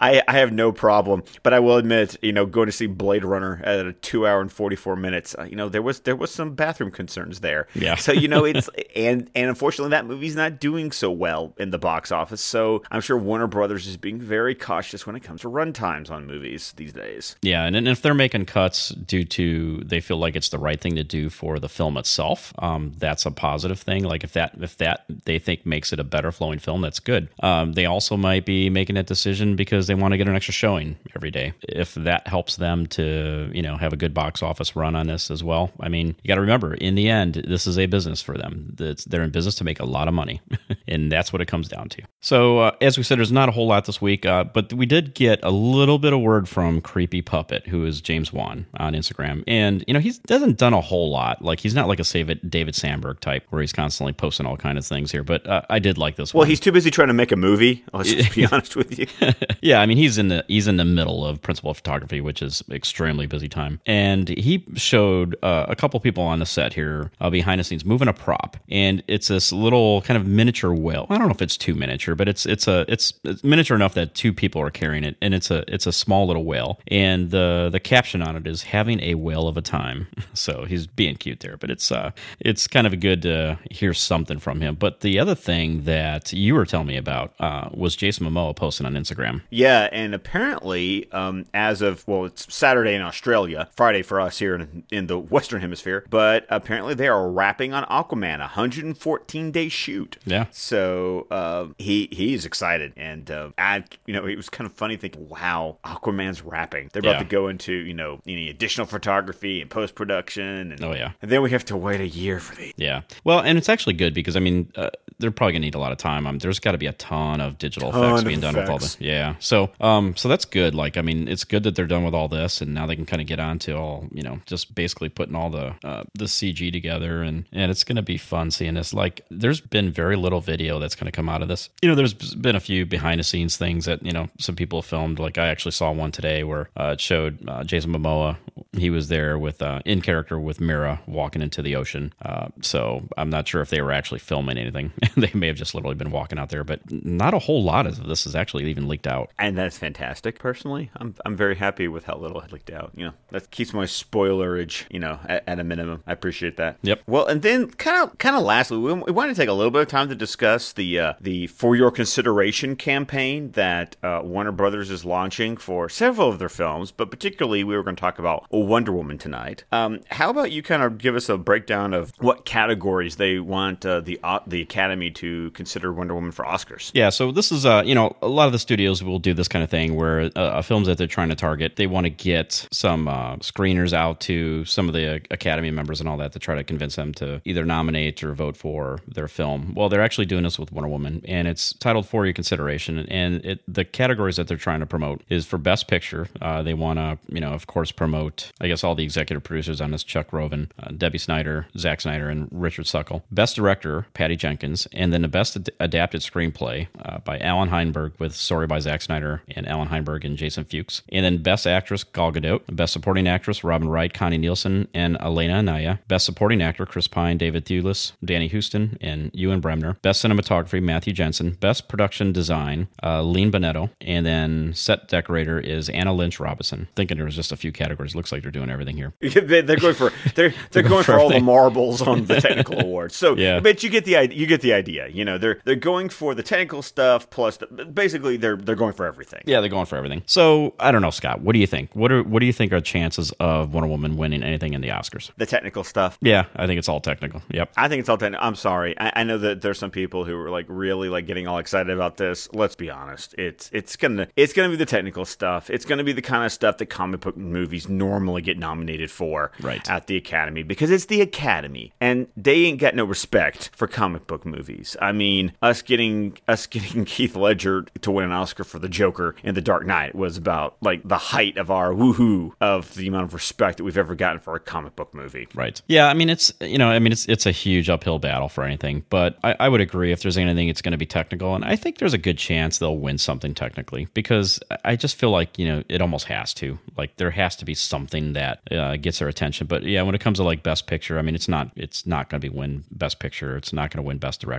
I, 0.00 0.22
I 0.28 0.36
I 0.36 0.38
have 0.38 0.52
no 0.52 0.70
problem. 0.72 1.22
But 1.42 1.54
I 1.54 1.60
will 1.60 1.76
admit, 1.76 1.95
you 2.22 2.32
know, 2.32 2.46
going 2.46 2.66
to 2.66 2.72
see 2.72 2.86
Blade 2.86 3.24
Runner 3.24 3.60
at 3.64 3.86
a 3.86 3.92
two 3.92 4.26
hour 4.26 4.40
and 4.40 4.50
forty 4.50 4.76
four 4.76 4.96
minutes, 4.96 5.34
uh, 5.38 5.44
you 5.44 5.56
know, 5.56 5.68
there 5.68 5.82
was 5.82 6.00
there 6.00 6.16
was 6.16 6.30
some 6.30 6.54
bathroom 6.54 6.90
concerns 6.90 7.40
there. 7.40 7.68
Yeah. 7.74 7.96
So 7.96 8.12
you 8.12 8.28
know, 8.28 8.44
it's 8.44 8.68
and 8.96 9.30
and 9.34 9.48
unfortunately, 9.48 9.90
that 9.90 10.06
movie's 10.06 10.36
not 10.36 10.60
doing 10.60 10.92
so 10.92 11.10
well 11.10 11.54
in 11.58 11.70
the 11.70 11.78
box 11.78 12.12
office. 12.12 12.40
So 12.40 12.82
I'm 12.90 13.00
sure 13.00 13.16
Warner 13.16 13.46
Brothers 13.46 13.86
is 13.86 13.96
being 13.96 14.20
very 14.20 14.54
cautious 14.54 15.06
when 15.06 15.16
it 15.16 15.20
comes 15.20 15.42
to 15.42 15.48
run 15.48 15.72
times 15.72 16.10
on 16.10 16.26
movies 16.26 16.72
these 16.76 16.92
days. 16.92 17.36
Yeah, 17.42 17.64
and, 17.64 17.76
and 17.76 17.88
if 17.88 18.02
they're 18.02 18.14
making 18.14 18.46
cuts 18.46 18.90
due 18.90 19.24
to 19.24 19.82
they 19.84 20.00
feel 20.00 20.18
like 20.18 20.36
it's 20.36 20.48
the 20.48 20.58
right 20.58 20.80
thing 20.80 20.96
to 20.96 21.04
do 21.04 21.30
for 21.30 21.58
the 21.58 21.68
film 21.68 21.96
itself, 21.96 22.52
um, 22.58 22.92
that's 22.98 23.26
a 23.26 23.30
positive 23.30 23.80
thing. 23.80 24.04
Like 24.04 24.24
if 24.24 24.32
that 24.32 24.52
if 24.60 24.76
that 24.78 25.04
they 25.24 25.38
think 25.38 25.66
makes 25.66 25.92
it 25.92 26.00
a 26.00 26.04
better 26.04 26.32
flowing 26.32 26.58
film, 26.58 26.80
that's 26.80 27.00
good. 27.00 27.28
Um, 27.42 27.72
they 27.72 27.86
also 27.86 28.16
might 28.16 28.44
be 28.44 28.70
making 28.70 28.96
that 28.96 29.06
decision 29.06 29.56
because 29.56 29.86
they 29.86 29.94
want 29.94 30.12
to 30.12 30.18
get 30.18 30.28
an 30.28 30.34
extra 30.36 30.52
showing 30.52 30.96
every 31.14 31.30
day. 31.30 31.52
If 31.62 31.85
that 31.94 32.26
helps 32.26 32.56
them 32.56 32.86
to 32.88 33.50
you 33.52 33.62
know 33.62 33.76
have 33.76 33.92
a 33.92 33.96
good 33.96 34.14
box 34.14 34.42
office 34.42 34.76
run 34.76 34.96
on 34.96 35.06
this 35.06 35.30
as 35.30 35.42
well, 35.42 35.70
I 35.80 35.88
mean 35.88 36.16
you 36.22 36.28
got 36.28 36.36
to 36.36 36.40
remember 36.40 36.74
in 36.74 36.94
the 36.94 37.08
end 37.08 37.34
this 37.46 37.66
is 37.66 37.78
a 37.78 37.86
business 37.86 38.20
for 38.22 38.36
them. 38.36 38.72
That's, 38.74 39.04
they're 39.04 39.22
in 39.22 39.30
business 39.30 39.54
to 39.56 39.64
make 39.64 39.80
a 39.80 39.84
lot 39.84 40.08
of 40.08 40.14
money, 40.14 40.40
and 40.88 41.10
that's 41.10 41.32
what 41.32 41.40
it 41.42 41.46
comes 41.46 41.68
down 41.68 41.88
to. 41.90 42.02
So 42.20 42.58
uh, 42.58 42.72
as 42.80 42.96
we 42.96 43.04
said, 43.04 43.18
there's 43.18 43.32
not 43.32 43.48
a 43.48 43.52
whole 43.52 43.66
lot 43.66 43.84
this 43.84 44.00
week, 44.00 44.26
uh, 44.26 44.44
but 44.44 44.72
we 44.72 44.86
did 44.86 45.14
get 45.14 45.40
a 45.42 45.50
little 45.50 45.98
bit 45.98 46.12
of 46.12 46.20
word 46.20 46.48
from 46.48 46.80
Creepy 46.80 47.22
Puppet, 47.22 47.66
who 47.66 47.84
is 47.84 48.00
James 48.00 48.32
Wan 48.32 48.66
on 48.78 48.94
Instagram, 48.94 49.44
and 49.46 49.84
you 49.86 49.94
know 49.94 50.00
he 50.00 50.12
doesn't 50.26 50.58
done 50.58 50.72
a 50.72 50.80
whole 50.80 51.10
lot. 51.10 51.42
Like 51.42 51.60
he's 51.60 51.74
not 51.74 51.88
like 51.88 52.00
a 52.00 52.04
save 52.04 52.30
it 52.30 52.50
David 52.50 52.74
Sandberg 52.74 53.20
type 53.20 53.44
where 53.50 53.60
he's 53.60 53.72
constantly 53.72 54.12
posting 54.12 54.46
all 54.46 54.56
kind 54.56 54.78
of 54.78 54.86
things 54.86 55.12
here. 55.12 55.22
But 55.22 55.46
uh, 55.46 55.62
I 55.68 55.78
did 55.78 55.98
like 55.98 56.16
this 56.16 56.32
one. 56.32 56.40
Well, 56.40 56.44
one. 56.44 56.50
he's 56.50 56.60
too 56.60 56.72
busy 56.72 56.90
trying 56.90 57.08
to 57.08 57.14
make 57.14 57.32
a 57.32 57.36
movie. 57.36 57.84
Let's 57.92 58.12
just 58.12 58.34
be 58.34 58.46
honest 58.52 58.76
with 58.76 58.98
you. 58.98 59.06
yeah, 59.60 59.80
I 59.80 59.86
mean 59.86 59.96
he's 59.96 60.18
in 60.18 60.28
the 60.28 60.44
he's 60.48 60.68
in 60.68 60.76
the 60.76 60.84
middle 60.84 61.24
of 61.24 61.40
principal 61.42 61.70
photography, 61.76 62.20
which 62.20 62.42
is 62.42 62.62
extremely 62.70 63.26
busy 63.26 63.48
time. 63.48 63.80
And 63.86 64.28
he 64.28 64.64
showed 64.74 65.36
uh, 65.42 65.66
a 65.68 65.76
couple 65.76 66.00
people 66.00 66.22
on 66.22 66.38
the 66.38 66.46
set 66.46 66.74
here 66.74 67.10
uh, 67.20 67.30
behind 67.30 67.60
the 67.60 67.64
scenes 67.64 67.84
moving 67.84 68.08
a 68.08 68.12
prop, 68.12 68.56
and 68.68 69.02
it's 69.06 69.28
this 69.28 69.52
little 69.52 70.02
kind 70.02 70.16
of 70.18 70.26
miniature 70.26 70.74
whale. 70.74 71.06
I 71.10 71.18
don't 71.18 71.28
know 71.28 71.34
if 71.34 71.42
it's 71.42 71.56
too 71.56 71.74
miniature, 71.74 72.14
but 72.14 72.28
it's 72.28 72.46
it's 72.46 72.66
a 72.66 72.84
it's, 72.88 73.12
it's 73.24 73.44
miniature 73.44 73.76
enough 73.76 73.94
that 73.94 74.14
two 74.14 74.32
people 74.32 74.60
are 74.60 74.70
carrying 74.70 75.04
it, 75.04 75.16
and 75.20 75.34
it's 75.34 75.50
a 75.50 75.64
it's 75.72 75.86
a 75.86 75.92
small 75.92 76.26
little 76.26 76.44
whale. 76.44 76.80
And 76.88 77.30
the 77.30 77.68
the 77.70 77.80
caption 77.80 78.22
on 78.22 78.36
it 78.36 78.46
is 78.46 78.64
"having 78.64 79.00
a 79.00 79.14
whale 79.14 79.48
of 79.48 79.56
a 79.56 79.62
time." 79.62 80.08
So 80.34 80.64
he's 80.64 80.86
being 80.86 81.16
cute 81.16 81.40
there, 81.40 81.56
but 81.56 81.70
it's 81.70 81.90
uh 81.90 82.10
it's 82.40 82.66
kind 82.68 82.86
of 82.86 83.00
good 83.00 83.22
to 83.22 83.58
hear 83.70 83.94
something 83.94 84.38
from 84.38 84.60
him. 84.60 84.74
But 84.74 85.00
the 85.00 85.18
other 85.18 85.34
thing 85.34 85.84
that 85.84 86.32
you 86.32 86.54
were 86.54 86.66
telling 86.66 86.86
me 86.86 86.96
about 86.96 87.34
uh, 87.40 87.68
was 87.72 87.96
Jason 87.96 88.26
Momoa 88.26 88.54
posting 88.54 88.86
on 88.86 88.94
Instagram. 88.94 89.42
Yeah, 89.50 89.88
and 89.92 90.14
apparently, 90.14 91.10
um, 91.12 91.46
as 91.66 91.82
of 91.82 92.06
well, 92.06 92.24
it's 92.24 92.52
Saturday 92.54 92.94
in 92.94 93.02
Australia, 93.02 93.68
Friday 93.76 94.02
for 94.02 94.20
us 94.20 94.38
here 94.38 94.54
in, 94.54 94.84
in 94.90 95.06
the 95.08 95.18
Western 95.18 95.60
Hemisphere. 95.60 96.04
But 96.10 96.46
apparently, 96.48 96.94
they 96.94 97.08
are 97.08 97.28
wrapping 97.30 97.72
on 97.72 97.84
Aquaman, 97.84 98.36
a 98.36 98.40
114 98.40 99.50
day 99.50 99.68
shoot. 99.68 100.16
Yeah. 100.24 100.46
So 100.50 101.26
uh, 101.30 101.66
he 101.78 102.08
he's 102.12 102.44
excited, 102.44 102.92
and 102.96 103.30
uh, 103.30 103.50
I, 103.58 103.84
you 104.06 104.14
know, 104.14 104.26
it 104.26 104.36
was 104.36 104.48
kind 104.48 104.66
of 104.66 104.72
funny 104.72 104.96
thinking, 104.96 105.28
wow, 105.28 105.78
Aquaman's 105.84 106.42
wrapping. 106.42 106.90
They're 106.92 107.00
about 107.00 107.12
Yeah. 107.16 107.18
to 107.20 107.24
go 107.24 107.48
into 107.48 107.72
you 107.72 107.94
know 107.94 108.20
any 108.26 108.48
additional 108.48 108.86
photography 108.86 109.60
and 109.60 109.70
post 109.70 109.94
production, 109.94 110.72
and, 110.72 110.84
Oh, 110.84 110.92
yeah. 110.92 111.12
and 111.22 111.30
then 111.30 111.42
we 111.42 111.50
have 111.50 111.64
to 111.66 111.76
wait 111.76 112.00
a 112.00 112.08
year 112.08 112.38
for 112.40 112.54
the. 112.54 112.72
Yeah. 112.76 113.02
Well, 113.24 113.40
and 113.40 113.58
it's 113.58 113.68
actually 113.68 113.94
good 113.94 114.14
because 114.14 114.36
I 114.36 114.40
mean, 114.40 114.70
uh, 114.76 114.90
they're 115.18 115.30
probably 115.30 115.54
gonna 115.54 115.64
need 115.64 115.74
a 115.74 115.78
lot 115.78 115.92
of 115.92 115.98
time. 115.98 116.26
Um, 116.26 116.38
there's 116.38 116.58
got 116.58 116.72
to 116.72 116.78
be 116.78 116.86
a 116.86 116.92
ton 116.92 117.40
of 117.40 117.58
digital 117.58 117.90
Ton 117.90 118.04
effects 118.04 118.24
being 118.24 118.40
done 118.40 118.54
with 118.54 118.68
all 118.68 118.76
effects. 118.76 118.96
the 118.96 119.04
yeah. 119.04 119.34
So 119.38 119.70
um, 119.80 120.16
so 120.16 120.28
that's 120.28 120.44
good. 120.44 120.74
Like 120.74 120.96
I 120.96 121.02
mean, 121.02 121.28
it's 121.28 121.44
good 121.44 121.62
that 121.62 121.74
they're 121.74 121.86
done 121.86 122.04
with 122.04 122.14
all 122.14 122.28
this, 122.28 122.60
and 122.60 122.74
now 122.74 122.86
they 122.86 122.96
can 122.96 123.06
kind 123.06 123.22
of 123.22 123.28
get 123.28 123.40
on 123.40 123.58
to 123.60 123.76
all 123.76 124.06
you 124.12 124.22
know, 124.22 124.40
just 124.46 124.74
basically 124.74 125.08
putting 125.08 125.34
all 125.34 125.50
the 125.50 125.74
uh, 125.84 126.04
the 126.14 126.26
CG 126.26 126.72
together, 126.72 127.22
and 127.22 127.44
and 127.52 127.70
it's 127.70 127.84
gonna 127.84 128.02
be 128.02 128.18
fun 128.18 128.50
seeing 128.50 128.74
this. 128.74 128.92
Like, 128.92 129.22
there's 129.30 129.60
been 129.60 129.90
very 129.90 130.16
little 130.16 130.40
video 130.40 130.78
that's 130.78 130.94
gonna 130.94 131.12
come 131.12 131.28
out 131.28 131.42
of 131.42 131.48
this. 131.48 131.70
You 131.82 131.88
know, 131.88 131.94
there's 131.94 132.14
been 132.14 132.56
a 132.56 132.60
few 132.60 132.84
behind 132.86 133.20
the 133.20 133.24
scenes 133.24 133.56
things 133.56 133.86
that 133.86 134.04
you 134.04 134.12
know 134.12 134.28
some 134.38 134.56
people 134.56 134.80
have 134.80 134.86
filmed. 134.86 135.18
Like 135.18 135.38
I 135.38 135.48
actually 135.48 135.72
saw 135.72 135.92
one 135.92 136.12
today 136.12 136.44
where 136.44 136.68
uh, 136.78 136.90
it 136.94 137.00
showed 137.00 137.48
uh, 137.48 137.64
Jason 137.64 137.92
Momoa. 137.92 138.36
He 138.76 138.90
was 138.90 139.08
there 139.08 139.38
with 139.38 139.62
uh, 139.62 139.80
in 139.84 140.02
character 140.02 140.38
with 140.38 140.60
Mera 140.60 141.00
walking 141.06 141.40
into 141.42 141.62
the 141.62 141.76
ocean. 141.76 142.12
Uh, 142.22 142.48
so 142.60 143.08
I'm 143.16 143.30
not 143.30 143.48
sure 143.48 143.62
if 143.62 143.70
they 143.70 143.80
were 143.80 143.92
actually 143.92 144.20
filming 144.20 144.58
anything. 144.58 144.92
they 145.16 145.30
may 145.34 145.48
have 145.48 145.56
just 145.56 145.74
literally 145.74 145.94
been 145.94 146.10
walking 146.10 146.38
out 146.38 146.48
there, 146.48 146.64
but 146.64 146.80
not 146.90 147.34
a 147.34 147.38
whole 147.38 147.62
lot 147.62 147.86
of 147.86 148.06
this 148.06 148.26
is 148.26 148.34
actually 148.34 148.64
even 148.70 148.88
leaked 148.88 149.06
out. 149.06 149.30
And 149.38 149.56
that's 149.56 149.78
fantastic. 149.78 150.38
Personally, 150.38 150.90
I'm 150.96 151.14
I'm 151.24 151.36
very 151.36 151.56
happy 151.56 151.88
with 151.88 152.04
how 152.04 152.16
little 152.16 152.40
it 152.40 152.52
leaked 152.52 152.70
out. 152.70 152.92
You 152.94 153.06
know, 153.06 153.12
that 153.30 153.50
keeps 153.50 153.72
my 153.72 153.84
spoilerage, 153.84 154.84
you 154.90 154.98
know, 154.98 155.18
at, 155.28 155.44
at 155.46 155.60
a 155.60 155.64
minimum. 155.64 156.02
I 156.06 156.12
appreciate 156.12 156.56
that. 156.56 156.78
Yep. 156.82 157.02
Well, 157.06 157.26
and 157.26 157.42
then 157.42 157.70
kind 157.72 158.02
of 158.02 158.18
kind 158.18 158.36
of 158.36 158.42
lastly, 158.42 158.78
we, 158.78 158.92
we 158.92 159.12
want 159.12 159.30
to 159.30 159.40
take 159.40 159.48
a 159.48 159.52
little 159.52 159.70
bit 159.70 159.82
of 159.82 159.88
time 159.88 160.08
to 160.08 160.14
discuss 160.14 160.72
the 160.72 160.98
uh, 160.98 161.12
the 161.20 161.46
for 161.48 161.76
your 161.76 161.90
consideration 161.90 162.76
campaign 162.76 163.52
that 163.52 163.96
uh, 164.02 164.20
Warner 164.24 164.52
Brothers 164.52 164.90
is 164.90 165.04
launching 165.04 165.56
for 165.56 165.88
several 165.88 166.28
of 166.28 166.38
their 166.38 166.48
films, 166.48 166.90
but 166.90 167.10
particularly 167.10 167.64
we 167.64 167.76
were 167.76 167.82
going 167.82 167.96
to 167.96 168.00
talk 168.00 168.18
about 168.18 168.46
Wonder 168.50 168.92
Woman 168.92 169.18
tonight. 169.18 169.64
Um, 169.72 170.00
how 170.10 170.30
about 170.30 170.52
you 170.52 170.62
kind 170.62 170.82
of 170.82 170.98
give 170.98 171.16
us 171.16 171.28
a 171.28 171.36
breakdown 171.36 171.92
of 171.94 172.12
what 172.18 172.44
categories 172.44 173.16
they 173.16 173.38
want 173.38 173.84
uh, 173.84 174.00
the 174.00 174.18
uh, 174.22 174.40
the 174.46 174.62
Academy 174.62 174.95
to 175.10 175.50
consider 175.52 175.92
Wonder 175.92 176.14
Woman 176.14 176.32
for 176.32 176.44
Oscars? 176.44 176.90
Yeah, 176.94 177.10
so 177.10 177.32
this 177.32 177.52
is 177.52 177.64
uh, 177.66 177.82
you 177.84 177.94
know, 177.94 178.16
a 178.22 178.28
lot 178.28 178.46
of 178.46 178.52
the 178.52 178.58
studios 178.58 179.02
will 179.02 179.18
do 179.18 179.34
this 179.34 179.48
kind 179.48 179.62
of 179.62 179.70
thing 179.70 179.94
where 179.94 180.30
uh, 180.36 180.62
films 180.62 180.86
that 180.86 180.98
they're 180.98 181.06
trying 181.06 181.28
to 181.28 181.34
target, 181.34 181.76
they 181.76 181.86
want 181.86 182.04
to 182.04 182.10
get 182.10 182.66
some 182.72 183.08
uh, 183.08 183.36
screeners 183.36 183.92
out 183.92 184.20
to 184.20 184.64
some 184.64 184.88
of 184.88 184.94
the 184.94 185.16
uh, 185.16 185.18
Academy 185.30 185.70
members 185.70 186.00
and 186.00 186.08
all 186.08 186.16
that 186.16 186.32
to 186.32 186.38
try 186.38 186.54
to 186.54 186.64
convince 186.64 186.96
them 186.96 187.12
to 187.14 187.40
either 187.44 187.64
nominate 187.64 188.22
or 188.22 188.32
vote 188.32 188.56
for 188.56 188.98
their 189.06 189.28
film. 189.28 189.74
Well, 189.74 189.88
they're 189.88 190.02
actually 190.02 190.26
doing 190.26 190.42
this 190.44 190.58
with 190.58 190.72
Wonder 190.72 190.88
Woman, 190.88 191.22
and 191.26 191.48
it's 191.48 191.72
titled 191.74 192.06
for 192.06 192.24
your 192.26 192.32
consideration. 192.32 192.98
And 193.08 193.44
it, 193.44 193.60
the 193.68 193.84
categories 193.84 194.36
that 194.36 194.48
they're 194.48 194.56
trying 194.56 194.80
to 194.80 194.86
promote 194.86 195.22
is 195.28 195.46
for 195.46 195.58
Best 195.58 195.88
Picture. 195.88 196.28
Uh, 196.40 196.62
they 196.62 196.74
want 196.74 196.98
to, 196.98 197.18
you 197.28 197.40
know, 197.40 197.52
of 197.52 197.66
course, 197.66 197.92
promote. 197.92 198.52
I 198.60 198.68
guess 198.68 198.84
all 198.84 198.94
the 198.94 199.04
executive 199.04 199.42
producers 199.42 199.80
on 199.80 199.90
this: 199.90 200.04
Chuck 200.04 200.32
Roven, 200.32 200.70
uh, 200.78 200.90
Debbie 200.90 201.18
Snyder, 201.18 201.66
Zack 201.76 202.00
Snyder, 202.00 202.28
and 202.28 202.48
Richard 202.50 202.86
Suckle. 202.86 203.24
Best 203.30 203.56
Director, 203.56 204.06
Patty 204.14 204.36
Jenkins, 204.36 204.85
and 204.92 205.12
then 205.12 205.22
the 205.22 205.28
Best 205.28 205.56
ad- 205.56 205.70
Adapted 205.80 206.20
Screenplay 206.20 206.88
uh, 207.04 207.18
by 207.18 207.38
Allan 207.38 207.68
Heinberg 207.68 208.12
with 208.18 208.34
Story 208.34 208.66
by 208.66 208.78
Zack 208.78 209.02
Snyder 209.02 209.42
and 209.48 209.68
Allan 209.68 209.88
Heinberg 209.88 210.24
and 210.24 210.36
Jason 210.36 210.64
Fuchs. 210.64 211.02
And 211.10 211.24
then 211.24 211.42
Best 211.42 211.66
Actress, 211.66 212.04
Gal 212.04 212.32
Gadot. 212.32 212.62
Best 212.74 212.92
Supporting 212.92 213.26
Actress, 213.28 213.62
Robin 213.64 213.88
Wright, 213.88 214.12
Connie 214.12 214.38
Nielsen, 214.38 214.88
and 214.94 215.16
Elena 215.20 215.54
Anaya. 215.54 215.98
Best 216.08 216.24
Supporting 216.24 216.62
Actor, 216.62 216.86
Chris 216.86 217.06
Pine, 217.08 217.38
David 217.38 217.64
Thewlis, 217.64 218.12
Danny 218.24 218.48
Huston, 218.48 218.96
and 219.00 219.30
Ewan 219.34 219.60
Bremner. 219.60 219.94
Best 220.02 220.24
Cinematography, 220.24 220.82
Matthew 220.82 221.12
Jensen. 221.12 221.52
Best 221.52 221.88
Production 221.88 222.32
Design, 222.32 222.88
uh, 223.02 223.22
Lean 223.22 223.50
Bonetto. 223.52 223.90
And 224.00 224.24
then 224.26 224.72
Set 224.74 225.08
Decorator 225.08 225.58
is 225.60 225.88
Anna 225.90 226.12
Lynch 226.12 226.40
Robinson. 226.40 226.88
Thinking 226.96 227.16
there 227.16 227.26
was 227.26 227.36
just 227.36 227.52
a 227.52 227.56
few 227.56 227.72
categories. 227.72 228.14
Looks 228.14 228.32
like 228.32 228.42
they're 228.42 228.50
doing 228.50 228.70
everything 228.70 228.96
here. 228.96 229.12
They- 229.46 229.60
they're 229.62 229.76
going 229.76 229.94
for 229.94 230.12
they're 230.34 230.54
they're 230.70 230.82
going 230.82 231.04
for 231.04 231.18
all 231.18 231.28
the 231.28 231.40
marbles 231.40 232.00
on 232.02 232.24
the 232.24 232.40
technical 232.40 232.80
awards. 232.80 233.14
So, 233.16 233.36
Yeah. 233.36 233.60
but 233.60 233.82
you 233.82 233.90
get 233.90 234.04
the 234.04 234.16
idea. 234.16 234.38
You 234.38 234.46
get 234.46 234.60
the 234.60 234.72
idea. 234.76 235.08
You 235.08 235.24
know, 235.24 235.38
they're 235.38 235.60
they're 235.64 235.74
going 235.92 236.08
for 236.08 236.34
the 236.34 236.42
technical 236.42 236.82
stuff 236.82 237.28
plus 237.30 237.56
the, 237.58 237.66
basically 237.66 238.36
they're 238.36 238.56
they're 238.56 238.74
going 238.76 238.92
for 238.92 239.06
everything. 239.06 239.42
Yeah, 239.46 239.60
they're 239.60 239.70
going 239.70 239.86
for 239.86 239.96
everything. 239.96 240.22
So 240.26 240.74
I 240.78 240.92
don't 240.92 241.02
know, 241.02 241.10
Scott. 241.10 241.40
What 241.40 241.52
do 241.54 241.58
you 241.58 241.66
think? 241.66 241.90
What 241.94 242.12
are 242.12 242.22
what 242.22 242.40
do 242.40 242.46
you 242.46 242.52
think 242.52 242.72
are 242.72 242.80
chances 242.80 243.32
of 243.40 243.72
Wonder 243.74 243.88
Woman 243.88 244.16
winning 244.16 244.42
anything 244.42 244.74
in 244.74 244.80
the 244.80 244.88
Oscars? 244.88 245.30
The 245.36 245.46
technical 245.46 245.84
stuff. 245.84 246.18
Yeah, 246.20 246.44
I 246.56 246.66
think 246.66 246.78
it's 246.78 246.88
all 246.88 247.00
technical. 247.00 247.42
Yep. 247.50 247.72
I 247.76 247.88
think 247.88 248.00
it's 248.00 248.08
all 248.08 248.18
technical. 248.18 248.46
I'm 248.46 248.54
sorry. 248.56 248.98
I, 248.98 249.12
I 249.16 249.24
know 249.24 249.38
that 249.38 249.62
there's 249.62 249.78
some 249.78 249.90
people 249.90 250.24
who 250.24 250.36
are 250.38 250.50
like 250.50 250.66
really 250.68 251.08
like 251.08 251.26
getting 251.26 251.46
all 251.48 251.58
excited 251.58 251.90
about 251.90 252.16
this. 252.16 252.48
Let's 252.52 252.76
be 252.76 252.90
honest. 252.90 253.34
It's 253.38 253.70
it's 253.72 253.96
gonna 253.96 254.28
it's 254.36 254.52
gonna 254.52 254.68
be 254.70 254.76
the 254.76 254.86
technical 254.86 255.24
stuff. 255.24 255.70
It's 255.70 255.84
gonna 255.84 256.04
be 256.04 256.12
the 256.12 256.22
kind 256.22 256.44
of 256.44 256.52
stuff 256.52 256.78
that 256.78 256.86
comic 256.86 257.20
book 257.20 257.36
movies 257.36 257.88
normally 257.88 258.42
get 258.42 258.58
nominated 258.58 259.10
for 259.10 259.52
Right. 259.60 259.88
at 259.90 260.06
the 260.06 260.16
Academy 260.16 260.62
because 260.62 260.90
it's 260.90 261.06
the 261.06 261.20
Academy 261.20 261.92
and 262.00 262.26
they 262.36 262.64
ain't 262.64 262.80
got 262.80 262.94
no 262.94 263.04
respect 263.04 263.70
for 263.74 263.86
comic 263.86 264.26
book 264.26 264.44
movies. 264.44 264.65
Movies. 264.66 264.96
I 265.00 265.12
mean, 265.12 265.52
us 265.62 265.82
getting 265.82 266.38
us 266.48 266.66
getting 266.66 267.06
Heath 267.16 267.36
Ledger 267.36 267.86
to 268.00 268.10
win 268.10 268.24
an 268.26 268.32
Oscar 268.32 268.64
for 268.64 268.78
The 268.78 268.88
Joker 268.88 269.34
in 269.42 269.54
The 269.54 269.60
Dark 269.60 269.86
Knight 269.86 270.14
was 270.14 270.36
about 270.36 270.76
like 270.80 271.06
the 271.06 271.18
height 271.18 271.56
of 271.56 271.70
our 271.70 271.92
woohoo 271.92 272.52
of 272.60 272.94
the 272.94 273.06
amount 273.08 273.24
of 273.24 273.34
respect 273.34 273.78
that 273.78 273.84
we've 273.84 273.96
ever 273.96 274.14
gotten 274.14 274.40
for 274.40 274.54
a 274.56 274.60
comic 274.60 274.96
book 274.96 275.14
movie. 275.14 275.48
Right. 275.54 275.80
Yeah. 275.86 276.08
I 276.08 276.14
mean, 276.14 276.28
it's 276.28 276.52
you 276.60 276.78
know, 276.78 276.88
I 276.88 276.98
mean, 276.98 277.12
it's 277.12 277.26
it's 277.28 277.46
a 277.46 277.52
huge 277.52 277.88
uphill 277.88 278.18
battle 278.18 278.48
for 278.48 278.64
anything, 278.64 279.04
but 279.08 279.38
I, 279.44 279.56
I 279.60 279.68
would 279.68 279.80
agree 279.80 280.12
if 280.12 280.22
there's 280.22 280.38
anything, 280.38 280.68
it's 280.68 280.82
going 280.82 280.92
to 280.92 280.98
be 280.98 281.06
technical, 281.06 281.54
and 281.54 281.64
I 281.64 281.76
think 281.76 281.98
there's 281.98 282.14
a 282.14 282.18
good 282.18 282.38
chance 282.38 282.78
they'll 282.78 282.98
win 282.98 283.18
something 283.18 283.54
technically 283.54 284.08
because 284.14 284.58
I 284.84 284.96
just 284.96 285.16
feel 285.16 285.30
like 285.30 285.58
you 285.58 285.66
know 285.66 285.82
it 285.88 286.00
almost 286.00 286.26
has 286.26 286.52
to. 286.54 286.78
Like 286.96 287.16
there 287.16 287.30
has 287.30 287.56
to 287.56 287.64
be 287.64 287.74
something 287.74 288.32
that 288.32 288.60
uh, 288.72 288.96
gets 288.96 289.18
their 289.18 289.28
attention. 289.28 289.66
But 289.66 289.84
yeah, 289.84 290.02
when 290.02 290.14
it 290.14 290.20
comes 290.20 290.38
to 290.38 290.44
like 290.44 290.62
Best 290.62 290.86
Picture, 290.86 291.18
I 291.18 291.22
mean, 291.22 291.34
it's 291.34 291.48
not 291.48 291.70
it's 291.76 292.06
not 292.06 292.28
going 292.28 292.40
to 292.40 292.50
be 292.50 292.54
win 292.54 292.84
Best 292.90 293.18
Picture. 293.18 293.56
It's 293.56 293.72
not 293.72 293.90
going 293.90 294.02
to 294.02 294.06
win 294.06 294.18
Best 294.18 294.40
Director, 294.40 294.55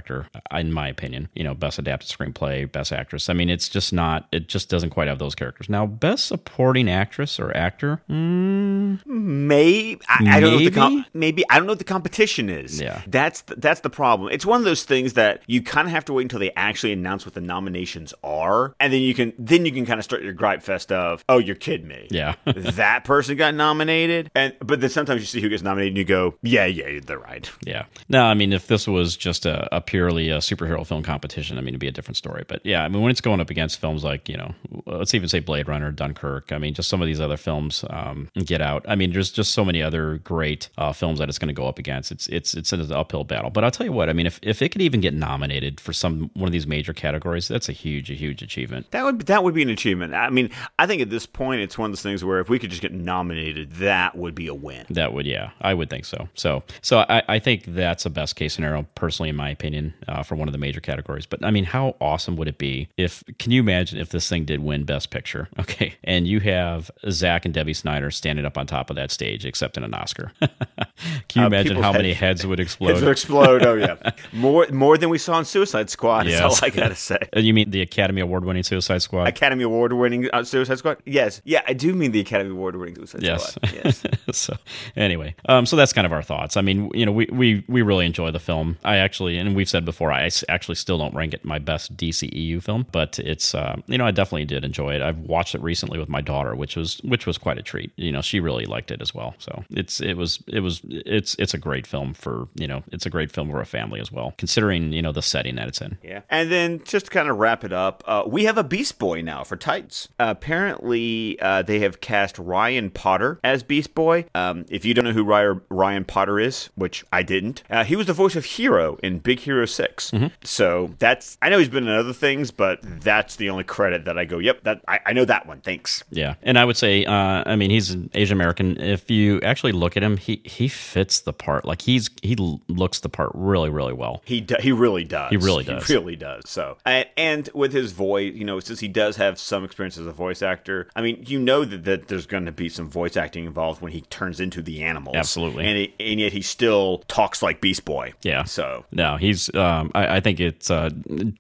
in 0.52 0.72
my 0.74 0.88
opinion. 0.88 1.30
You 1.34 1.44
know, 1.44 1.54
Best 1.54 1.80
Adapted 1.80 2.10
Screenplay, 2.10 2.72
Best 2.72 2.92
Actress. 2.92 3.30
I 3.30 3.34
mean, 3.34 3.50
it's 3.50 3.70
just 3.70 3.94
not. 3.94 4.28
It 4.32 4.48
just 4.48 4.70
doesn't 4.70 4.90
quite 4.92 5.08
have 5.08 5.20
those 5.20 5.36
characters. 5.36 5.70
Now, 5.70 5.86
Best 5.86 6.26
Supporting 6.26 6.90
Actress 6.90 7.40
or 7.40 7.56
Actor. 7.56 8.02
Mm, 8.10 9.06
Maybe 9.06 10.02
I, 10.08 10.38
I 10.38 10.40
don't 10.40 10.52
know 10.52 10.56
what 10.58 10.66
the 10.66 10.72
com- 10.72 11.06
maybe 11.14 11.44
I 11.50 11.58
don't 11.58 11.66
know 11.68 11.72
what 11.72 11.80
the 11.80 11.86
competition 11.86 12.50
is. 12.50 12.80
Yeah. 12.80 13.02
that's 13.08 13.42
the, 13.42 13.56
that's 13.56 13.82
the 13.82 13.90
problem. 13.90 14.32
It's 14.32 14.46
one 14.46 14.60
of 14.60 14.66
those 14.66 14.84
things 14.84 15.14
that 15.14 15.42
you 15.48 15.62
kind 15.62 15.88
of 15.88 15.92
have 15.92 16.06
to 16.06 16.14
wait 16.14 16.24
until 16.24 16.40
they 16.40 16.52
actually 16.56 16.94
announce 16.94 17.26
what 17.26 17.34
the 17.34 17.42
nominations 17.42 18.14
are, 18.24 18.76
and 18.80 18.92
then 18.92 19.02
you 19.02 19.14
can 19.14 19.34
then 19.38 19.66
you 19.66 19.72
can 19.72 19.86
kind 19.86 20.00
of 20.00 20.04
start 20.04 20.22
your 20.24 20.34
gripe 20.34 20.62
fest 20.62 20.92
of, 20.92 21.24
oh, 21.30 21.38
you're 21.38 21.56
kidding 21.56 21.88
me. 21.88 22.08
Yeah. 22.12 22.36
that 22.46 23.04
person 23.04 23.36
got 23.38 23.54
nominated, 23.56 24.32
and 24.36 24.56
but 24.60 24.82
then 24.82 24.90
sometimes 24.90 25.22
you 25.22 25.28
see 25.28 25.42
who 25.42 25.50
gets 25.50 25.64
nominated, 25.64 25.92
and 25.92 25.98
you 25.98 26.06
go, 26.06 26.36
yeah, 26.42 26.66
yeah, 26.66 27.00
they're 27.04 27.20
right. 27.20 27.50
Yeah. 27.66 27.86
No, 28.10 28.24
I 28.24 28.34
mean, 28.34 28.54
if 28.54 28.68
this 28.68 28.88
was 28.88 29.16
just 29.18 29.46
a, 29.46 29.68
a 29.78 29.82
purely 29.82 30.30
a 30.30 30.38
superhero 30.38 30.86
film 30.86 31.04
competition, 31.04 31.58
I 31.58 31.62
mean, 31.62 31.70
it'd 31.70 31.80
be 31.80 31.88
a 31.88 31.92
different 31.92 32.18
story. 32.18 32.44
But 32.48 32.66
yeah, 32.66 32.84
I 32.84 32.88
mean, 32.88 33.02
when 33.02 33.12
it's 33.12 33.22
going 33.22 33.40
up 33.40 33.50
against 33.50 33.80
films 33.80 34.04
like, 34.04 34.28
you 34.28 34.38
know, 34.38 34.54
let's 34.86 35.14
even 35.14 35.30
say 35.30 35.40
Blade 35.40 35.68
Runner, 35.68 35.92
Dunkirk, 35.92 36.52
I 36.52 36.58
mean, 36.58 36.74
just 36.74 36.90
some 36.90 37.02
of 37.02 37.08
these 37.08 37.22
other 37.22 37.38
films, 37.38 37.86
um, 37.90 38.30
Get 38.36 38.62
Out. 38.62 38.86
I 38.88 38.96
mean, 38.96 39.14
there's 39.14 39.32
just 39.32 39.54
so 39.54 39.64
many 39.64 39.82
other 39.82 40.18
great 40.24 40.70
uh, 40.78 40.94
films 40.94 41.20
that 41.20 41.30
it's 41.30 41.38
going 41.38 41.48
to 41.48 41.54
go 41.54 41.68
up 41.68 41.80
against. 41.80 42.12
It's 42.12 42.28
it's 42.28 42.54
it's 42.54 42.74
an 42.74 42.92
uphill 42.92 43.24
battle. 43.24 43.50
But 43.50 43.64
I'll 43.64 43.72
tell 43.72 43.86
you 43.86 43.94
what, 43.94 44.10
I 44.10 44.14
mean, 44.14 44.26
if, 44.26 44.40
if 44.42 44.62
it 44.62 44.70
could 44.70 44.82
even 44.82 45.00
get 45.00 45.14
nominated 45.14 45.80
for 45.80 45.94
some 45.94 46.32
one 46.34 46.48
of 46.48 46.52
these 46.52 46.68
major 46.68 46.94
categories, 46.94 47.48
that's 47.48 47.70
a 47.70 47.74
huge, 47.74 48.10
a 48.10 48.16
huge 48.16 48.42
achievement. 48.42 48.92
That 48.92 49.04
would 49.04 49.22
that 49.22 49.44
would 49.44 49.54
be 49.54 49.62
an 49.62 49.70
achievement. 49.70 50.14
I 50.14 50.30
mean, 50.30 50.50
I 50.80 50.88
think 50.88 51.02
at 51.02 51.10
this 51.10 51.26
point, 51.26 51.62
it's 51.62 51.78
one 51.78 51.92
of 51.92 51.92
those 51.92 52.02
things 52.02 52.24
where 52.24 52.40
if 52.40 52.50
we 52.50 52.60
could 52.60 52.70
just 52.70 52.82
get 52.82 52.94
nominated, 52.94 53.72
that 53.74 54.16
would 54.16 54.36
be 54.36 54.48
a 54.48 54.54
win. 54.54 54.86
That 54.90 55.14
would, 55.14 55.26
yeah, 55.26 55.52
I 55.62 55.74
would 55.74 55.90
think 55.90 56.06
so. 56.06 56.30
So, 56.34 56.64
so 56.82 57.06
I, 57.10 57.22
I 57.28 57.40
think 57.40 57.66
that's 57.66 58.06
a 58.06 58.10
best 58.10 58.36
case 58.36 58.54
scenario, 58.54 58.84
personally, 58.96 59.30
in 59.30 59.36
my 59.36 59.50
opinion, 59.50 59.67
uh, 60.08 60.24
for 60.24 60.36
one 60.36 60.48
of 60.48 60.52
the 60.52 60.58
major 60.58 60.80
categories. 60.80 61.26
But 61.26 61.44
I 61.44 61.52
mean, 61.52 61.64
how 61.66 61.96
awesome 62.02 62.36
would 62.38 62.48
it 62.48 62.58
be 62.58 62.90
if? 62.98 63.24
Can 63.40 63.52
you 63.52 63.62
imagine 63.62 64.00
if 64.00 64.10
this 64.10 64.28
thing 64.30 64.46
did 64.46 64.62
win 64.64 64.84
Best 64.84 65.10
Picture? 65.10 65.48
Okay, 65.60 65.96
and 66.06 66.26
you 66.28 66.40
have 66.40 66.90
Zack 67.10 67.44
and 67.44 67.54
Debbie 67.54 67.74
Snyder 67.74 68.10
standing 68.10 68.46
up 68.46 68.58
on 68.58 68.66
top 68.68 68.90
of 68.90 68.96
that 68.96 69.12
stage 69.12 69.44
accepting 69.46 69.84
an 69.84 69.94
Oscar. 69.94 70.32
can 70.40 71.42
you 71.42 71.42
Uh, 71.44 71.48
imagine 71.48 71.78
how 71.78 71.92
many 71.92 72.14
heads- 72.14 72.46
would 72.46 72.60
explode? 72.60 72.92
Heads 72.92 73.02
would 73.02 73.12
explode. 73.12 73.66
Oh 73.66 73.74
yeah, 73.76 73.98
more 74.34 74.66
more 74.72 74.98
than 74.98 75.10
we 75.10 75.18
saw 75.18 75.38
in 75.40 75.46
Suicide 75.46 75.90
Squad. 75.90 76.26
Yes. 76.28 76.36
Is 76.36 76.42
all 76.62 76.68
I 76.68 76.70
gotta 76.70 76.96
say. 76.96 77.18
Uh, 77.36 77.40
you 77.40 77.54
mean 77.54 77.70
the 77.70 77.82
Academy 77.82 78.22
Award 78.22 78.46
winning 78.46 78.64
Suicide 78.64 79.02
Squad? 79.02 79.28
Academy 79.28 79.64
Award 79.64 79.94
winning 79.94 80.30
uh, 80.32 80.44
Suicide 80.44 80.78
Squad. 80.78 80.98
Yes, 81.06 81.42
yeah, 81.44 81.62
I 81.68 81.74
do 81.74 81.94
mean 81.94 82.12
the 82.12 82.20
Academy 82.22 82.52
Award 82.52 82.76
winning 82.78 82.96
Suicide 82.96 83.24
Yes. 83.24 83.54
Squad. 83.54 83.74
Yes. 83.74 84.04
so 84.32 84.56
anyway, 84.96 85.36
um, 85.50 85.66
so 85.66 85.76
that's 85.76 85.92
kind 85.94 86.06
of 86.08 86.14
our 86.14 86.24
thoughts. 86.24 86.56
I 86.58 86.62
mean, 86.62 86.90
you 86.94 87.06
know, 87.06 87.12
we, 87.12 87.28
we 87.32 87.64
we 87.68 87.82
really 87.82 88.06
enjoy 88.06 88.32
the 88.32 88.40
film. 88.40 88.78
I 88.86 88.98
actually, 88.98 89.38
and 89.38 89.56
we've 89.58 89.68
said 89.68 89.84
before, 89.84 90.12
I 90.12 90.30
actually 90.48 90.76
still 90.76 91.00
don't 91.00 91.16
rank 91.16 91.34
it 91.34 91.44
my 91.44 91.58
best 91.58 91.98
DCEU 91.98 92.62
film, 92.62 92.86
but 92.92 93.18
it's 93.18 93.56
uh, 93.56 93.76
you 93.88 93.98
know, 93.98 94.06
I 94.06 94.12
definitely 94.12 94.46
did 94.46 94.64
enjoy 94.64 94.94
it. 94.94 95.02
I've 95.02 95.18
watched 95.18 95.56
it 95.56 95.62
recently 95.62 95.98
with 95.98 96.08
my 96.08 96.22
daughter, 96.22 96.56
which 96.56 96.76
was 96.76 97.00
which 97.00 97.26
was 97.26 97.40
quite 97.40 97.58
a 97.58 97.64
treat. 97.64 97.92
You 97.96 98.12
know, 98.12 98.22
she 98.22 98.40
really 98.40 98.66
liked 98.66 98.92
it 98.92 99.02
as 99.02 99.16
well. 99.16 99.34
So 99.40 99.64
it's 99.72 100.00
it 100.00 100.14
was 100.14 100.44
it 100.48 100.60
was 100.60 100.82
it's 100.86 101.36
it's 101.40 101.56
a 101.56 101.58
great 101.58 101.88
film 101.88 102.14
for 102.14 102.48
you 102.54 102.68
know, 102.68 102.84
it's 102.92 103.08
a 103.08 103.10
great 103.10 103.32
film 103.32 103.50
for 103.50 103.60
a 103.60 103.66
family 103.66 104.00
as 104.00 104.12
well, 104.12 104.36
considering 104.38 104.94
you 104.94 105.02
know 105.02 105.12
the 105.12 105.24
setting 105.24 105.56
that 105.56 105.68
it's 105.68 105.82
in. 105.82 105.98
Yeah. 106.04 106.22
And 106.30 106.52
then 106.52 106.84
just 106.84 107.08
to 107.08 107.12
kind 107.12 107.28
of 107.28 107.38
wrap 107.38 107.64
it 107.64 107.74
up, 107.74 108.04
uh, 108.06 108.24
we 108.28 108.46
have 108.46 108.60
a 108.60 108.64
Beast 108.64 109.00
Boy 109.00 109.22
now 109.22 109.44
for 109.44 109.58
Titans. 109.58 110.08
Uh, 110.20 110.28
apparently, 110.38 111.38
they 111.66 111.80
have 111.80 112.00
cast 112.00 112.38
Ryan 112.38 112.92
Potter 112.92 113.40
as 113.44 113.64
Beast 113.64 113.96
Boy. 113.96 114.26
Um, 114.36 114.66
if 114.70 114.86
you 114.86 114.94
don't 114.94 115.06
know 115.06 115.14
who 115.14 115.24
Ryan, 115.24 115.62
Ryan 115.70 116.06
Potter 116.06 116.40
is, 116.40 116.70
which 116.76 117.04
I 117.12 117.24
didn't, 117.24 117.64
uh, 117.72 117.84
he 117.84 117.96
was 117.96 118.06
the 118.06 118.14
voice 118.14 118.36
of 118.36 118.46
Hero 118.46 118.98
in 119.02 119.18
Big 119.18 119.47
Hero 119.48 119.66
6. 119.66 120.12
So 120.44 120.94
that's, 121.00 121.38
I 121.42 121.50
know 121.50 121.60
he's 121.60 121.70
been 121.70 121.88
in 121.88 121.94
other 121.94 122.14
things, 122.14 122.52
but 122.52 122.80
that's 123.02 123.38
the 123.38 123.50
only 123.50 123.64
credit 123.64 124.06
that 124.06 124.18
I 124.18 124.26
go, 124.26 124.40
yep, 124.40 124.64
that 124.64 124.82
I, 124.88 125.00
I 125.08 125.14
know 125.14 125.26
that 125.26 125.48
one. 125.48 125.62
Thanks. 125.62 126.04
Yeah, 126.10 126.36
and 126.44 126.60
I 126.60 126.66
would 126.66 126.78
say, 126.78 127.06
uh, 127.06 127.44
I 127.46 127.56
mean, 127.56 127.70
he's 127.70 127.92
an 127.92 128.10
Asian 128.14 128.38
American. 128.38 128.80
If 128.80 129.10
you 129.10 129.42
actually 129.42 129.72
look 129.72 129.98
at 129.98 130.04
him, 130.04 130.18
he 130.18 130.42
he 130.44 130.68
fits 130.68 131.22
the 131.22 131.34
part. 131.34 131.66
Like 131.66 131.82
he's 131.82 132.10
he 132.22 132.36
looks 132.68 133.00
the 133.00 133.10
part 133.10 133.32
really, 133.34 133.70
really 133.70 133.94
well. 133.94 134.22
He 134.26 134.42
do, 134.42 134.56
he 134.60 134.72
really 134.72 135.04
does. 135.04 135.30
He 135.30 135.38
really 135.38 135.64
does. 135.64 135.88
He 135.88 135.94
really 135.94 136.16
does. 136.16 136.44
So 136.50 136.78
and, 136.86 137.08
and 137.16 137.50
with 137.54 137.74
his 137.74 137.92
voice, 137.92 138.34
you 138.34 138.46
know, 138.46 138.60
since 138.60 138.80
he 138.80 138.88
does 138.88 139.16
have 139.18 139.40
some 139.40 139.64
experience 139.64 139.98
as 139.98 140.06
a 140.06 140.12
voice 140.12 140.42
actor, 140.42 140.88
I 140.96 141.02
mean, 141.02 141.24
you 141.28 141.40
know 141.40 141.66
that, 141.66 141.84
that 141.86 142.08
there's 142.08 142.26
going 142.26 142.46
to 142.46 142.52
be 142.52 142.70
some 142.70 142.90
voice 142.90 143.18
acting 143.18 143.46
involved 143.46 143.82
when 143.82 143.92
he 143.92 144.02
turns 144.02 144.40
into 144.40 144.62
the 144.62 144.84
animals. 144.84 145.16
Absolutely. 145.16 145.66
And 145.66 145.78
he, 145.78 145.94
and 146.00 146.20
yet 146.20 146.34
he 146.34 146.42
still 146.42 147.04
talks 147.08 147.42
like 147.42 147.62
Beast 147.62 147.86
Boy. 147.86 148.14
Yeah. 148.22 148.44
So 148.44 148.86
No, 148.92 149.18
he's. 149.18 149.37
Um, 149.54 149.92
I, 149.96 150.18
I 150.18 150.20
think 150.20 150.40
it's. 150.40 150.70
Uh, 150.70 150.90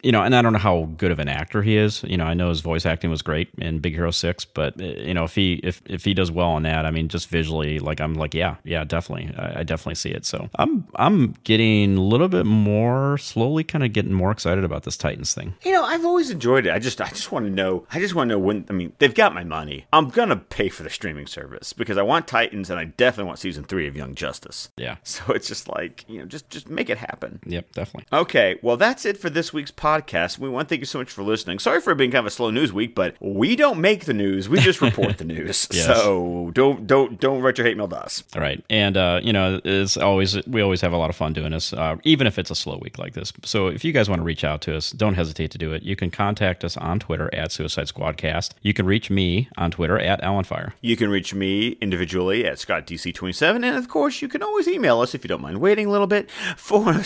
you 0.01 0.11
know, 0.11 0.21
and 0.23 0.35
I 0.35 0.41
don't 0.41 0.53
know 0.53 0.59
how 0.59 0.89
good 0.97 1.11
of 1.11 1.19
an 1.19 1.27
actor 1.27 1.61
he 1.61 1.77
is. 1.77 2.03
You 2.03 2.17
know, 2.17 2.25
I 2.25 2.33
know 2.33 2.49
his 2.49 2.61
voice 2.61 2.85
acting 2.85 3.09
was 3.09 3.21
great 3.21 3.49
in 3.57 3.79
Big 3.79 3.93
Hero 3.93 4.11
Six, 4.11 4.45
but 4.45 4.79
uh, 4.81 4.85
you 4.85 5.13
know, 5.13 5.23
if 5.23 5.35
he 5.35 5.55
if 5.63 5.81
if 5.85 6.05
he 6.05 6.13
does 6.13 6.31
well 6.31 6.49
on 6.49 6.63
that, 6.63 6.85
I 6.85 6.91
mean, 6.91 7.07
just 7.07 7.29
visually, 7.29 7.79
like 7.79 7.99
I'm 7.99 8.13
like, 8.15 8.33
yeah, 8.33 8.55
yeah, 8.63 8.83
definitely, 8.83 9.33
I, 9.37 9.59
I 9.59 9.63
definitely 9.63 9.95
see 9.95 10.09
it. 10.11 10.25
So 10.25 10.49
I'm 10.55 10.87
I'm 10.95 11.35
getting 11.43 11.97
a 11.97 12.01
little 12.01 12.27
bit 12.27 12.45
more 12.45 13.17
slowly, 13.17 13.63
kind 13.63 13.83
of 13.83 13.93
getting 13.93 14.13
more 14.13 14.31
excited 14.31 14.63
about 14.63 14.83
this 14.83 14.97
Titans 14.97 15.33
thing. 15.33 15.55
you 15.63 15.71
know, 15.71 15.83
I've 15.83 16.05
always 16.05 16.29
enjoyed 16.29 16.65
it. 16.67 16.73
I 16.73 16.79
just 16.79 17.01
I 17.01 17.09
just 17.09 17.31
want 17.31 17.45
to 17.45 17.51
know. 17.51 17.85
I 17.91 17.99
just 17.99 18.15
want 18.15 18.29
to 18.29 18.35
know 18.35 18.39
when. 18.39 18.65
I 18.69 18.73
mean, 18.73 18.93
they've 18.99 19.13
got 19.13 19.33
my 19.33 19.43
money. 19.43 19.85
I'm 19.93 20.09
gonna 20.09 20.35
pay 20.37 20.69
for 20.69 20.83
the 20.83 20.89
streaming 20.89 21.27
service 21.27 21.73
because 21.73 21.97
I 21.97 22.03
want 22.03 22.27
Titans 22.27 22.69
and 22.69 22.79
I 22.79 22.85
definitely 22.85 23.27
want 23.27 23.39
season 23.39 23.63
three 23.63 23.87
of 23.87 23.95
Young 23.95 24.15
Justice. 24.15 24.69
Yeah. 24.77 24.95
So 25.17 25.33
it's 25.33 25.47
just 25.47 25.67
like 25.67 26.05
you 26.07 26.19
know, 26.19 26.25
just 26.25 26.49
just 26.49 26.69
make 26.69 26.89
it 26.89 26.97
happen. 26.97 27.39
Yep, 27.45 27.71
definitely. 27.73 27.86
Okay, 28.11 28.57
well, 28.61 28.77
that's 28.77 29.05
it 29.05 29.17
for 29.17 29.29
this 29.29 29.53
week's 29.53 29.71
podcast. 29.71 30.37
We 30.39 30.49
want 30.49 30.67
to 30.67 30.73
thank 30.73 30.81
you 30.81 30.85
so 30.85 30.99
much 30.99 31.11
for 31.11 31.23
listening. 31.23 31.59
Sorry 31.59 31.81
for 31.81 31.91
it 31.91 31.95
being 31.97 32.11
kind 32.11 32.19
of 32.19 32.25
a 32.27 32.31
slow 32.31 32.49
news 32.49 32.71
week, 32.73 32.95
but 32.95 33.15
we 33.19 33.55
don't 33.55 33.79
make 33.79 34.05
the 34.05 34.13
news; 34.13 34.49
we 34.49 34.59
just 34.59 34.81
report 34.81 35.17
the 35.17 35.23
news. 35.35 35.67
Yes. 35.71 35.85
So 35.85 36.51
don't 36.53 36.87
don't 36.87 37.19
don't 37.19 37.41
write 37.41 37.57
your 37.57 37.67
hate 37.67 37.77
mail 37.77 37.87
to 37.87 37.97
us. 37.97 38.23
All 38.35 38.41
right, 38.41 38.63
and 38.69 38.97
uh, 38.97 39.19
you 39.23 39.33
know, 39.33 39.59
it's 39.63 39.97
always 39.97 40.45
we 40.47 40.61
always 40.61 40.81
have 40.81 40.93
a 40.93 40.97
lot 40.97 41.09
of 41.09 41.15
fun 41.15 41.33
doing 41.33 41.51
this, 41.51 41.73
uh, 41.73 41.97
even 42.03 42.27
if 42.27 42.37
it's 42.39 42.51
a 42.51 42.55
slow 42.55 42.77
week 42.81 42.97
like 42.97 43.13
this. 43.13 43.33
So 43.43 43.67
if 43.67 43.83
you 43.83 43.91
guys 43.91 44.09
want 44.09 44.19
to 44.19 44.25
reach 44.25 44.43
out 44.43 44.61
to 44.61 44.75
us, 44.75 44.91
don't 44.91 45.15
hesitate 45.15 45.51
to 45.51 45.57
do 45.57 45.73
it. 45.73 45.83
You 45.83 45.95
can 45.95 46.11
contact 46.11 46.63
us 46.63 46.77
on 46.77 46.99
Twitter 46.99 47.33
at 47.33 47.51
Suicide 47.51 47.87
Squadcast. 47.87 48.51
You 48.61 48.73
can 48.73 48.85
reach 48.85 49.09
me 49.09 49.49
on 49.57 49.71
Twitter 49.71 49.99
at 49.99 50.21
Allenfire. 50.21 50.73
You 50.81 50.95
can 50.97 51.09
reach 51.09 51.33
me 51.33 51.77
individually 51.81 52.45
at 52.45 52.57
ScottDC27, 52.57 53.55
and 53.55 53.77
of 53.77 53.87
course, 53.87 54.21
you 54.21 54.27
can 54.27 54.43
always 54.43 54.67
email 54.67 55.01
us 55.01 55.13
if 55.15 55.23
you 55.23 55.27
don't 55.27 55.41
mind 55.41 55.59
waiting 55.59 55.87
a 55.87 55.89
little 55.89 56.07
bit 56.07 56.29
for 56.55 56.93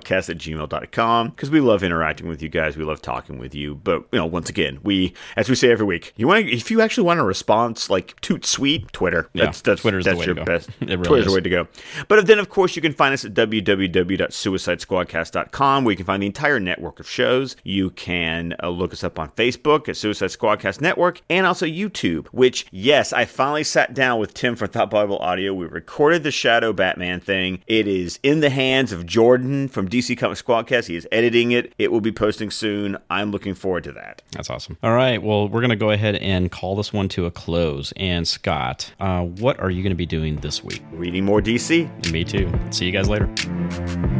suicidesquadcast 0.00 0.30
at 0.30 0.38
gmail.com 0.38 1.28
because 1.30 1.50
we 1.50 1.60
love 1.60 1.82
interacting 1.82 2.28
with 2.28 2.40
you 2.42 2.48
guys. 2.48 2.76
We 2.76 2.84
love 2.84 3.02
talking 3.02 3.38
with 3.38 3.54
you. 3.54 3.74
But, 3.76 4.04
you 4.12 4.18
know, 4.18 4.26
once 4.26 4.48
again, 4.48 4.78
we, 4.82 5.14
as 5.36 5.48
we 5.48 5.54
say 5.54 5.70
every 5.70 5.86
week, 5.86 6.12
you 6.16 6.26
want 6.28 6.48
if 6.48 6.70
you 6.70 6.80
actually 6.80 7.04
want 7.04 7.20
a 7.20 7.24
response 7.24 7.90
like 7.90 8.18
toot 8.20 8.44
sweet, 8.46 8.90
Twitter. 8.92 9.28
Yeah, 9.32 9.46
That's, 9.46 9.60
that's, 9.62 9.82
Twitter's 9.82 10.04
the 10.04 10.10
that's 10.10 10.20
way 10.20 10.26
your 10.26 10.34
to 10.36 10.40
go. 10.40 10.44
best. 10.44 10.68
Really 10.80 10.96
Twitter's 11.04 11.26
is. 11.26 11.32
the 11.32 11.36
way 11.36 11.40
to 11.42 11.50
go. 11.50 11.68
But 12.08 12.26
then, 12.26 12.38
of 12.38 12.48
course, 12.48 12.74
you 12.76 12.82
can 12.82 12.92
find 12.92 13.12
us 13.14 13.24
at 13.24 13.34
www.suicidesquadcast.com 13.34 15.84
where 15.84 15.92
you 15.92 15.96
can 15.96 16.06
find 16.06 16.22
the 16.22 16.26
entire 16.26 16.60
network 16.60 17.00
of 17.00 17.08
shows. 17.08 17.56
You 17.64 17.90
can 17.90 18.54
uh, 18.62 18.68
look 18.68 18.92
us 18.92 19.02
up 19.04 19.18
on 19.18 19.30
Facebook 19.30 19.88
at 19.88 19.96
Suicide 19.96 20.26
Squadcast 20.30 20.80
Network 20.80 21.22
and 21.30 21.46
also 21.46 21.66
YouTube, 21.66 22.26
which, 22.28 22.66
yes, 22.70 23.12
I 23.12 23.24
finally 23.24 23.64
sat 23.64 23.94
down 23.94 24.20
with 24.20 24.34
Tim 24.34 24.56
from 24.56 24.68
Thought 24.68 24.90
Bible 24.90 25.18
Audio. 25.18 25.52
We 25.54 25.66
recorded 25.66 26.22
the 26.22 26.30
Shadow 26.30 26.72
Batman 26.72 27.20
thing. 27.20 27.62
It 27.66 27.86
is 27.86 28.18
in 28.22 28.40
the 28.40 28.50
hands 28.50 28.92
of 28.92 29.06
Jordan 29.06 29.68
from 29.68 29.88
DC 29.90 30.16
Comics 30.16 30.42
Squadcast. 30.42 30.86
He 30.86 30.96
is 30.96 31.06
editing 31.12 31.52
it. 31.52 31.74
It 31.78 31.92
will 31.92 32.00
be 32.00 32.12
posting 32.12 32.50
soon. 32.50 32.96
I'm 33.10 33.30
looking 33.30 33.54
forward 33.54 33.84
to 33.84 33.92
that. 33.92 34.22
That's 34.32 34.48
awesome. 34.50 34.78
All 34.82 34.94
right, 34.94 35.22
well, 35.22 35.48
we're 35.48 35.60
going 35.60 35.70
to 35.70 35.76
go 35.76 35.90
ahead 35.90 36.16
and 36.16 36.50
call 36.50 36.76
this 36.76 36.92
one 36.92 37.08
to 37.10 37.26
a 37.26 37.30
close. 37.30 37.92
And 37.96 38.26
Scott, 38.26 38.92
uh, 39.00 39.22
what 39.24 39.58
are 39.60 39.70
you 39.70 39.82
going 39.82 39.90
to 39.90 39.96
be 39.96 40.06
doing 40.06 40.36
this 40.36 40.62
week? 40.62 40.82
Reading 40.92 41.24
more 41.24 41.40
DC. 41.42 42.12
Me 42.12 42.24
too. 42.24 42.50
See 42.70 42.86
you 42.86 42.92
guys 42.92 43.08
later. 43.08 44.19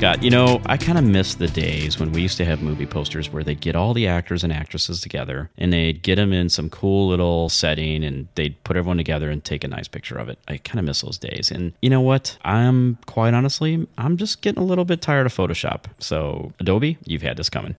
Scott. 0.00 0.22
You 0.22 0.30
know, 0.30 0.62
I 0.64 0.78
kind 0.78 0.96
of 0.96 1.04
miss 1.04 1.34
the 1.34 1.46
days 1.46 2.00
when 2.00 2.10
we 2.10 2.22
used 2.22 2.38
to 2.38 2.44
have 2.46 2.62
movie 2.62 2.86
posters 2.86 3.30
where 3.30 3.44
they'd 3.44 3.60
get 3.60 3.76
all 3.76 3.92
the 3.92 4.06
actors 4.06 4.42
and 4.42 4.50
actresses 4.50 4.98
together 5.02 5.50
and 5.58 5.74
they'd 5.74 6.02
get 6.02 6.16
them 6.16 6.32
in 6.32 6.48
some 6.48 6.70
cool 6.70 7.08
little 7.08 7.50
setting 7.50 8.02
and 8.02 8.26
they'd 8.34 8.64
put 8.64 8.78
everyone 8.78 8.96
together 8.96 9.28
and 9.28 9.44
take 9.44 9.62
a 9.62 9.68
nice 9.68 9.88
picture 9.88 10.16
of 10.16 10.30
it. 10.30 10.38
I 10.48 10.56
kind 10.56 10.78
of 10.78 10.86
miss 10.86 11.02
those 11.02 11.18
days. 11.18 11.50
And 11.50 11.74
you 11.82 11.90
know 11.90 12.00
what? 12.00 12.38
I'm 12.46 12.96
quite 13.04 13.34
honestly, 13.34 13.86
I'm 13.98 14.16
just 14.16 14.40
getting 14.40 14.62
a 14.62 14.64
little 14.64 14.86
bit 14.86 15.02
tired 15.02 15.26
of 15.26 15.36
Photoshop. 15.36 15.84
So, 15.98 16.50
Adobe, 16.60 16.96
you've 17.04 17.20
had 17.20 17.36
this 17.36 17.50
coming. 17.50 17.76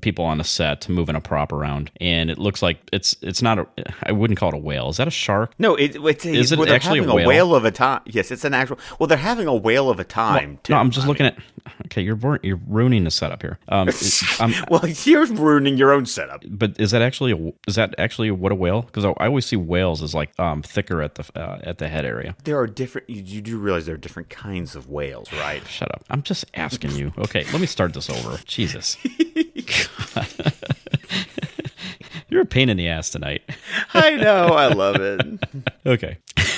People 0.00 0.24
on 0.24 0.40
a 0.40 0.44
set 0.44 0.80
to 0.82 0.92
moving 0.92 1.16
a 1.16 1.20
prop 1.20 1.52
around, 1.52 1.90
and 2.00 2.30
it 2.30 2.38
looks 2.38 2.62
like 2.62 2.78
it's 2.92 3.16
it's 3.22 3.42
not 3.42 3.58
a. 3.58 3.66
I 4.04 4.12
wouldn't 4.12 4.38
call 4.38 4.50
it 4.50 4.54
a 4.54 4.58
whale. 4.58 4.88
Is 4.88 4.96
that 4.98 5.08
a 5.08 5.10
shark? 5.12 5.52
No, 5.58 5.74
it, 5.76 5.96
it's 5.96 6.24
a, 6.24 6.30
Is 6.30 6.52
it 6.52 6.58
well, 6.58 6.72
actually 6.72 7.00
a 7.00 7.14
whale? 7.26 7.54
of 7.54 7.64
a 7.64 7.70
time. 7.70 8.00
Yes, 8.06 8.30
it's 8.30 8.44
an 8.44 8.54
actual. 8.54 8.78
Well, 8.98 9.06
they're 9.06 9.18
having 9.18 9.46
a 9.46 9.54
whale 9.54 9.90
of 9.90 9.98
a 10.00 10.04
time. 10.04 10.58
too. 10.62 10.72
No, 10.72 10.78
I'm 10.78 10.90
just 10.90 11.06
I 11.06 11.08
looking 11.08 11.24
mean- 11.26 11.34
at. 11.36 11.42
Okay, 11.86 12.00
you're 12.02 12.18
you're 12.42 12.60
ruining 12.68 13.04
the 13.04 13.10
setup 13.10 13.42
here. 13.42 13.58
Um, 13.68 13.88
um, 14.40 14.54
Well, 14.70 14.86
you're 15.04 15.26
ruining 15.26 15.76
your 15.76 15.92
own 15.92 16.06
setup. 16.06 16.42
but 16.48 16.78
is 16.80 16.90
that 16.92 17.02
actually 17.02 17.32
a, 17.32 17.52
is 17.68 17.74
that 17.74 17.94
actually 17.98 18.30
what 18.30 18.50
a 18.50 18.54
whale? 18.54 18.82
Because 18.82 19.04
I, 19.04 19.10
I 19.18 19.26
always 19.26 19.44
see 19.46 19.56
whales 19.56 20.02
as 20.02 20.14
like 20.14 20.30
um 20.40 20.62
thicker 20.62 21.02
at 21.02 21.16
the 21.16 21.24
uh, 21.38 21.58
at 21.62 21.78
the 21.78 21.88
head 21.88 22.04
area. 22.04 22.34
There 22.44 22.58
are 22.58 22.66
different. 22.66 23.10
You, 23.10 23.22
you 23.22 23.40
do 23.42 23.58
realize 23.58 23.86
there 23.86 23.94
are 23.94 23.98
different 23.98 24.30
kinds 24.30 24.74
of 24.74 24.88
whales, 24.88 25.30
right? 25.34 25.66
Shut 25.68 25.92
up. 25.94 26.04
I'm 26.10 26.22
just 26.22 26.44
asking 26.54 26.92
you. 26.92 27.12
Okay, 27.18 27.44
let 27.52 27.60
me 27.60 27.66
start 27.66 27.92
this 27.94 28.08
over. 28.08 28.38
Jesus. 28.46 28.96
You're 32.28 32.42
a 32.42 32.46
pain 32.46 32.68
in 32.68 32.76
the 32.76 32.88
ass 32.88 33.10
tonight. 33.10 33.42
I 33.94 34.16
know. 34.16 34.48
I 34.48 34.66
love 34.68 34.96
it. 34.96 35.20
Okay. 35.86 36.18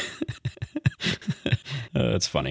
Uh, 1.94 2.10
that's 2.10 2.26
funny. 2.26 2.50